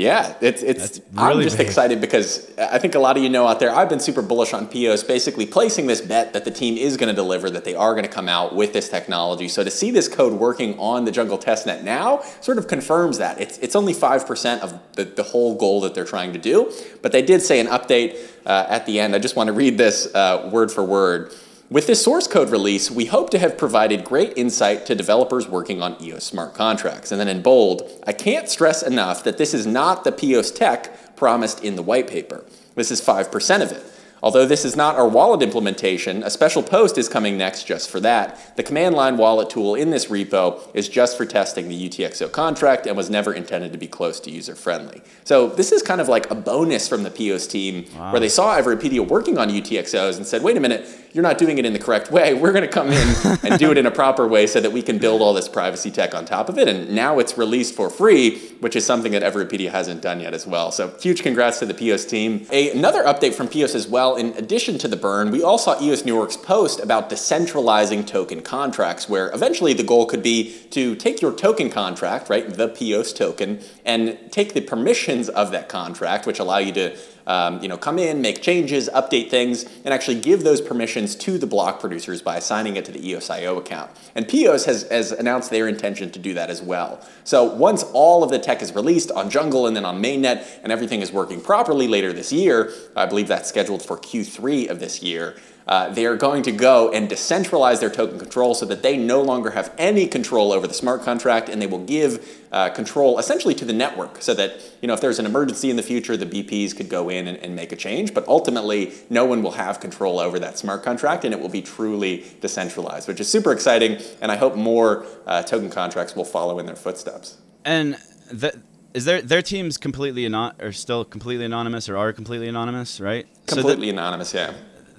yeah, 0.00 0.34
it's 0.40 0.62
it's. 0.62 1.00
Really 1.12 1.34
I'm 1.34 1.42
just 1.42 1.58
big. 1.58 1.66
excited 1.66 2.00
because 2.00 2.50
I 2.58 2.78
think 2.78 2.94
a 2.94 2.98
lot 2.98 3.16
of 3.16 3.22
you 3.22 3.28
know 3.28 3.46
out 3.46 3.60
there. 3.60 3.70
I've 3.70 3.88
been 3.88 4.00
super 4.00 4.22
bullish 4.22 4.54
on 4.54 4.66
pEOS, 4.66 5.06
basically 5.06 5.44
placing 5.44 5.86
this 5.86 6.00
bet 6.00 6.32
that 6.32 6.44
the 6.44 6.50
team 6.50 6.78
is 6.78 6.96
going 6.96 7.10
to 7.10 7.14
deliver, 7.14 7.50
that 7.50 7.64
they 7.64 7.74
are 7.74 7.92
going 7.92 8.06
to 8.06 8.10
come 8.10 8.28
out 8.28 8.54
with 8.54 8.72
this 8.72 8.88
technology. 8.88 9.46
So 9.46 9.62
to 9.62 9.70
see 9.70 9.90
this 9.90 10.08
code 10.08 10.32
working 10.32 10.78
on 10.78 11.04
the 11.04 11.12
Jungle 11.12 11.38
testnet 11.38 11.82
now 11.82 12.22
sort 12.40 12.56
of 12.56 12.66
confirms 12.66 13.18
that 13.18 13.40
it's 13.40 13.58
it's 13.58 13.76
only 13.76 13.92
five 13.92 14.26
percent 14.26 14.62
of 14.62 14.78
the, 14.94 15.04
the 15.04 15.22
whole 15.22 15.54
goal 15.54 15.82
that 15.82 15.94
they're 15.94 16.04
trying 16.04 16.32
to 16.32 16.38
do. 16.38 16.72
But 17.02 17.12
they 17.12 17.22
did 17.22 17.42
say 17.42 17.60
an 17.60 17.66
update 17.66 18.16
uh, 18.46 18.66
at 18.68 18.86
the 18.86 19.00
end. 19.00 19.14
I 19.14 19.18
just 19.18 19.36
want 19.36 19.48
to 19.48 19.52
read 19.52 19.76
this 19.76 20.12
uh, 20.14 20.48
word 20.50 20.72
for 20.72 20.82
word. 20.82 21.34
With 21.70 21.86
this 21.86 22.02
source 22.02 22.26
code 22.26 22.50
release, 22.50 22.90
we 22.90 23.04
hope 23.04 23.30
to 23.30 23.38
have 23.38 23.56
provided 23.56 24.02
great 24.02 24.36
insight 24.36 24.86
to 24.86 24.96
developers 24.96 25.46
working 25.46 25.80
on 25.80 26.02
EOS 26.02 26.24
smart 26.24 26.52
contracts. 26.52 27.12
And 27.12 27.20
then 27.20 27.28
in 27.28 27.42
bold, 27.42 27.88
I 28.04 28.12
can't 28.12 28.48
stress 28.48 28.82
enough 28.82 29.22
that 29.22 29.38
this 29.38 29.54
is 29.54 29.68
not 29.68 30.02
the 30.02 30.10
pEOS 30.10 30.52
tech 30.52 31.14
promised 31.14 31.62
in 31.62 31.76
the 31.76 31.82
white 31.82 32.08
paper. 32.08 32.44
This 32.74 32.90
is 32.90 33.00
5% 33.00 33.62
of 33.62 33.70
it. 33.70 33.84
Although 34.22 34.46
this 34.46 34.64
is 34.64 34.76
not 34.76 34.96
our 34.96 35.08
wallet 35.08 35.42
implementation, 35.42 36.22
a 36.22 36.30
special 36.30 36.62
post 36.62 36.98
is 36.98 37.08
coming 37.08 37.38
next 37.38 37.64
just 37.64 37.90
for 37.90 38.00
that. 38.00 38.56
The 38.56 38.62
command 38.62 38.94
line 38.94 39.16
wallet 39.16 39.50
tool 39.50 39.74
in 39.74 39.90
this 39.90 40.06
repo 40.06 40.60
is 40.74 40.88
just 40.88 41.16
for 41.16 41.24
testing 41.24 41.68
the 41.68 41.88
UTXO 41.88 42.30
contract 42.30 42.86
and 42.86 42.96
was 42.96 43.08
never 43.08 43.32
intended 43.32 43.72
to 43.72 43.78
be 43.78 43.86
close 43.86 44.20
to 44.20 44.30
user 44.30 44.54
friendly. 44.54 45.02
So 45.24 45.48
this 45.48 45.72
is 45.72 45.82
kind 45.82 46.00
of 46.00 46.08
like 46.08 46.30
a 46.30 46.34
bonus 46.34 46.88
from 46.88 47.02
the 47.02 47.10
pEOS 47.10 47.48
team 47.48 47.86
wow. 47.96 48.12
where 48.12 48.20
they 48.20 48.28
saw 48.28 48.58
Everipedia 48.58 49.06
working 49.06 49.38
on 49.38 49.48
UTXOs 49.48 50.16
and 50.16 50.26
said, 50.26 50.42
wait 50.42 50.56
a 50.56 50.60
minute, 50.60 50.86
you're 51.12 51.22
not 51.22 51.38
doing 51.38 51.58
it 51.58 51.64
in 51.64 51.72
the 51.72 51.78
correct 51.78 52.10
way. 52.10 52.34
We're 52.40 52.52
going 52.52 52.62
to 52.62 52.68
come 52.68 52.88
in 52.88 53.14
and 53.42 53.58
do 53.58 53.70
it 53.70 53.78
in 53.78 53.86
a 53.86 53.90
proper 53.90 54.26
way 54.26 54.46
so 54.46 54.60
that 54.60 54.72
we 54.72 54.82
can 54.82 54.98
build 54.98 55.22
all 55.22 55.34
this 55.34 55.48
privacy 55.48 55.90
tech 55.90 56.14
on 56.14 56.24
top 56.24 56.48
of 56.48 56.58
it. 56.58 56.68
And 56.68 56.90
now 56.94 57.18
it's 57.18 57.36
released 57.36 57.74
for 57.74 57.90
free, 57.90 58.38
which 58.60 58.76
is 58.76 58.84
something 58.84 59.12
that 59.12 59.22
Everipedia 59.22 59.70
hasn't 59.70 60.02
done 60.02 60.20
yet 60.20 60.34
as 60.34 60.46
well. 60.46 60.70
So 60.70 60.88
huge 61.00 61.22
congrats 61.22 61.58
to 61.60 61.66
the 61.66 61.74
pEOS 61.74 62.08
team. 62.08 62.46
A, 62.50 62.70
another 62.70 63.04
update 63.04 63.34
from 63.34 63.48
pEOS 63.48 63.74
as 63.74 63.88
well, 63.88 64.09
in 64.16 64.34
addition 64.36 64.78
to 64.78 64.88
the 64.88 64.96
burn, 64.96 65.30
we 65.30 65.42
all 65.42 65.58
saw 65.58 65.80
EOS 65.80 66.04
New 66.04 66.14
York's 66.14 66.36
post 66.36 66.80
about 66.80 67.10
decentralizing 67.10 68.06
token 68.06 68.42
contracts, 68.42 69.08
where 69.08 69.30
eventually 69.32 69.72
the 69.72 69.82
goal 69.82 70.06
could 70.06 70.22
be 70.22 70.54
to 70.70 70.94
take 70.96 71.20
your 71.20 71.32
token 71.32 71.70
contract, 71.70 72.28
right, 72.28 72.48
the 72.48 72.68
pEOS 72.68 73.12
token, 73.14 73.60
and 73.84 74.18
take 74.30 74.54
the 74.54 74.60
permissions 74.60 75.28
of 75.28 75.50
that 75.50 75.68
contract, 75.68 76.26
which 76.26 76.38
allow 76.38 76.58
you 76.58 76.72
to 76.72 76.96
um, 77.26 77.62
you 77.62 77.68
know, 77.68 77.76
come 77.76 77.98
in, 77.98 78.20
make 78.20 78.42
changes, 78.42 78.88
update 78.94 79.30
things, 79.30 79.64
and 79.84 79.94
actually 79.94 80.20
give 80.20 80.42
those 80.42 80.60
permissions 80.60 81.14
to 81.16 81.38
the 81.38 81.46
block 81.46 81.80
producers 81.80 82.22
by 82.22 82.36
assigning 82.36 82.76
it 82.76 82.84
to 82.86 82.92
the 82.92 82.98
EOSIO 82.98 83.58
account. 83.58 83.90
And 84.14 84.26
pEOS 84.26 84.64
has, 84.66 84.88
has 84.90 85.12
announced 85.12 85.50
their 85.50 85.68
intention 85.68 86.10
to 86.10 86.18
do 86.18 86.34
that 86.34 86.50
as 86.50 86.62
well. 86.62 87.00
So 87.24 87.44
once 87.44 87.82
all 87.92 88.24
of 88.24 88.30
the 88.30 88.38
tech 88.38 88.62
is 88.62 88.74
released 88.74 89.10
on 89.12 89.30
Jungle 89.30 89.66
and 89.66 89.76
then 89.76 89.84
on 89.84 90.02
Mainnet 90.02 90.46
and 90.62 90.72
everything 90.72 91.00
is 91.00 91.12
working 91.12 91.40
properly 91.40 91.88
later 91.88 92.12
this 92.12 92.32
year, 92.32 92.72
I 92.96 93.06
believe 93.06 93.28
that's 93.28 93.48
scheduled 93.48 93.82
for 93.82 93.96
Q3 93.96 94.68
of 94.68 94.80
this 94.80 95.02
year, 95.02 95.36
uh, 95.66 95.88
they 95.90 96.06
are 96.06 96.16
going 96.16 96.42
to 96.42 96.52
go 96.52 96.90
and 96.90 97.08
decentralize 97.08 97.80
their 97.80 97.90
token 97.90 98.18
control 98.18 98.54
so 98.54 98.66
that 98.66 98.82
they 98.82 98.96
no 98.96 99.22
longer 99.22 99.50
have 99.50 99.72
any 99.78 100.06
control 100.06 100.52
over 100.52 100.66
the 100.66 100.74
smart 100.74 101.02
contract 101.02 101.48
and 101.48 101.60
they 101.60 101.66
will 101.66 101.84
give 101.84 102.26
uh, 102.52 102.68
control 102.70 103.18
essentially 103.18 103.54
to 103.54 103.64
the 103.64 103.72
network 103.72 104.20
so 104.20 104.34
that 104.34 104.60
you 104.82 104.88
know 104.88 104.94
if 104.94 105.00
there's 105.00 105.20
an 105.20 105.26
emergency 105.26 105.70
in 105.70 105.76
the 105.76 105.82
future 105.82 106.16
the 106.16 106.26
bps 106.26 106.76
could 106.76 106.88
go 106.88 107.08
in 107.08 107.28
and, 107.28 107.38
and, 107.38 107.54
make 107.54 107.70
a 107.70 107.76
change 107.76 108.12
but 108.12 108.26
ultimately 108.26 108.92
no 109.08 109.24
one 109.24 109.42
will 109.42 109.52
have 109.52 109.78
control 109.78 110.18
over 110.18 110.38
that 110.38 110.58
smart 110.58 110.82
contract 110.82 111.24
and 111.24 111.32
it 111.32 111.40
will 111.40 111.48
be 111.48 111.62
truly 111.62 112.24
decentralized 112.40 113.06
which 113.06 113.20
is 113.20 113.28
super 113.28 113.52
exciting 113.52 113.98
and 114.20 114.32
i 114.32 114.36
hope 114.36 114.56
more 114.56 115.06
uh, 115.26 115.42
token 115.42 115.70
contracts 115.70 116.16
will 116.16 116.24
follow 116.24 116.58
in 116.58 116.66
their 116.66 116.76
footsteps. 116.76 117.38
And 117.64 117.96
the, 118.30 118.60
is 118.94 119.04
their 119.04 119.22
their 119.22 119.42
teams 119.42 119.78
completely 119.78 120.26
anon- 120.26 120.54
or 120.60 120.72
still 120.72 121.04
completely 121.04 121.44
anonymous 121.44 121.88
or 121.88 121.96
are 121.96 122.12
completely 122.12 122.48
anonymous 122.48 123.00
right? 123.00 123.26
Completely 123.46 123.88
so 123.88 123.92
anonymous 123.92 124.34
yeah 124.34 124.52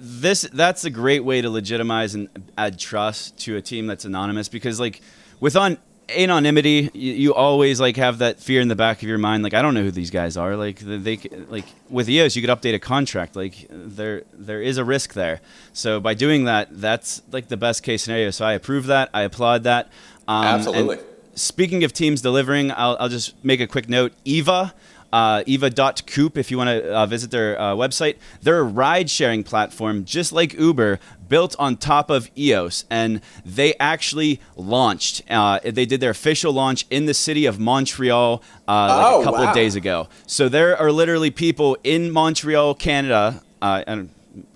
this 0.04 0.42
that's 0.52 0.84
a 0.84 0.90
great 0.90 1.24
way 1.24 1.40
to 1.40 1.48
legitimize 1.48 2.14
and 2.14 2.28
add 2.58 2.78
trust 2.78 3.38
to 3.38 3.56
a 3.56 3.62
team 3.62 3.86
that's 3.86 4.04
anonymous 4.04 4.48
because 4.48 4.80
like 4.80 5.00
with 5.38 5.54
on 5.54 5.78
anonymity 6.08 6.90
you, 6.92 7.12
you, 7.12 7.34
always 7.34 7.80
like 7.80 7.96
have 7.96 8.18
that 8.18 8.40
fear 8.40 8.60
in 8.60 8.66
the 8.66 8.74
back 8.74 8.98
of 8.98 9.08
your 9.08 9.16
mind 9.16 9.42
like 9.44 9.54
i 9.54 9.62
don't 9.62 9.72
know 9.72 9.82
who 9.82 9.90
these 9.92 10.10
guys 10.10 10.36
are 10.36 10.56
like 10.56 10.80
they 10.80 11.16
like 11.48 11.64
with 11.88 12.10
eos 12.10 12.34
you 12.34 12.42
could 12.42 12.50
update 12.50 12.74
a 12.74 12.78
contract 12.78 13.36
like 13.36 13.66
there 13.70 14.24
there 14.32 14.60
is 14.60 14.78
a 14.78 14.84
risk 14.84 15.14
there. 15.14 15.40
So 15.72 16.00
by 16.00 16.14
doing 16.14 16.44
that 16.44 16.68
that's 16.70 17.22
like 17.30 17.48
the 17.48 17.56
best 17.56 17.82
case 17.82 18.02
scenario. 18.02 18.30
So 18.30 18.44
i 18.44 18.52
approve 18.52 18.86
that 18.86 19.10
i 19.14 19.22
applaud 19.22 19.62
that. 19.64 19.88
Um, 20.28 20.44
absolutely. 20.44 20.98
speaking 21.34 21.84
of 21.84 21.92
teams 21.92 22.20
delivering 22.20 22.70
I'll, 22.72 22.96
I'll 22.98 23.08
just 23.08 23.42
make 23.44 23.60
a 23.60 23.66
quick 23.66 23.88
note. 23.88 24.12
Eva 24.24 24.74
uh, 25.12 25.42
eva.coop 25.46 26.38
if 26.38 26.50
you 26.50 26.56
want 26.56 26.68
to 26.68 26.92
uh, 26.94 27.06
visit 27.06 27.30
their 27.30 27.60
uh, 27.60 27.74
website. 27.74 28.16
They're 28.40 28.58
a 28.60 28.62
ride 28.64 29.10
sharing 29.10 29.44
platform 29.44 30.04
just 30.04 30.32
like 30.32 30.54
Uber, 30.54 30.98
built 31.28 31.54
on 31.58 31.76
top 31.76 32.10
of 32.10 32.30
EOS. 32.36 32.84
And 32.90 33.20
they 33.44 33.74
actually 33.80 34.40
launched, 34.56 35.22
uh, 35.30 35.60
they 35.64 35.86
did 35.86 36.00
their 36.00 36.10
official 36.10 36.52
launch 36.52 36.86
in 36.90 37.06
the 37.06 37.14
city 37.14 37.46
of 37.46 37.58
Montreal 37.58 38.42
uh, 38.68 38.72
like 38.72 39.06
Oh, 39.12 39.20
a 39.20 39.24
couple 39.24 39.40
wow. 39.40 39.48
of 39.50 39.54
days 39.54 39.74
ago. 39.76 40.08
So 40.26 40.48
there 40.48 40.76
are 40.76 40.90
literally 40.92 41.30
people 41.30 41.76
in 41.84 42.10
Montreal, 42.10 42.74
Canada, 42.74 43.42
uh, 43.60 43.84
and 43.86 44.10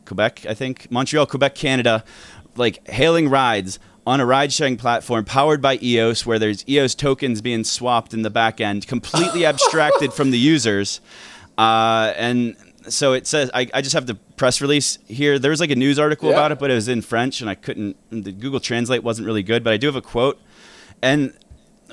Quebec, 0.04 0.46
I 0.48 0.54
think, 0.54 0.90
Montreal, 0.90 1.26
Quebec, 1.26 1.54
Canada, 1.54 2.04
like 2.56 2.86
hailing 2.88 3.28
rides 3.28 3.78
on 4.06 4.20
a 4.20 4.26
ride 4.26 4.52
sharing 4.52 4.76
platform 4.76 5.24
powered 5.24 5.60
by 5.60 5.78
EOS, 5.82 6.24
where 6.24 6.38
there's 6.38 6.66
EOS 6.68 6.94
tokens 6.94 7.40
being 7.40 7.64
swapped 7.64 8.14
in 8.14 8.22
the 8.22 8.30
back 8.30 8.60
end, 8.60 8.86
completely 8.86 9.44
abstracted 9.52 10.12
from 10.12 10.30
the 10.30 10.38
users. 10.38 11.00
Uh, 11.58 12.12
and 12.16 12.56
so 12.88 13.14
it 13.14 13.26
says, 13.26 13.50
I, 13.52 13.68
I 13.74 13.82
just 13.82 13.94
have 13.94 14.06
the 14.06 14.14
press 14.14 14.60
release 14.60 14.98
here. 15.08 15.38
There 15.40 15.50
was 15.50 15.58
like 15.60 15.70
a 15.70 15.76
news 15.76 15.98
article 15.98 16.28
Yeah. 16.30 16.36
about 16.36 16.52
it, 16.52 16.58
but 16.60 16.70
it 16.70 16.74
was 16.74 16.86
in 16.88 17.02
French, 17.02 17.40
and 17.40 17.50
I 17.50 17.56
couldn't, 17.56 17.96
the 18.10 18.30
Google 18.30 18.60
Translate 18.60 19.02
wasn't 19.02 19.26
really 19.26 19.42
good, 19.42 19.64
but 19.64 19.72
I 19.72 19.76
do 19.76 19.86
have 19.88 19.96
a 19.96 20.02
quote. 20.02 20.40
And 21.02 21.34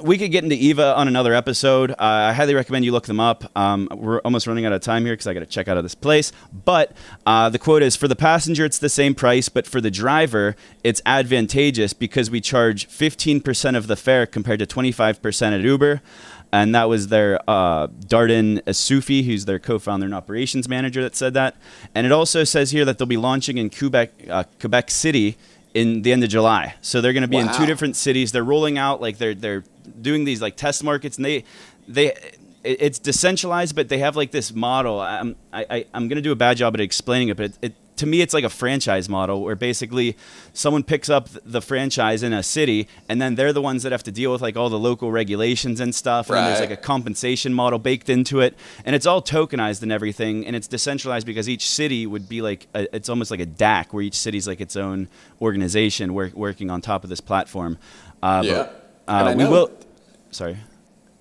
we 0.02 0.18
could 0.18 0.32
get 0.32 0.44
into 0.44 0.56
Eva 0.56 0.96
on 0.96 1.08
another 1.08 1.34
episode. 1.34 1.92
Uh, 1.92 1.96
I 2.00 2.34
highly 2.34 2.56
recommend 2.56 2.86
you 2.86 2.92
look 2.92 3.06
them 3.06 3.20
up. 3.20 3.44
Um, 3.56 3.88
we're 3.92 4.20
almost 4.20 4.48
running 4.48 4.66
out 4.66 4.74
of 4.74 4.82
time 4.82 5.06
here 5.06 5.14
because 5.14 5.28
I 5.28 5.34
got 5.34 5.42
to 5.42 5.46
check 5.46 5.68
out 5.68 5.78
of 5.78 5.84
this 5.84 5.96
place. 5.96 6.32
But 6.66 6.92
uh, 7.26 7.50
the 7.50 7.60
quote 7.60 7.84
is 7.84 7.96
For 7.96 8.08
the 8.08 8.16
passenger, 8.16 8.66
it's 8.66 8.80
the 8.80 8.90
same 8.90 9.14
price, 9.14 9.50
but 9.50 9.68
for 9.68 9.82
the 9.82 9.92
driver, 9.92 10.56
it's 10.84 11.02
advantageous 11.06 11.94
because 11.94 12.32
we 12.32 12.42
charge 12.42 12.88
15% 12.88 13.78
of 13.78 13.88
the 13.88 13.96
fare 13.96 14.26
compared 14.26 14.60
to 14.60 14.66
25% 14.66 15.54
at 15.54 15.62
Uber. 15.62 16.02
And 16.52 16.76
that 16.76 16.88
was 16.88 17.08
their 17.08 17.40
uh, 17.50 17.88
Dardan 17.88 18.60
Isufi, 18.62 19.26
who's 19.26 19.46
their 19.46 19.58
co-founder 19.58 20.06
and 20.06 20.14
operations 20.14 20.70
manager, 20.70 21.02
that 21.02 21.16
said 21.16 21.34
that. 21.34 21.56
And 21.96 22.06
it 22.06 22.12
also 22.12 22.44
says 22.44 22.70
here 22.70 22.86
that 22.86 23.00
they'll 23.00 23.08
be 23.08 23.18
launching 23.18 23.58
in 23.58 23.72
Quebec, 23.72 24.12
uh, 24.30 24.44
Quebec 24.60 24.92
City 24.92 25.36
in 25.74 26.04
the 26.04 26.12
end 26.14 26.24
of 26.24 26.30
July. 26.30 26.76
So 26.82 27.02
they're 27.02 27.14
going 27.14 27.24
to 27.24 27.28
be 27.28 27.38
in 27.38 27.52
two 27.54 27.66
different 27.66 27.96
cities. 27.96 28.32
They're 28.32 28.44
rolling 28.44 28.78
out 28.78 29.02
like 29.02 29.18
they're 29.18 29.34
they're 29.34 29.64
doing 30.02 30.26
these 30.26 30.42
like 30.42 30.56
test 30.56 30.84
markets, 30.84 31.18
and 31.18 31.26
they 31.26 31.44
they 31.88 32.14
it's 32.64 32.98
decentralized, 33.00 33.76
but 33.76 33.90
they 33.90 33.98
have 34.00 34.16
like 34.16 34.32
this 34.32 34.54
model. 34.54 35.00
I'm 35.02 35.36
I, 35.52 35.66
I, 35.70 35.86
I'm 35.94 36.08
going 36.08 36.16
to 36.18 36.22
do 36.22 36.32
a 36.32 36.36
bad 36.36 36.58
job 36.58 36.74
at 36.74 36.82
explaining 36.82 37.30
it, 37.30 37.38
but 37.38 37.46
it, 37.48 37.58
it 37.62 37.74
to 37.96 38.08
me 38.08 38.22
it's 38.22 38.34
like 38.34 38.44
a 38.44 38.50
franchise 38.50 39.08
model 39.08 39.44
where 39.44 39.56
basically 39.56 40.18
someone 40.52 40.82
picks 40.84 41.10
up 41.10 41.30
the 41.46 41.62
franchise 41.62 42.24
in 42.24 42.34
a 42.34 42.42
city, 42.42 42.88
and 43.10 43.22
then 43.22 43.36
they're 43.36 43.54
the 43.54 43.62
ones 43.62 43.84
that 43.84 43.92
have 43.92 44.02
to 44.04 44.12
deal 44.12 44.32
with 44.32 44.42
like 44.42 44.56
all 44.58 44.70
the 44.70 44.80
local 44.80 45.12
regulations 45.12 45.80
and 45.80 45.94
stuff. 45.94 46.30
right. 46.30 46.40
And 46.40 46.48
there's 46.48 46.60
like 46.62 46.72
a 46.72 46.82
compensation 46.82 47.54
model 47.54 47.78
baked 47.80 48.10
into 48.10 48.40
it, 48.40 48.58
and 48.86 48.96
it's 48.96 49.06
all 49.06 49.22
tokenized 49.22 49.84
and 49.84 49.92
everything, 49.92 50.46
and 50.48 50.56
it's 50.56 50.68
decentralized 50.68 51.28
because 51.28 51.48
each 51.50 51.70
city 51.70 52.08
would 52.08 52.28
be 52.28 52.42
like 52.42 52.68
a, 52.74 52.96
it's 52.96 53.10
almost 53.10 53.30
like 53.30 53.42
a 53.42 53.46
DAC 53.46 53.92
where 53.92 54.04
each 54.04 54.16
city's 54.16 54.48
like 54.48 54.62
its 54.62 54.76
own 54.76 55.08
organization 55.42 56.14
work, 56.14 56.34
working 56.34 56.70
on 56.72 56.82
top 56.82 57.04
of 57.04 57.10
this 57.10 57.22
platform. 57.22 57.78
Uh, 58.24 58.42
Yeah. 58.44 58.54
but, 58.54 58.83
uh, 59.08 59.12
I 59.12 59.36
we 59.36 59.44
know- 59.44 59.52
will. 59.52 59.72
Sorry. 60.32 60.58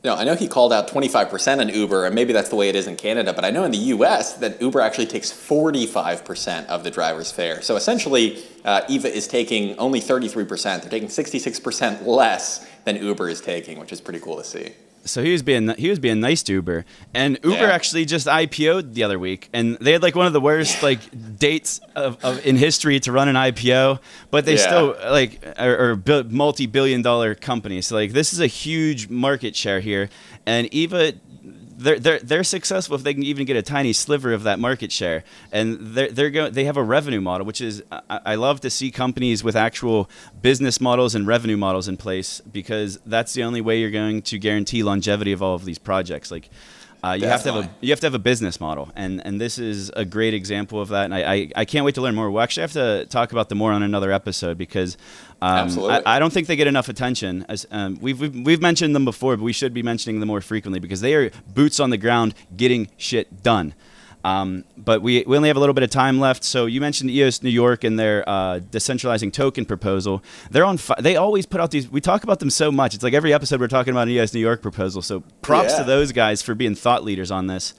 No, 0.04 0.16
I 0.16 0.24
know 0.24 0.34
he 0.34 0.48
called 0.48 0.72
out 0.72 0.88
25% 0.88 1.60
on 1.60 1.68
Uber, 1.68 2.06
and 2.06 2.14
maybe 2.14 2.32
that's 2.32 2.48
the 2.48 2.56
way 2.56 2.68
it 2.68 2.74
is 2.74 2.88
in 2.88 2.96
Canada, 2.96 3.32
but 3.32 3.44
I 3.44 3.50
know 3.50 3.62
in 3.62 3.70
the 3.70 3.78
US 3.94 4.32
that 4.34 4.60
Uber 4.60 4.80
actually 4.80 5.06
takes 5.06 5.30
45% 5.30 6.66
of 6.66 6.82
the 6.82 6.90
driver's 6.90 7.30
fare. 7.30 7.62
So 7.62 7.76
essentially, 7.76 8.42
uh, 8.64 8.80
Eva 8.88 9.14
is 9.14 9.28
taking 9.28 9.78
only 9.78 10.00
33%. 10.00 10.82
They're 10.82 10.90
taking 10.90 11.08
66% 11.08 12.04
less 12.04 12.66
than 12.84 12.96
Uber 12.96 13.28
is 13.28 13.40
taking, 13.40 13.78
which 13.78 13.92
is 13.92 14.00
pretty 14.00 14.18
cool 14.18 14.36
to 14.38 14.44
see. 14.44 14.72
So 15.04 15.22
he 15.22 15.32
was 15.32 15.42
being 15.42 15.68
he 15.76 15.90
was 15.90 15.98
being 15.98 16.20
nice 16.20 16.42
to 16.44 16.52
Uber, 16.52 16.84
and 17.12 17.38
Uber 17.42 17.56
Yeah. 17.56 17.70
actually 17.72 18.04
just 18.04 18.26
IPO'd 18.26 18.94
the 18.94 19.02
other 19.02 19.18
week, 19.18 19.48
and 19.52 19.76
they 19.80 19.92
had 19.92 20.02
like 20.02 20.14
one 20.14 20.26
of 20.26 20.32
the 20.32 20.40
worst 20.40 20.82
like 20.82 21.00
dates 21.38 21.80
of, 21.96 22.22
of 22.24 22.44
in 22.46 22.56
history 22.56 23.00
to 23.00 23.10
run 23.12 23.28
an 23.28 23.34
IPO, 23.36 23.98
but 24.30 24.44
they 24.44 24.54
Yeah. 24.54 24.66
still 24.66 24.96
like 25.10 25.40
are, 25.58 25.92
are 25.92 26.24
multi-billion 26.30 27.02
dollar 27.02 27.34
companies. 27.34 27.88
So 27.88 27.96
like 27.96 28.12
this 28.12 28.32
is 28.32 28.40
a 28.40 28.46
huge 28.46 29.08
market 29.08 29.56
share 29.56 29.80
here, 29.80 30.08
and 30.46 30.72
Eva. 30.72 31.14
They're, 31.82 31.98
they're, 31.98 32.18
they're 32.20 32.44
successful 32.44 32.96
if 32.96 33.02
they 33.02 33.14
can 33.14 33.22
even 33.22 33.44
get 33.44 33.56
a 33.56 33.62
tiny 33.62 33.92
sliver 33.92 34.32
of 34.32 34.42
that 34.44 34.58
market 34.58 34.92
share, 34.92 35.24
and 35.50 35.78
they're, 35.80 36.10
they're 36.10 36.50
they 36.50 36.64
have 36.64 36.76
a 36.76 36.82
revenue 36.82 37.20
model, 37.20 37.46
which 37.46 37.60
is 37.60 37.82
I, 37.90 38.20
I 38.26 38.34
love 38.36 38.60
to 38.60 38.70
see 38.70 38.90
companies 38.90 39.42
with 39.42 39.56
actual 39.56 40.08
business 40.40 40.80
models 40.80 41.14
and 41.14 41.26
revenue 41.26 41.56
models 41.56 41.88
in 41.88 41.96
place 41.96 42.40
because 42.40 42.98
that's 43.04 43.34
the 43.34 43.42
only 43.42 43.60
way 43.60 43.80
you're 43.80 43.90
going 43.90 44.22
to 44.22 44.38
guarantee 44.38 44.82
longevity 44.82 45.32
of 45.32 45.42
all 45.42 45.54
of 45.54 45.64
these 45.64 45.78
projects. 45.78 46.30
Like 46.30 46.50
uh, 47.04 47.16
you 47.18 47.26
have 47.26 47.42
to 47.42 47.52
have 47.52 47.64
a 47.64 47.70
you 47.80 47.90
have 47.90 47.98
to 48.00 48.06
have 48.06 48.14
a 48.14 48.18
business 48.18 48.60
model, 48.60 48.90
and 48.94 49.24
and 49.26 49.40
this 49.40 49.58
is 49.58 49.90
a 49.96 50.04
great 50.04 50.34
example 50.34 50.80
of 50.80 50.88
that. 50.90 51.04
And 51.06 51.14
I, 51.14 51.32
I, 51.32 51.50
I 51.56 51.64
can't 51.64 51.84
wait 51.84 51.96
to 51.96 52.00
learn 52.00 52.14
more. 52.14 52.30
We'll 52.30 52.42
actually 52.42 52.62
have 52.62 52.72
to 52.74 53.06
talk 53.06 53.32
about 53.32 53.48
them 53.48 53.58
more 53.58 53.72
on 53.72 53.82
another 53.82 54.12
episode 54.12 54.56
because 54.56 54.96
um, 55.40 55.58
Absolutely. 55.58 56.06
I, 56.06 56.16
I 56.16 56.18
don't 56.20 56.32
think 56.32 56.46
they 56.46 56.54
get 56.54 56.68
enough 56.68 56.88
attention. 56.88 57.44
As 57.48 57.66
um, 57.72 57.98
we've, 58.00 58.20
we've 58.20 58.34
we've 58.34 58.62
mentioned 58.62 58.94
them 58.94 59.04
before, 59.04 59.36
but 59.36 59.42
we 59.42 59.52
should 59.52 59.74
be 59.74 59.82
mentioning 59.82 60.20
them 60.20 60.28
more 60.28 60.40
frequently 60.40 60.78
because 60.78 61.00
they 61.00 61.14
are 61.14 61.30
boots 61.52 61.80
on 61.80 61.90
the 61.90 61.98
ground, 61.98 62.34
getting 62.56 62.88
shit 62.96 63.42
done. 63.42 63.74
Um, 64.24 64.64
but 64.76 65.02
we, 65.02 65.24
we 65.26 65.36
only 65.36 65.48
have 65.48 65.56
a 65.56 65.60
little 65.60 65.74
bit 65.74 65.82
of 65.82 65.90
time 65.90 66.20
left. 66.20 66.44
So 66.44 66.66
you 66.66 66.80
mentioned 66.80 67.10
EOS 67.10 67.42
New 67.42 67.50
York 67.50 67.82
and 67.84 67.98
their 67.98 68.28
uh, 68.28 68.60
decentralizing 68.60 69.32
token 69.32 69.64
proposal. 69.64 70.22
They're 70.50 70.64
on. 70.64 70.76
Fi- 70.78 71.00
they 71.00 71.16
always 71.16 71.44
put 71.46 71.60
out 71.60 71.70
these. 71.72 71.90
We 71.90 72.00
talk 72.00 72.22
about 72.22 72.38
them 72.38 72.50
so 72.50 72.70
much. 72.70 72.94
It's 72.94 73.02
like 73.02 73.14
every 73.14 73.32
episode 73.34 73.60
we're 73.60 73.68
talking 73.68 73.90
about 73.92 74.02
an 74.08 74.10
EOS 74.10 74.32
New 74.34 74.40
York 74.40 74.62
proposal. 74.62 75.02
So 75.02 75.20
props 75.42 75.72
Yeah. 75.72 75.78
to 75.78 75.84
those 75.84 76.12
guys 76.12 76.40
for 76.42 76.54
being 76.54 76.74
thought 76.74 77.02
leaders 77.04 77.30
on 77.30 77.48
this. 77.48 77.74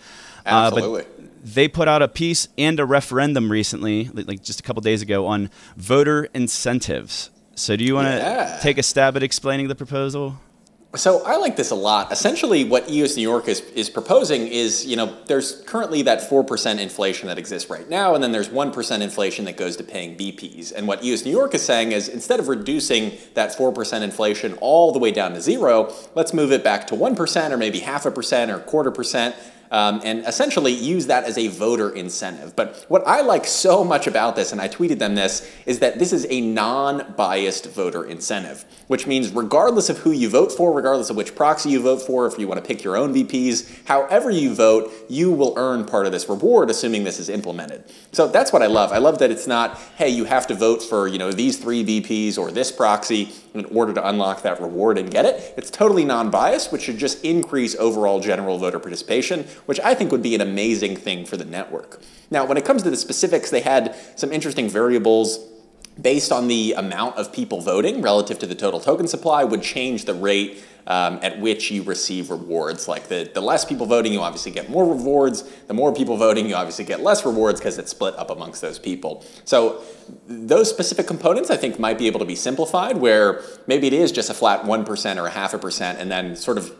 Uh, 0.45 0.49
Absolutely. 0.73 1.03
but 1.03 1.09
they 1.55 1.67
put 1.69 1.87
out 1.87 2.01
a 2.01 2.07
piece 2.09 2.47
and 2.57 2.79
a 2.79 2.85
referendum 2.85 3.49
recently, 3.51 4.09
like 4.13 4.27
like 4.27 4.43
just 4.43 4.59
a 4.59 4.63
couple 4.63 4.81
days 4.81 5.01
ago, 5.01 5.25
on 5.27 5.49
voter 5.77 6.27
incentives. 6.33 7.29
So 7.55 7.75
do 7.75 7.83
you 7.83 7.95
want 7.95 8.07
to 8.07 8.15
Yeah. 8.15 8.59
take 8.61 8.77
a 8.77 8.83
stab 8.83 9.15
at 9.15 9.23
explaining 9.23 9.67
the 9.69 9.75
proposal? 9.75 10.39
So 10.95 11.23
I 11.25 11.37
like 11.37 11.55
this 11.55 11.71
a 11.71 11.75
lot. 11.75 12.11
Essentially, 12.11 12.65
what 12.65 12.87
EOS 12.87 13.17
New 13.17 13.23
York 13.23 13.47
is, 13.47 13.61
is 13.71 13.89
proposing 13.89 14.47
is, 14.47 14.85
you 14.85 14.95
know, 14.95 15.17
there's 15.25 15.61
currently 15.61 16.03
that 16.03 16.21
4% 16.21 16.79
inflation 16.79 17.27
that 17.29 17.39
exists 17.39 17.67
right 17.67 17.89
now, 17.89 18.13
and 18.13 18.23
then 18.23 18.31
there's 18.31 18.49
1% 18.49 19.01
inflation 19.01 19.45
that 19.45 19.57
goes 19.57 19.75
to 19.77 19.83
paying 19.83 20.15
BPs. 20.15 20.71
And 20.71 20.87
what 20.87 21.03
EOS 21.03 21.25
New 21.25 21.31
York 21.31 21.55
is 21.55 21.63
saying 21.63 21.93
is 21.93 22.09
instead 22.09 22.39
of 22.39 22.47
reducing 22.47 23.13
that 23.33 23.57
4% 23.57 24.03
inflation 24.03 24.53
all 24.61 24.91
the 24.91 24.99
way 24.99 25.09
down 25.09 25.33
to 25.33 25.41
zero, 25.41 25.91
let's 26.13 26.31
move 26.31 26.51
it 26.51 26.63
back 26.63 26.85
to 26.87 26.95
1% 26.95 27.49
or 27.49 27.57
maybe 27.57 27.79
half 27.79 28.05
a 28.05 28.11
percent 28.11 28.51
or 28.51 28.59
quarter 28.59 28.91
percent. 28.91 29.35
Um, 29.73 30.01
and 30.03 30.23
essentially 30.27 30.71
use 30.71 31.07
that 31.07 31.23
as 31.23 31.35
a 31.35 31.47
voter 31.47 31.89
incentive. 31.89 32.55
But 32.55 32.85
what 32.89 33.01
I 33.07 33.21
like 33.21 33.47
so 33.47 33.83
much 33.83 34.05
about 34.05 34.35
this, 34.35 34.51
and 34.51 34.61
I 34.61 34.67
tweeted 34.69 34.99
them 34.99 35.15
this, 35.15 35.51
is 35.65 35.79
that 35.79 35.97
this 35.97 36.13
is 36.13 36.27
a 36.29 36.41
non 36.41 37.15
biased 37.17 37.65
voter 37.71 38.05
incentive, 38.05 38.65
which 38.85 39.07
means 39.07 39.31
regardless 39.31 39.89
of 39.89 39.97
who 39.97 40.11
you 40.11 40.29
vote 40.29 40.51
for, 40.51 40.71
regardless 40.71 41.09
of 41.09 41.15
which 41.15 41.33
proxy 41.35 41.71
you 41.71 41.81
vote 41.81 42.03
for, 42.03 42.27
if 42.27 42.37
you 42.37 42.47
want 42.47 42.63
to 42.63 42.67
pick 42.67 42.83
your 42.83 42.95
own 42.95 43.15
BPs, 43.15 43.83
however 43.85 44.29
you 44.29 44.53
vote, 44.53 44.93
you 45.09 45.31
will 45.31 45.55
earn 45.57 45.85
part 45.85 46.05
of 46.05 46.11
this 46.11 46.29
reward, 46.29 46.69
assuming 46.69 47.03
this 47.03 47.19
is 47.19 47.27
implemented. 47.27 47.83
So 48.11 48.27
that's 48.27 48.53
what 48.53 48.61
I 48.61 48.67
love. 48.67 48.91
I 48.91 48.99
love 48.99 49.17
that 49.19 49.31
it's 49.31 49.47
not, 49.47 49.79
hey, 49.95 50.09
you 50.09 50.25
have 50.25 50.45
to 50.47 50.53
vote 50.53 50.83
for 50.83 51.07
you 51.07 51.17
know 51.17 51.31
these 51.31 51.57
three 51.57 51.83
BPs 51.83 52.37
or 52.37 52.51
this 52.51 52.71
proxy 52.71 53.31
in 53.53 53.65
order 53.65 53.93
to 53.93 54.07
unlock 54.07 54.41
that 54.41 54.59
reward 54.59 54.97
and 54.97 55.11
get 55.11 55.25
it. 55.25 55.53
It's 55.57 55.69
totally 55.69 56.05
non-biased, 56.05 56.71
which 56.71 56.83
should 56.83 56.97
just 56.97 57.23
increase 57.23 57.75
overall 57.75 58.19
general 58.19 58.57
voter 58.57 58.79
participation, 58.79 59.43
which 59.65 59.79
I 59.79 59.93
think 59.93 60.11
would 60.11 60.23
be 60.23 60.35
an 60.35 60.41
amazing 60.41 60.95
thing 60.95 61.25
for 61.25 61.37
the 61.37 61.45
network. 61.45 62.01
Now, 62.31 62.45
when 62.45 62.57
it 62.57 62.65
comes 62.65 62.83
to 62.83 62.89
the 62.89 62.97
specifics, 62.97 63.49
they 63.49 63.61
had 63.61 63.95
some 64.15 64.31
interesting 64.31 64.69
variables 64.69 65.39
based 66.01 66.31
on 66.31 66.47
the 66.47 66.73
amount 66.73 67.17
of 67.17 67.31
people 67.31 67.61
voting 67.61 68.01
relative 68.01 68.39
to 68.39 68.47
the 68.47 68.55
total 68.55 68.79
token 68.79 69.07
supply 69.07 69.43
would 69.43 69.61
change 69.61 70.05
the 70.05 70.13
rate 70.13 70.63
um, 70.87 71.19
at 71.21 71.39
which 71.39 71.71
you 71.71 71.83
receive 71.83 72.29
rewards. 72.29 72.87
Like 72.87 73.07
the, 73.07 73.29
the 73.33 73.41
less 73.41 73.63
people 73.63 73.85
voting, 73.85 74.11
you 74.11 74.21
obviously 74.21 74.51
get 74.51 74.69
more 74.69 74.85
rewards. 74.85 75.43
The 75.67 75.73
more 75.73 75.93
people 75.93 76.17
voting, 76.17 76.47
you 76.47 76.55
obviously 76.55 76.85
get 76.85 77.01
less 77.01 77.25
rewards 77.25 77.59
because 77.59 77.77
it's 77.77 77.91
split 77.91 78.15
up 78.17 78.29
amongst 78.29 78.61
those 78.61 78.79
people. 78.79 79.23
So 79.45 79.81
those 80.27 80.69
specific 80.69 81.07
components, 81.07 81.49
I 81.49 81.57
think, 81.57 81.79
might 81.79 81.97
be 81.97 82.07
able 82.07 82.19
to 82.19 82.25
be 82.25 82.35
simplified 82.35 82.97
where 82.97 83.41
maybe 83.67 83.87
it 83.87 83.93
is 83.93 84.11
just 84.11 84.29
a 84.29 84.33
flat 84.33 84.63
1% 84.63 85.17
or 85.17 85.27
a 85.27 85.31
half 85.31 85.53
a 85.53 85.57
percent 85.57 85.99
and 85.99 86.11
then 86.11 86.35
sort 86.35 86.57
of 86.57 86.75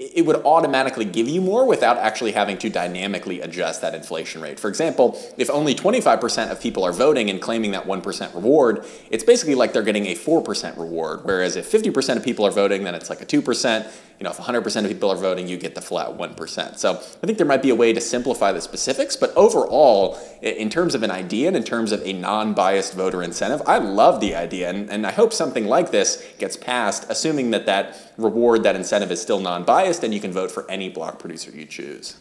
it 0.00 0.24
would 0.24 0.36
automatically 0.46 1.04
give 1.04 1.28
you 1.28 1.42
more 1.42 1.66
without 1.66 1.98
actually 1.98 2.32
having 2.32 2.56
to 2.56 2.70
dynamically 2.70 3.42
adjust 3.42 3.82
that 3.82 3.94
inflation 3.94 4.40
rate. 4.40 4.58
For 4.58 4.68
example, 4.68 5.20
if 5.36 5.50
only 5.50 5.74
25% 5.74 6.50
of 6.50 6.58
people 6.58 6.84
are 6.84 6.92
voting 6.92 7.28
and 7.28 7.40
claiming 7.40 7.72
that 7.72 7.84
1% 7.84 8.34
reward, 8.34 8.86
it's 9.10 9.22
basically 9.22 9.54
like 9.54 9.74
they're 9.74 9.82
getting 9.82 10.06
a 10.06 10.14
4% 10.14 10.78
reward. 10.78 11.20
Whereas 11.24 11.54
if 11.54 11.70
50% 11.70 12.16
of 12.16 12.24
people 12.24 12.46
are 12.46 12.50
voting, 12.50 12.84
then 12.84 12.94
it's 12.94 13.10
like 13.10 13.20
a 13.20 13.26
2%. 13.26 13.92
You 14.20 14.24
know, 14.24 14.30
if 14.30 14.36
100% 14.36 14.84
of 14.84 14.90
people 14.90 15.10
are 15.10 15.16
voting, 15.16 15.48
you 15.48 15.56
get 15.56 15.74
the 15.74 15.80
flat 15.80 16.10
1%. 16.10 16.76
So 16.76 16.92
I 16.92 17.26
think 17.26 17.38
there 17.38 17.46
might 17.46 17.62
be 17.62 17.70
a 17.70 17.74
way 17.74 17.94
to 17.94 18.02
simplify 18.02 18.52
the 18.52 18.60
specifics, 18.60 19.16
but 19.16 19.34
overall, 19.34 20.18
in 20.42 20.68
terms 20.68 20.94
of 20.94 21.02
an 21.02 21.10
idea 21.10 21.48
and 21.48 21.56
in 21.56 21.64
terms 21.64 21.90
of 21.90 22.02
a 22.04 22.12
non-biased 22.12 22.92
voter 22.92 23.22
incentive, 23.22 23.62
I 23.66 23.78
love 23.78 24.20
the 24.20 24.34
idea, 24.34 24.68
and, 24.68 24.90
and 24.90 25.06
I 25.06 25.10
hope 25.10 25.32
something 25.32 25.64
like 25.64 25.90
this 25.90 26.22
gets 26.38 26.54
passed, 26.54 27.06
assuming 27.08 27.50
that 27.52 27.64
that 27.64 27.96
reward, 28.18 28.62
that 28.64 28.76
incentive 28.76 29.10
is 29.10 29.22
still 29.22 29.40
non-biased, 29.40 30.04
and 30.04 30.12
you 30.12 30.20
can 30.20 30.32
vote 30.32 30.50
for 30.50 30.70
any 30.70 30.90
block 30.90 31.18
producer 31.18 31.50
you 31.50 31.64
choose. 31.64 32.18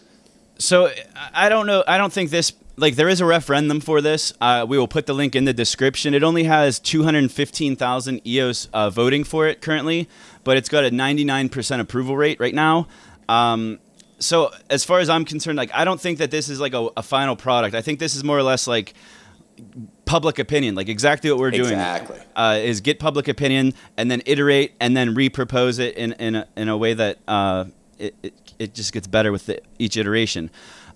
So 0.57 0.91
I 1.33 1.49
don't 1.49 1.67
know. 1.67 1.83
I 1.85 1.97
don't 1.97 2.11
think 2.11 2.31
this 2.31 2.53
like 2.79 2.95
there 2.95 3.09
is 3.09 3.21
a 3.21 3.25
referendum 3.25 3.79
for 3.79 4.01
this. 4.01 4.33
Uh, 4.39 4.65
we 4.67 4.77
will 4.77 4.87
put 4.87 5.05
the 5.05 5.13
link 5.13 5.35
in 5.35 5.45
the 5.45 5.53
description. 5.53 6.13
It 6.13 6.23
only 6.23 6.45
has 6.45 6.79
215,000 6.79 8.25
EOS 8.25 8.69
uh, 8.73 8.89
voting 8.89 9.23
for 9.23 9.47
it 9.47 9.61
currently, 9.61 10.07
but 10.43 10.57
it's 10.57 10.69
got 10.69 10.83
a 10.83 10.89
99% 10.89 11.79
approval 11.79 12.15
rate 12.17 12.39
right 12.39 12.53
now. 12.53 12.87
Um, 13.27 13.79
so 14.19 14.51
as 14.69 14.83
far 14.83 14.99
as 14.99 15.09
I'm 15.09 15.25
concerned, 15.25 15.57
like 15.57 15.71
I 15.73 15.85
don't 15.85 15.99
think 15.99 16.19
that 16.19 16.31
this 16.31 16.49
is 16.49 16.59
like 16.59 16.73
a, 16.73 16.89
a, 16.97 17.03
final 17.03 17.35
product. 17.35 17.75
I 17.75 17.81
think 17.81 17.99
this 17.99 18.15
is 18.15 18.23
more 18.23 18.37
or 18.37 18.43
less 18.43 18.67
like 18.67 18.93
public 20.05 20.39
opinion, 20.39 20.75
like 20.75 20.89
exactly 20.89 21.29
what 21.31 21.39
we're 21.39 21.51
doing. 21.51 21.73
Exactly. 21.73 22.19
Uh, 22.35 22.59
is 22.61 22.81
get 22.81 22.99
public 22.99 23.27
opinion 23.27 23.73
and 23.97 24.09
then 24.09 24.21
iterate 24.25 24.73
and 24.79 24.95
then 24.95 25.15
repropose 25.15 25.79
it 25.79 25.95
in 25.95 26.13
in 26.13 26.35
a, 26.35 26.47
in 26.55 26.69
a 26.69 26.77
way 26.77 26.93
that 26.93 27.19
uh, 27.27 27.65
it, 27.97 28.15
it, 28.23 28.33
it 28.57 28.73
just 28.73 28.93
gets 28.93 29.07
better 29.07 29.31
with 29.31 29.45
the, 29.45 29.61
each 29.77 29.95
iteration. 29.97 30.49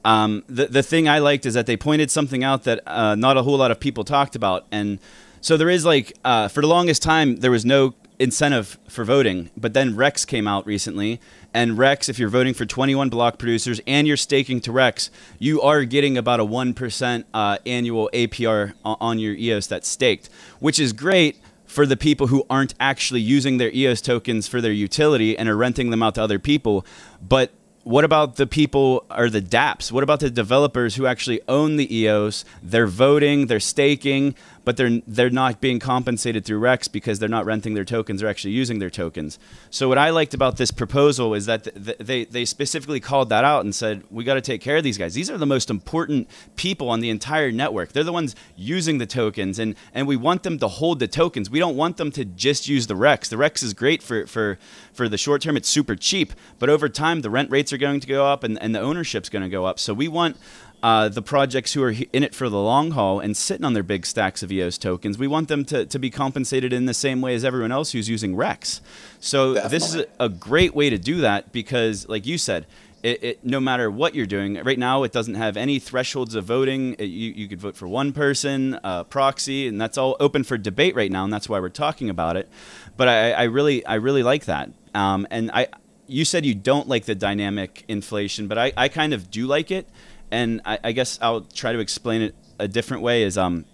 Um, 0.06 0.44
the 0.48 0.68
the 0.68 0.84
thing 0.84 1.08
I 1.08 1.20
liked 1.20 1.46
is 1.46 1.54
that 1.54 1.66
they 1.66 1.78
pointed 1.78 2.12
something 2.12 2.44
out 2.44 2.64
that 2.64 2.82
uh, 2.86 3.16
not 3.16 3.38
a 3.38 3.44
whole 3.44 3.58
lot 3.58 3.72
of 3.72 3.80
people 3.80 4.04
talked 4.04 4.36
about, 4.36 4.66
and 4.72 5.00
so 5.40 5.56
there 5.56 5.70
is 5.70 5.86
like 5.86 6.18
uh, 6.26 6.50
for 6.50 6.62
the 6.62 6.68
longest 6.68 7.02
time 7.02 7.38
there 7.38 7.52
was 7.52 7.64
no 7.64 7.94
incentive 8.20 8.78
for 8.88 9.04
voting, 9.04 9.50
but 9.58 9.74
then 9.74 9.96
Rex 9.96 10.26
came 10.26 10.48
out 10.48 10.66
recently, 10.66 11.20
and 11.54 11.78
Rex, 11.78 12.10
if 12.10 12.18
you're 12.20 12.30
voting 12.30 12.54
for 12.54 12.66
21 12.66 13.10
block 13.10 13.38
producers 13.38 13.82
and 13.86 14.08
you're 14.08 14.18
staking 14.18 14.62
to 14.62 14.72
Rex, 14.72 15.10
you 15.40 15.62
are 15.62 15.84
getting 15.84 16.18
about 16.18 16.40
a 16.40 16.46
one 16.46 16.74
percent 16.74 17.26
uh, 17.34 17.58
annual 17.66 18.10
APR 18.14 18.74
on 18.84 19.20
your 19.20 19.34
EOS 19.34 19.68
that's 19.68 19.88
staked, 19.88 20.30
which 20.60 20.80
is 20.80 20.94
great 20.94 21.38
for 21.66 21.86
the 21.86 21.98
people 21.98 22.28
who 22.28 22.46
aren't 22.50 22.76
actually 22.80 23.22
using 23.22 23.58
their 23.58 23.72
EOS 23.74 24.02
tokens 24.02 24.48
for 24.48 24.62
their 24.62 24.72
utility 24.72 25.38
and 25.38 25.50
are 25.50 25.58
renting 25.58 25.90
them 25.90 26.04
out 26.04 26.16
to 26.16 26.22
other 26.22 26.40
people, 26.40 26.86
but 27.22 27.52
what 27.84 28.06
about 28.06 28.38
the 28.38 28.48
people 28.48 29.06
or 29.10 29.30
the 29.30 29.42
dApps? 29.42 29.92
What 29.92 30.04
about 30.04 30.22
the 30.22 30.30
developers 30.30 30.96
who 30.96 31.06
actually 31.06 31.42
own 31.48 31.76
the 31.76 31.94
EOS? 31.94 32.46
They're 32.62 32.88
voting, 32.88 33.48
they're 33.48 33.60
staking, 33.60 34.36
but 34.66 34.78
they're 34.78 35.02
they're 35.08 35.30
not 35.30 35.62
being 35.62 35.80
compensated 35.80 36.46
through 36.46 36.60
Rex 36.60 36.88
because 36.88 37.20
they're 37.20 37.30
not 37.30 37.46
renting 37.46 37.74
their 37.74 37.86
tokens; 37.86 38.22
they're 38.22 38.30
actually 38.30 38.54
using 38.54 38.80
their 38.80 38.90
tokens. 38.90 39.40
So 39.70 39.88
what 39.88 39.98
I 39.98 40.10
liked 40.10 40.34
about 40.34 40.58
this 40.58 40.72
proposal 40.72 41.34
is 41.34 41.46
that 41.46 41.64
th- 41.64 41.98
they 41.98 42.26
they 42.26 42.46
specifically 42.46 43.00
called 43.00 43.30
that 43.30 43.44
out 43.44 43.64
and 43.64 43.74
said 43.74 44.04
we 44.10 44.24
got 44.24 44.36
to 44.36 44.42
take 44.42 44.62
care 44.62 44.78
of 44.78 44.84
these 44.84 44.98
guys. 44.98 45.14
These 45.14 45.30
are 45.30 45.38
the 45.38 45.46
most 45.46 45.70
important 45.70 46.30
people 46.56 46.90
on 46.90 47.00
the 47.00 47.10
entire 47.10 47.52
network. 47.52 47.92
They're 47.92 48.04
the 48.04 48.14
ones 48.14 48.36
using 48.56 48.98
the 48.98 49.06
tokens, 49.06 49.60
and 49.60 49.76
and 49.94 50.08
we 50.08 50.16
want 50.16 50.44
them 50.44 50.58
to 50.60 50.68
hold 50.68 51.00
the 51.00 51.08
tokens. 51.08 51.50
We 51.50 51.60
don't 51.60 51.76
want 51.76 51.98
them 51.98 52.12
to 52.12 52.26
just 52.26 52.68
use 52.68 52.88
the 52.88 52.96
Rex. 52.96 53.30
The 53.30 53.38
Rex 53.38 53.64
is 53.64 53.74
great 53.74 54.02
for 54.02 54.26
for 54.28 54.58
for 54.94 55.10
the 55.10 55.18
short 55.18 55.42
term. 55.42 55.58
It's 55.58 55.70
super 55.70 55.96
cheap, 55.96 56.34
but 56.60 56.70
over 56.70 56.88
time 56.88 57.22
the 57.22 57.30
rent 57.30 57.52
rates 57.52 57.74
are 57.74 57.78
going 57.78 58.00
to 58.00 58.08
go 58.08 58.26
up 58.26 58.44
and, 58.44 58.62
and 58.62 58.74
the 58.74 58.80
ownership's 58.80 59.30
going 59.30 59.44
to 59.44 59.50
go 59.50 59.66
up. 59.66 59.80
So 59.80 59.94
we 59.94 60.08
want 60.08 60.38
uh, 60.84 61.08
the 61.08 61.22
projects 61.22 61.72
who 61.72 61.82
are 61.82 61.94
in 62.12 62.24
it 62.24 62.36
for 62.36 62.50
the 62.50 62.60
long 62.60 62.92
haul 62.92 63.22
and 63.22 63.38
sitting 63.38 63.64
on 63.64 63.72
their 63.72 63.84
big 63.84 64.06
stacks 64.06 64.44
of 64.44 64.52
EOS 64.52 64.78
tokens, 64.78 65.18
we 65.18 65.28
want 65.28 65.48
them 65.48 65.64
to, 65.64 65.86
to 65.86 65.98
be 65.98 66.10
compensated 66.10 66.74
in 66.74 66.86
the 66.86 66.94
same 66.94 67.22
way 67.22 67.34
as 67.34 67.46
everyone 67.46 67.72
else 67.72 67.94
who's 67.94 68.10
using 68.10 68.36
Rex. 68.36 68.82
So 69.22 69.54
Definitely. 69.54 69.78
this 69.78 69.96
is 69.96 70.06
a, 70.20 70.28
great 70.28 70.76
way 70.76 70.90
to 70.90 70.98
do 70.98 71.22
that 71.22 71.54
because, 71.54 72.10
like 72.10 72.26
you 72.26 72.38
said, 72.38 72.66
it, 73.02 73.24
it, 73.24 73.46
no 73.46 73.62
matter 73.62 73.90
what 73.90 74.14
you're 74.14 74.26
doing, 74.26 74.56
right 74.56 74.78
now 74.78 75.04
it 75.04 75.14
doesn't 75.14 75.36
have 75.36 75.56
any 75.56 75.80
thresholds 75.80 76.36
of 76.36 76.44
voting. 76.44 76.96
It, 77.00 77.06
you, 77.06 77.32
you 77.32 77.48
could 77.48 77.62
vote 77.62 77.78
for 77.78 77.88
one 77.88 78.12
person, 78.12 78.78
uh, 78.84 79.06
proxy, 79.06 79.70
and 79.70 79.80
that's 79.80 79.98
all 79.98 80.18
open 80.20 80.44
for 80.44 80.58
debate 80.58 80.96
right 80.96 81.12
now, 81.12 81.24
and 81.24 81.32
that's 81.32 81.48
why 81.48 81.62
we're 81.62 81.70
talking 81.70 82.10
about 82.10 82.36
it. 82.36 82.50
But 82.98 83.08
I, 83.08 83.32
I 83.32 83.44
really, 83.44 83.86
I 83.86 83.96
really 83.96 84.24
like 84.24 84.46
that. 84.46 84.70
Um, 84.94 85.28
and 85.32 85.50
I, 85.52 85.68
you 86.08 86.26
said 86.26 86.46
you 86.46 86.56
don't 86.56 86.90
like 86.90 87.06
the 87.06 87.16
dynamic 87.16 87.86
inflation, 87.88 88.50
but 88.50 88.58
I, 88.58 88.74
I 88.76 88.90
kind 88.90 89.14
of 89.14 89.32
do 89.32 89.48
like 89.48 89.72
it 89.72 89.88
and 90.34 90.62
I, 90.66 90.80
I, 90.84 90.92
guess 90.92 91.20
I'll 91.22 91.42
try 91.42 91.74
to 91.74 91.80
explain 91.80 92.24
it 92.24 92.36
a 92.60 92.68
different 92.68 93.04
way. 93.04 93.24
Is 93.24 93.38
um, 93.38 93.66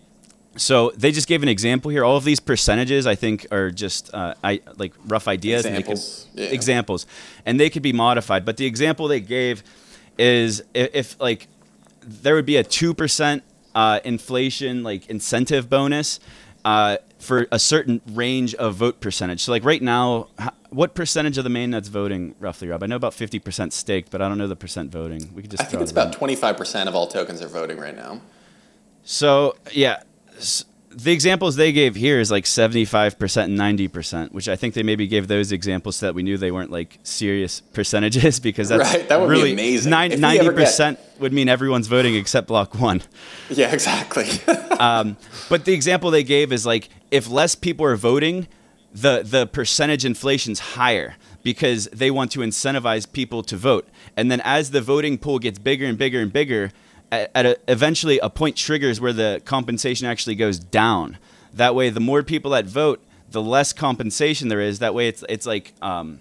so 0.57 0.91
they 0.95 1.11
just 1.11 1.27
gave 1.27 1.41
an 1.41 1.49
example 1.49 1.89
here. 1.89 2.03
All 2.03 2.17
of 2.17 2.25
these 2.25 2.41
percentages, 2.41 3.07
I 3.07 3.15
think, 3.15 3.47
are 3.49 3.71
just 3.71 4.13
uh, 4.13 4.35
I 4.43 4.61
like 4.77 4.93
rough 5.07 5.27
ideas. 5.27 5.65
Examples. 5.65 6.27
And 6.31 6.39
yeah. 6.39 6.51
Examples, 6.51 7.05
and 7.45 7.59
they 7.59 7.69
could 7.69 7.81
be 7.81 7.93
modified. 7.93 8.43
But 8.43 8.57
the 8.57 8.65
example 8.65 9.07
they 9.07 9.21
gave 9.21 9.63
is 10.17 10.61
if, 10.73 10.89
if 10.93 11.21
like 11.21 11.47
there 12.01 12.35
would 12.35 12.45
be 12.45 12.57
a 12.57 12.63
two 12.63 12.93
percent 12.93 13.43
uh, 13.73 14.01
inflation 14.03 14.83
like 14.83 15.09
incentive 15.09 15.69
bonus. 15.69 16.19
Uh, 16.65 16.97
for 17.19 17.47
a 17.51 17.59
certain 17.59 18.01
range 18.11 18.53
of 18.55 18.75
vote 18.75 18.99
percentage. 19.01 19.43
So, 19.43 19.51
like 19.51 19.63
right 19.63 19.81
now, 19.81 20.27
what 20.69 20.93
percentage 20.93 21.37
of 21.37 21.43
the 21.43 21.49
main 21.49 21.71
net's 21.71 21.87
voting 21.87 22.35
roughly, 22.39 22.67
Rob? 22.67 22.83
I 22.83 22.85
know 22.85 22.95
about 22.95 23.13
50% 23.13 23.71
staked, 23.73 24.11
but 24.11 24.21
I 24.21 24.27
don't 24.27 24.37
know 24.37 24.47
the 24.47 24.55
percent 24.55 24.91
voting. 24.91 25.31
We 25.33 25.41
could 25.41 25.51
just. 25.51 25.63
I 25.63 25.65
think 25.65 25.81
it's 25.81 25.91
about 25.91 26.13
25% 26.13 26.87
of 26.87 26.95
all 26.95 27.07
tokens 27.07 27.41
are 27.41 27.47
voting 27.47 27.77
right 27.77 27.95
now. 27.95 28.21
So 29.03 29.55
yeah, 29.71 30.03
the 30.91 31.11
examples 31.11 31.55
they 31.55 31.71
gave 31.71 31.95
here 31.95 32.19
is 32.19 32.31
like 32.31 32.45
75% 32.45 33.43
and 33.43 33.57
90%, 33.57 34.31
which 34.31 34.49
I 34.49 34.55
think 34.55 34.73
they 34.73 34.83
maybe 34.83 35.07
gave 35.07 35.27
those 35.27 35.51
examples 35.51 35.97
so 35.97 36.07
that 36.07 36.13
we 36.13 36.23
knew 36.23 36.37
they 36.37 36.51
weren't 36.51 36.71
like 36.71 36.99
serious 37.03 37.59
percentages 37.73 38.39
because 38.39 38.69
that's 38.69 38.93
right. 38.93 39.07
That 39.09 39.19
would 39.19 39.29
really 39.29 39.55
be 39.55 39.61
amazing. 39.61 39.91
90 39.91 40.49
percent 40.51 40.99
would 41.19 41.33
mean 41.33 41.49
everyone's 41.49 41.87
voting 41.87 42.15
except 42.15 42.47
Block.one. 42.47 43.01
Yeah, 43.49 43.71
exactly. 43.73 44.27
um, 44.79 45.17
but 45.49 45.65
the 45.65 45.73
example 45.73 46.11
they 46.11 46.23
gave 46.23 46.51
is 46.51 46.65
like 46.65 46.89
if 47.11 47.29
less 47.29 47.55
people 47.55 47.85
are 47.85 47.95
voting, 47.95 48.47
the 48.93 49.21
the 49.23 49.47
percentage 49.47 50.05
inflation's 50.05 50.59
higher 50.59 51.15
because 51.43 51.85
they 51.87 52.11
want 52.11 52.31
to 52.31 52.39
incentivize 52.39 53.11
people 53.11 53.43
to 53.43 53.55
vote. 53.55 53.87
And 54.17 54.31
then 54.31 54.41
as 54.41 54.71
the 54.71 54.81
voting 54.81 55.17
pool 55.17 55.39
gets 55.39 55.59
bigger 55.59 55.85
and 55.85 55.97
bigger 55.97 56.19
and 56.19 56.33
bigger, 56.33 56.71
at, 57.11 57.31
at 57.33 57.45
a, 57.45 57.57
eventually 57.67 58.19
a 58.19 58.29
point 58.29 58.55
triggers 58.55 58.99
where 58.99 59.13
the 59.13 59.41
compensation 59.45 60.07
actually 60.07 60.35
goes 60.35 60.59
down. 60.59 61.17
That 61.53 61.75
way, 61.75 61.89
the 61.89 61.99
more 61.99 62.23
people 62.23 62.51
that 62.51 62.65
vote, 62.65 63.03
the 63.31 63.41
less 63.41 63.73
compensation 63.73 64.47
there 64.47 64.61
is. 64.61 64.79
That 64.79 64.93
way, 64.93 65.07
it's 65.07 65.23
it's 65.29 65.45
like 65.45 65.73
um, 65.81 66.19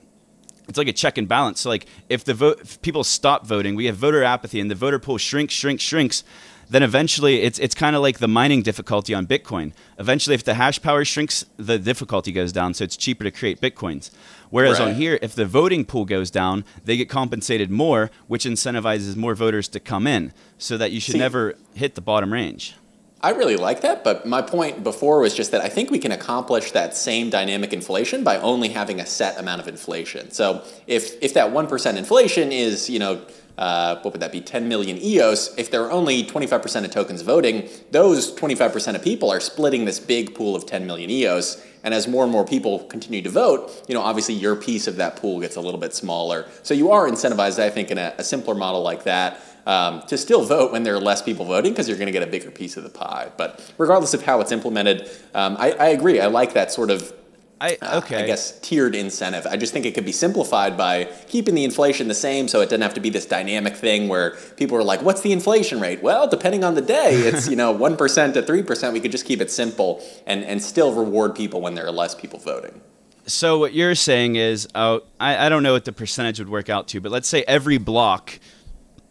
it's 0.69 0.79
like 0.79 0.89
a 0.89 0.93
check 0.93 1.19
and 1.19 1.29
balance. 1.29 1.61
So 1.61 1.71
like 1.71 1.87
if 2.09 2.25
the 2.25 2.35
vote 2.35 2.61
if 2.61 2.81
people 2.83 3.05
stop 3.05 3.47
voting, 3.47 3.75
we 3.75 3.87
have 3.87 3.97
voter 3.97 4.23
apathy, 4.23 4.61
and 4.61 4.71
the 4.71 4.75
voter 4.75 4.99
pool 4.99 5.19
shrinks, 5.19 5.55
shrinks, 5.55 5.83
shrinks 5.83 6.25
then 6.71 6.83
eventually 6.83 7.43
it's 7.43 7.59
it's 7.59 7.75
kind 7.75 7.97
of 7.97 8.03
like 8.03 8.19
the 8.19 8.29
mining 8.29 8.62
difficulty 8.62 9.14
on 9.14 9.27
Bitcoin. 9.27 9.73
Eventually, 9.99 10.35
if 10.35 10.45
the 10.45 10.55
hash 10.55 10.81
power 10.83 11.05
shrinks, 11.05 11.45
the 11.57 11.79
difficulty 11.79 12.33
goes 12.33 12.53
down, 12.53 12.75
so 12.75 12.85
it's 12.85 12.97
cheaper 12.97 13.25
to 13.25 13.31
create 13.31 13.61
Bitcoins. 13.61 14.11
Whereas 14.51 14.79
right. 14.79 14.89
on 14.89 14.95
here, 14.95 15.19
if 15.21 15.35
the 15.35 15.47
voting 15.47 15.85
pool 15.85 16.05
goes 16.05 16.31
down, 16.31 16.64
they 16.85 16.97
get 16.97 17.09
compensated 17.09 17.71
more, 17.71 18.11
which 18.27 18.45
incentivizes 18.45 19.16
more 19.16 19.35
voters 19.35 19.69
to 19.69 19.81
come 19.81 20.07
in, 20.07 20.33
so 20.57 20.79
that 20.79 20.93
you 20.93 21.01
should 21.01 21.12
See, 21.12 21.19
never 21.19 21.55
hit 21.75 21.95
the 21.95 22.01
bottom 22.01 22.33
range. 22.33 22.75
I 23.21 23.31
really 23.31 23.57
like 23.57 23.81
that, 23.81 24.05
but 24.05 24.27
my 24.27 24.43
point 24.43 24.85
before 24.85 25.21
was 25.21 25.35
just 25.35 25.51
that 25.51 25.61
I 25.61 25.69
think 25.69 25.91
we 25.91 25.99
can 25.99 26.12
accomplish 26.12 26.71
that 26.73 26.95
same 26.95 27.31
dynamic 27.31 27.73
inflation 27.73 28.23
by 28.23 28.39
only 28.39 28.69
having 28.69 29.01
a 29.01 29.07
set 29.07 29.39
amount 29.39 29.61
of 29.61 29.66
inflation. 29.66 30.31
So 30.31 30.62
if 30.87 31.21
if 31.21 31.35
that 31.35 31.53
1% 31.53 31.97
inflation 31.97 32.53
is, 32.53 32.89
you 32.89 33.01
know, 33.01 33.21
uh, 33.59 33.96
what 34.02 34.14
would 34.14 34.22
that 34.22 34.30
be, 34.30 34.40
10 34.40 34.68
million 34.68 34.96
EOS, 34.98 35.54
if 35.59 35.70
there 35.70 35.84
are 35.84 35.90
only 35.90 36.22
25% 36.22 36.84
of 36.84 36.90
tokens 36.92 37.22
voting, 37.22 37.68
those 37.90 38.32
25% 38.34 38.94
of 38.94 39.02
people 39.02 39.30
are 39.30 39.40
splitting 39.40 39.84
this 39.84 39.98
big 39.98 40.34
pool 40.34 40.54
of 40.54 40.64
10 40.64 40.86
million 40.86 41.11
EOS. 41.11 41.62
And 41.82 41.92
as 41.92 42.06
more 42.06 42.22
and 42.22 42.32
more 42.32 42.44
people 42.44 42.80
continue 42.84 43.20
to 43.22 43.30
vote, 43.30 43.84
you 43.88 43.94
know, 43.94 44.00
obviously 44.00 44.34
your 44.34 44.54
piece 44.54 44.86
of 44.86 44.96
that 44.96 45.16
pool 45.16 45.40
gets 45.40 45.56
a 45.56 45.61
little 45.61 45.80
bit 45.80 45.92
smaller. 45.92 46.46
So 46.62 46.72
you 46.72 46.92
are 46.92 47.09
incentivized, 47.09 47.61
I 47.61 47.70
think, 47.70 47.90
in 47.90 47.98
a, 47.98 48.14
a 48.18 48.24
simpler 48.24 48.54
model 48.54 48.82
like 48.82 49.04
that. 49.04 49.40
Um, 49.66 50.00
to 50.06 50.16
still 50.16 50.46
vote 50.46 50.72
when 50.72 50.82
there 50.82 50.94
are 50.94 51.00
less 51.00 51.20
people 51.20 51.44
voting 51.44 51.72
because 51.72 51.88
you're 51.88 51.98
going 51.98 52.06
to 52.06 52.12
get 52.12 52.22
a 52.22 52.30
bigger 52.30 52.50
piece 52.50 52.78
of 52.78 52.84
the 52.84 52.88
pie. 52.88 53.30
But 53.36 53.70
regardless 53.76 54.14
of 54.14 54.22
how 54.22 54.40
it's 54.40 54.50
implemented, 54.50 55.11
um, 55.34 55.59
I, 55.59 55.72
I, 55.72 55.88
agree. 55.88 56.20
I 56.20 56.26
like 56.28 56.54
that 56.54 56.72
sort 56.72 56.90
of 56.90 57.12
I, 57.61 57.76
uh, 57.82 58.00
okay. 58.04 58.16
Uh, 58.16 58.22
I 58.22 58.26
guess 58.26 58.59
tiered 58.61 58.94
incentive. 58.94 59.46
I 59.46 59.56
just 59.56 59.72
think 59.72 59.84
it 59.84 59.94
could 59.94 60.04
be 60.04 60.12
simplified 60.12 60.76
by 60.76 61.04
keeping 61.28 61.54
the 61.54 61.64
inflation 61.64 62.09
the 62.09 62.14
same, 62.14 62.48
so 62.48 62.61
it 62.61 62.66
doesn't 62.66 62.82
have 62.82 62.94
to 62.94 63.00
be 63.00 63.11
this 63.11 63.26
dynamic 63.26 63.76
thing 63.76 64.09
where 64.09 64.36
people 64.56 64.76
are 64.76 64.84
like, 64.84 65.02
"What's 65.02 65.22
the 65.22 65.32
inflation 65.32 65.80
rate?" 65.80 66.02
Well, 66.02 66.28
depending 66.28 66.62
on 66.64 66.74
the 66.74 66.82
day, 66.82 67.14
it's 67.28 67.48
you 67.48 67.56
know 67.56 67.72
one 67.72 67.96
percent 67.96 68.34
to 68.34 68.42
three 68.42 68.62
percent. 68.62 68.92
We 68.92 69.00
could 69.00 69.12
just 69.12 69.24
keep 69.24 69.40
it 69.40 69.50
simple 69.50 70.02
and 70.26 70.44
and 70.44 70.62
still 70.62 70.92
reward 70.92 71.34
people 71.34 71.61
when 71.61 71.74
there 71.74 71.86
are 71.86 71.92
less 71.92 72.14
people 72.14 72.38
voting. 72.38 72.80
So 73.26 73.59
what 73.59 73.74
you're 73.74 73.94
saying 73.94 74.36
is, 74.36 74.68
oh, 74.74 75.02
I, 75.20 75.46
I 75.46 75.48
don't 75.50 75.62
know 75.62 75.74
what 75.74 75.84
the 75.84 75.92
percentage 75.92 76.38
would 76.38 76.48
work 76.48 76.70
out 76.70 76.88
to, 76.88 77.00
but 77.00 77.12
let's 77.12 77.28
say 77.28 77.44
every 77.46 77.76
block 77.76 78.40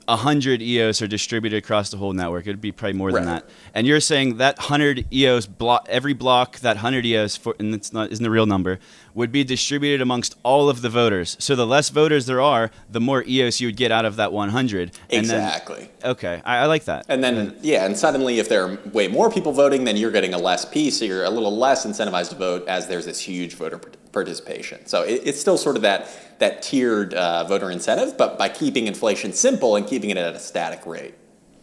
100 0.08 0.62
EOS 0.62 1.02
are 1.02 1.08
distributed 1.08 1.58
across 1.58 1.90
the 1.90 1.98
whole 1.98 2.14
network. 2.14 2.48
It'd 2.48 2.62
be 2.62 2.72
probably 2.72 2.94
more 2.98 3.12
than 3.12 3.26
that. 3.26 3.50
And 3.74 3.86
you're 3.86 4.00
saying 4.00 4.38
that 4.38 4.58
100 4.58 5.06
EOS 5.14 5.46
block, 5.46 5.86
every 5.90 6.14
block, 6.14 6.60
that 6.60 6.78
100 6.78 7.06
EOS, 7.06 7.36
for, 7.36 7.56
and 7.60 7.74
it's 7.76 7.92
not 7.92 8.12
isn't 8.12 8.26
a 8.26 8.30
real 8.30 8.46
number, 8.46 8.80
would 9.14 9.32
be 9.32 9.44
distributed 9.44 10.02
amongst 10.02 10.36
all 10.44 10.70
of 10.70 10.82
the 10.82 10.90
voters. 10.90 11.36
So 11.40 11.56
the 11.56 11.68
less 11.68 11.90
voters 11.90 12.26
there 12.26 12.40
are, 12.40 12.72
the 12.90 13.02
more 13.02 13.24
EOS 13.28 13.60
you 13.60 13.68
would 13.68 13.76
get 13.76 13.92
out 13.92 14.06
of 14.06 14.16
that 14.16 14.32
100. 14.32 14.92
And 15.10 15.26
then- 15.26 15.44
Exactly. 15.44 15.90
okay, 16.04 16.42
I, 16.46 16.58
I 16.60 16.66
like 16.68 16.86
that. 16.86 17.06
And 17.10 17.24
then, 17.24 17.58
yeah, 17.62 17.86
and 17.86 17.98
suddenly 17.98 18.40
if 18.40 18.48
there 18.48 18.64
are 18.66 18.78
way 18.94 19.08
more 19.10 19.30
people 19.30 19.52
voting, 19.52 19.84
then 19.84 19.98
you're 19.98 20.12
getting 20.12 20.34
a 20.34 20.38
less 20.38 20.64
piece, 20.64 21.00
so 21.00 21.06
you're 21.06 21.26
a 21.26 21.30
little 21.30 21.56
less 21.56 21.86
incentivized 21.86 22.30
to 22.30 22.36
vote 22.36 22.68
as 22.68 22.88
there's 22.88 23.06
this 23.06 23.20
huge 23.20 23.56
voter 23.56 23.78
participation. 24.18 24.86
So 24.86 25.04
it, 25.04 25.22
it's 25.26 25.40
still 25.40 25.58
sort 25.58 25.76
of 25.76 25.82
that, 25.84 26.10
that 26.40 26.62
tiered 26.62 27.14
uh, 27.14 27.44
voter 27.46 27.70
incentive, 27.72 28.18
but 28.18 28.38
by 28.38 28.50
keeping 28.50 28.88
inflation 28.88 29.32
simple 29.34 29.76
and 29.76 29.86
keeping 29.88 30.10
it 30.10 30.18
at 30.18 30.36
a 30.36 30.40
static 30.40 30.86
rate. 30.86 31.14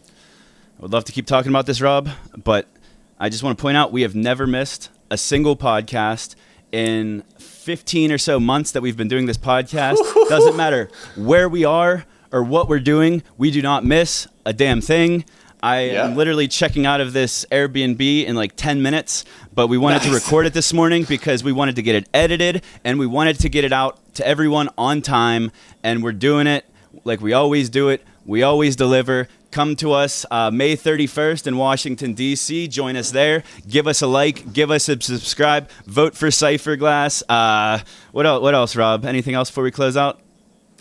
I 0.07 0.81
would 0.81 0.91
love 0.93 1.05
to 1.05 1.11
keep 1.11 1.25
talking 1.27 1.51
about 1.51 1.65
this, 1.65 1.81
Rob, 1.81 2.09
but 2.43 2.67
I 3.19 3.29
just 3.29 3.43
want 3.43 3.57
to 3.57 3.61
point 3.61 3.77
out 3.77 3.91
we 3.91 4.01
have 4.03 4.15
never 4.15 4.45
missed 4.47 4.89
a 5.09 5.17
single 5.17 5.55
podcast 5.55 6.35
in 6.71 7.23
15 7.39 8.11
or 8.11 8.17
so 8.17 8.39
months 8.39 8.71
that 8.71 8.81
we've 8.81 8.97
been 8.97 9.07
doing 9.07 9.25
this 9.25 9.37
podcast. 9.37 9.97
Doesn't 10.29 10.57
matter 10.57 10.89
where 11.15 11.47
we 11.47 11.63
are 11.65 12.05
or 12.31 12.43
what 12.43 12.67
we're 12.67 12.79
doing, 12.79 13.23
we 13.37 13.51
do 13.51 13.61
not 13.61 13.85
miss 13.85 14.27
a 14.45 14.51
damn 14.53 14.81
thing. 14.81 15.23
I 15.63 15.85
Yeah. 15.91 16.05
am 16.05 16.15
literally 16.15 16.47
checking 16.49 16.85
out 16.85 16.99
of 17.01 17.13
this 17.13 17.45
Airbnb 17.51 18.25
in 18.25 18.35
like 18.35 18.55
10 18.57 18.81
minutes, 18.81 19.23
but 19.55 19.67
we 19.67 19.77
wanted 19.77 20.01
to 20.03 20.11
record 20.11 20.45
it 20.45 20.53
this 20.53 20.73
morning 20.73 21.05
because 21.07 21.43
we 21.43 21.53
wanted 21.53 21.77
to 21.77 21.81
get 21.81 21.95
it 21.95 22.09
edited 22.13 22.61
and 22.83 22.99
we 22.99 23.07
wanted 23.07 23.39
to 23.39 23.49
get 23.49 23.63
it 23.63 23.71
out 23.71 23.97
to 24.15 24.27
everyone 24.27 24.69
on 24.77 25.01
time, 25.01 25.51
and 25.81 26.03
we're 26.03 26.11
doing 26.11 26.45
it 26.45 26.65
like 27.05 27.21
we 27.21 27.33
always 27.33 27.69
do 27.69 27.89
it. 27.89 28.03
We 28.25 28.43
always 28.43 28.75
deliver. 28.75 29.27
Come 29.51 29.77
to 29.77 29.93
us 29.93 30.25
uh, 30.29 30.51
May 30.51 30.75
31st 30.75 31.47
in 31.47 31.55
Washington, 31.57 32.13
D.C. 32.13 32.67
Join 32.67 32.97
us 32.97 33.11
there. 33.11 33.43
Give 33.67 33.87
us 33.87 34.01
a 34.01 34.07
like. 34.07 34.51
Give 34.51 34.71
us 34.71 34.89
a 34.89 34.99
subscribe. 34.99 35.69
Vote 35.85 36.15
for 36.15 36.27
Cypherglass. 36.27 37.23
Uh, 37.29 37.79
what, 38.11 38.25
else, 38.25 38.41
what 38.41 38.53
else, 38.53 38.75
Rob? 38.75 39.05
Anything 39.05 39.35
else 39.35 39.49
before 39.49 39.63
we 39.63 39.71
close 39.71 39.95
out? 39.95 40.19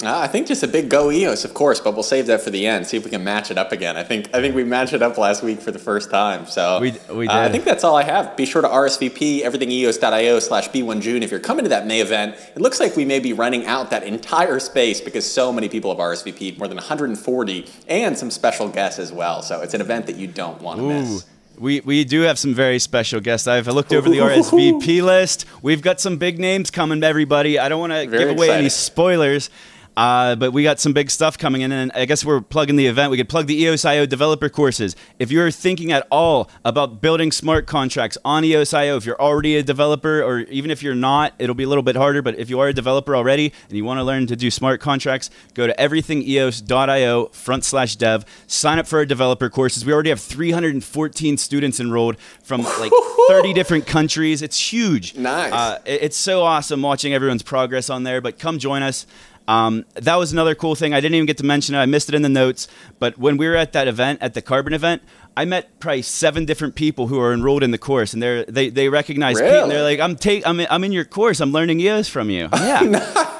Uh, 0.02 0.18
I 0.18 0.26
think 0.26 0.48
just 0.48 0.64
a 0.64 0.66
big 0.68 0.88
go 0.90 1.12
EOS, 1.12 1.44
of 1.44 1.54
course, 1.54 1.78
but 1.78 1.94
we'll 1.94 2.02
save 2.02 2.26
that 2.26 2.40
for 2.40 2.50
the 2.50 2.66
end. 2.66 2.84
See 2.86 2.96
if 2.96 3.04
we 3.04 3.10
can 3.10 3.22
match 3.22 3.52
it 3.52 3.56
up 3.56 3.70
again. 3.70 3.96
I 3.96 4.02
think 4.02 4.28
I 4.34 4.40
think 4.40 4.56
we 4.56 4.64
matched 4.64 4.92
it 4.92 5.02
up 5.02 5.16
last 5.16 5.44
week 5.44 5.60
for 5.60 5.70
the 5.70 5.78
first 5.78 6.10
time. 6.10 6.46
So 6.46 6.80
We- 6.80 6.94
we 7.12 7.28
uh, 7.28 7.38
I 7.38 7.48
think 7.48 7.64
that's 7.64 7.84
all 7.84 7.94
I 7.96 8.02
have. 8.02 8.36
Be 8.36 8.44
sure 8.44 8.60
to 8.60 8.66
RSVP 8.68 9.42
everythingeos.io 9.44 10.40
slash 10.40 10.68
B1 10.70 11.00
June 11.00 11.22
if 11.22 11.30
you're 11.30 11.38
coming 11.38 11.64
to 11.64 11.68
that 11.68 11.86
May 11.86 12.00
event. 12.00 12.34
It 12.56 12.60
looks 12.60 12.80
like 12.80 12.96
we 12.96 13.04
may 13.04 13.20
be 13.20 13.32
running 13.32 13.66
out 13.66 13.90
that 13.90 14.02
entire 14.02 14.58
space 14.58 15.00
because 15.00 15.30
so 15.30 15.52
many 15.52 15.68
people 15.68 15.92
have 15.92 16.00
RSVP'd, 16.00 16.58
more 16.58 16.66
than 16.66 16.76
140, 16.76 17.66
and 17.88 18.18
some 18.18 18.32
special 18.32 18.68
guests 18.68 18.98
as 18.98 19.12
well. 19.12 19.42
So 19.42 19.60
it's 19.62 19.74
an 19.74 19.80
event 19.80 20.06
that 20.06 20.16
you 20.16 20.26
don't 20.26 20.60
want 20.60 20.80
to 20.80 20.88
miss. 20.88 21.24
We, 21.56 21.80
we 21.82 22.02
do 22.02 22.22
have 22.22 22.36
some 22.36 22.52
very 22.52 22.80
special 22.80 23.20
guests. 23.20 23.46
I've 23.46 23.68
looked 23.68 23.92
over 23.92 24.10
the 24.10 24.18
RSVP 24.18 25.02
list. 25.04 25.44
We've 25.62 25.82
got 25.82 26.00
some 26.00 26.16
big 26.16 26.40
names 26.40 26.68
coming, 26.72 27.04
everybody. 27.04 27.60
I 27.60 27.68
don't 27.68 27.78
want 27.78 27.92
to 27.92 28.06
give 28.08 28.28
away 28.30 28.50
any 28.50 28.68
spoilers, 28.68 29.50
uh, 29.96 30.34
but 30.36 30.52
we 30.52 30.62
got 30.62 30.80
some 30.80 30.92
big 30.92 31.10
stuff 31.10 31.38
coming 31.38 31.62
in. 31.62 31.72
And 31.72 31.92
I 31.94 32.04
guess 32.04 32.24
we're 32.24 32.40
plugging 32.40 32.76
the 32.76 32.86
event. 32.86 33.10
We 33.10 33.16
could 33.16 33.28
plug 33.28 33.46
the 33.46 33.56
EOS.io 33.62 34.06
developer 34.06 34.48
courses. 34.48 34.96
If 35.18 35.30
you're 35.30 35.50
thinking 35.50 35.92
at 35.92 36.06
all 36.10 36.50
about 36.64 37.00
building 37.00 37.32
smart 37.32 37.66
contracts 37.66 38.18
on 38.24 38.44
EOS.io, 38.44 38.96
if 38.96 39.06
you're 39.06 39.20
already 39.20 39.56
a 39.56 39.62
developer, 39.62 40.22
or 40.22 40.40
even 40.40 40.70
if 40.70 40.82
you're 40.82 40.94
not, 40.94 41.34
it'll 41.38 41.54
be 41.54 41.64
a 41.64 41.68
little 41.68 41.82
bit 41.82 41.96
harder. 41.96 42.22
But 42.22 42.38
if 42.38 42.50
you 42.50 42.60
are 42.60 42.68
a 42.68 42.72
developer 42.72 43.14
already 43.16 43.52
and 43.68 43.76
you 43.76 43.84
want 43.84 43.98
to 43.98 44.04
learn 44.04 44.26
to 44.26 44.36
do 44.36 44.50
smart 44.50 44.80
contracts, 44.80 45.30
go 45.54 45.66
to 45.66 45.74
everythingeos.io 45.74 47.26
front 47.26 47.64
slash 47.64 47.96
dev. 47.96 48.24
Sign 48.46 48.78
up 48.78 48.86
for 48.86 48.98
our 48.98 49.06
developer 49.06 49.48
courses. 49.48 49.84
We 49.84 49.92
already 49.92 50.10
have 50.10 50.20
314 50.20 51.36
students 51.36 51.80
enrolled 51.80 52.18
from 52.42 52.62
like 52.62 52.92
30 53.28 53.52
different 53.52 53.86
countries. 53.86 54.42
It's 54.42 54.72
huge. 54.72 55.14
Nice. 55.14 55.52
Uh, 55.52 55.78
it's 55.84 56.16
so 56.16 56.42
awesome 56.42 56.82
watching 56.82 57.14
everyone's 57.14 57.42
progress 57.42 57.90
on 57.90 58.02
there. 58.02 58.20
But 58.20 58.38
come 58.38 58.58
join 58.58 58.82
us. 58.82 59.06
Um, 59.46 59.84
that 59.94 60.16
was 60.16 60.32
another 60.32 60.54
cool 60.54 60.74
thing. 60.74 60.94
I 60.94 61.00
didn't 61.00 61.16
even 61.16 61.26
get 61.26 61.36
to 61.38 61.44
mention 61.44 61.74
it. 61.74 61.78
I 61.78 61.86
missed 61.86 62.08
it 62.08 62.14
in 62.14 62.22
the 62.22 62.28
notes. 62.30 62.66
But 62.98 63.18
when 63.18 63.36
we 63.36 63.46
were 63.46 63.56
at 63.56 63.72
that 63.74 63.86
event, 63.88 64.20
at 64.22 64.32
the 64.34 64.40
Carbon 64.40 64.72
event, 64.72 65.02
I 65.36 65.44
met 65.44 65.80
probably 65.80 66.02
seven 66.02 66.44
different 66.44 66.76
people 66.76 67.08
who 67.08 67.20
are 67.20 67.32
enrolled 67.32 67.62
in 67.62 67.70
the 67.70 67.78
course, 67.78 68.14
and 68.14 68.22
they're 68.22 68.44
they 68.44 68.70
they 68.70 68.88
recognize 68.88 69.40
Pete, 69.40 69.50
and 69.50 69.70
they're 69.70 69.82
like, 69.82 69.98
"I'm 70.00 70.16
take 70.16 70.46
I'm 70.46 70.60
in, 70.60 70.66
I'm 70.70 70.84
in 70.84 70.92
your 70.92 71.04
course. 71.04 71.40
I'm 71.40 71.50
learning 71.52 71.80
EOS 71.80 72.08
from 72.08 72.30
you." 72.30 72.48
Yeah. 72.54 72.80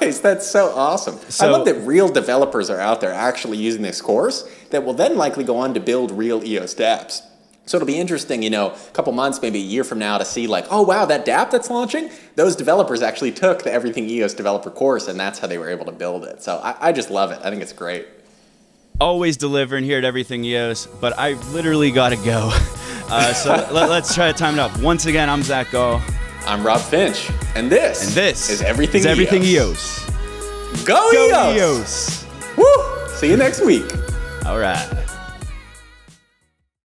Nice, 0.01 0.19
that's 0.19 0.45
so 0.45 0.71
awesome. 0.75 1.15
I 1.15 1.29
So- 1.29 1.51
love 1.51 1.65
that 1.65 1.75
real 1.75 2.09
developers 2.09 2.69
are 2.69 2.79
out 2.79 3.01
there 3.01 3.13
actually 3.13 3.57
using 3.57 3.81
this 3.81 4.01
course 4.01 4.47
that 4.71 4.83
will 4.83 4.93
then 4.93 5.15
likely 5.17 5.43
go 5.43 5.55
on 5.57 5.73
to 5.73 5.79
build 5.79 6.11
real 6.11 6.43
EOS 6.43 6.75
dApps. 6.75 7.21
So 7.67 7.77
it'll 7.77 7.87
be 7.87 7.97
interesting, 7.97 8.43
you 8.43 8.49
know, 8.51 8.71
a 8.71 8.91
couple 8.93 9.11
months, 9.13 9.41
maybe 9.41 9.59
a 9.59 9.63
year 9.63 9.83
from 9.83 9.97
now, 9.97 10.17
to 10.19 10.25
see 10.25 10.45
like, 10.45 10.65
oh 10.69 10.83
wow, 10.83 11.05
that 11.05 11.25
DApp 11.25 11.49
that's 11.49 11.69
launching, 11.69 12.11
those 12.35 12.55
developers 12.55 13.01
actually 13.01 13.31
took 13.31 13.63
the 13.63 13.71
Everything 13.71 14.07
EOS 14.07 14.33
developer 14.35 14.69
course, 14.69 15.07
and 15.07 15.19
that's 15.19 15.39
how 15.39 15.47
they 15.47 15.57
were 15.57 15.69
able 15.69 15.85
to 15.85 15.91
build 15.91 16.25
it. 16.25 16.43
So 16.43 16.57
I, 16.57 16.89
I 16.89 16.91
just 16.91 17.09
love 17.09 17.31
it. 17.31 17.39
I 17.43 17.49
think 17.49 17.61
it's 17.63 17.73
great. 17.73 18.07
always 19.01 19.35
delivering 19.35 19.83
here 19.83 19.97
at 19.97 20.03
Everything 20.05 20.43
EOS, 20.45 20.85
but 21.01 21.17
I 21.17 21.33
literally 21.51 21.91
got 21.91 22.09
to 22.09 22.17
go. 22.17 22.51
Uh, 23.07 23.31
so 23.33 23.51
let, 23.71 23.87
us 23.91 24.15
try 24.15 24.31
to 24.31 24.35
time 24.35 24.55
it 24.55 24.59
up. 24.59 24.75
Once 24.81 25.05
again, 25.05 25.29
I'm 25.29 25.43
Zach 25.43 25.69
Gall, 25.69 26.01
I'm 26.47 26.65
Rob 26.65 26.81
Finch, 26.81 27.29
and 27.53 27.71
this 27.71 28.07
and 28.07 28.15
this 28.15 28.49
is 28.49 28.63
Everything 28.63 29.01
is 29.01 29.05
Everything 29.05 29.43
EOS. 29.43 30.09
EOS. 30.09 30.83
Go, 30.85 31.11
Go 31.11 31.53
EOS! 31.53 32.25
EOS! 32.25 32.57
Woo! 32.57 33.07
See 33.09 33.29
you 33.29 33.37
next 33.37 33.63
week. 33.63 33.85
All 34.47 34.57
right. 34.57 35.04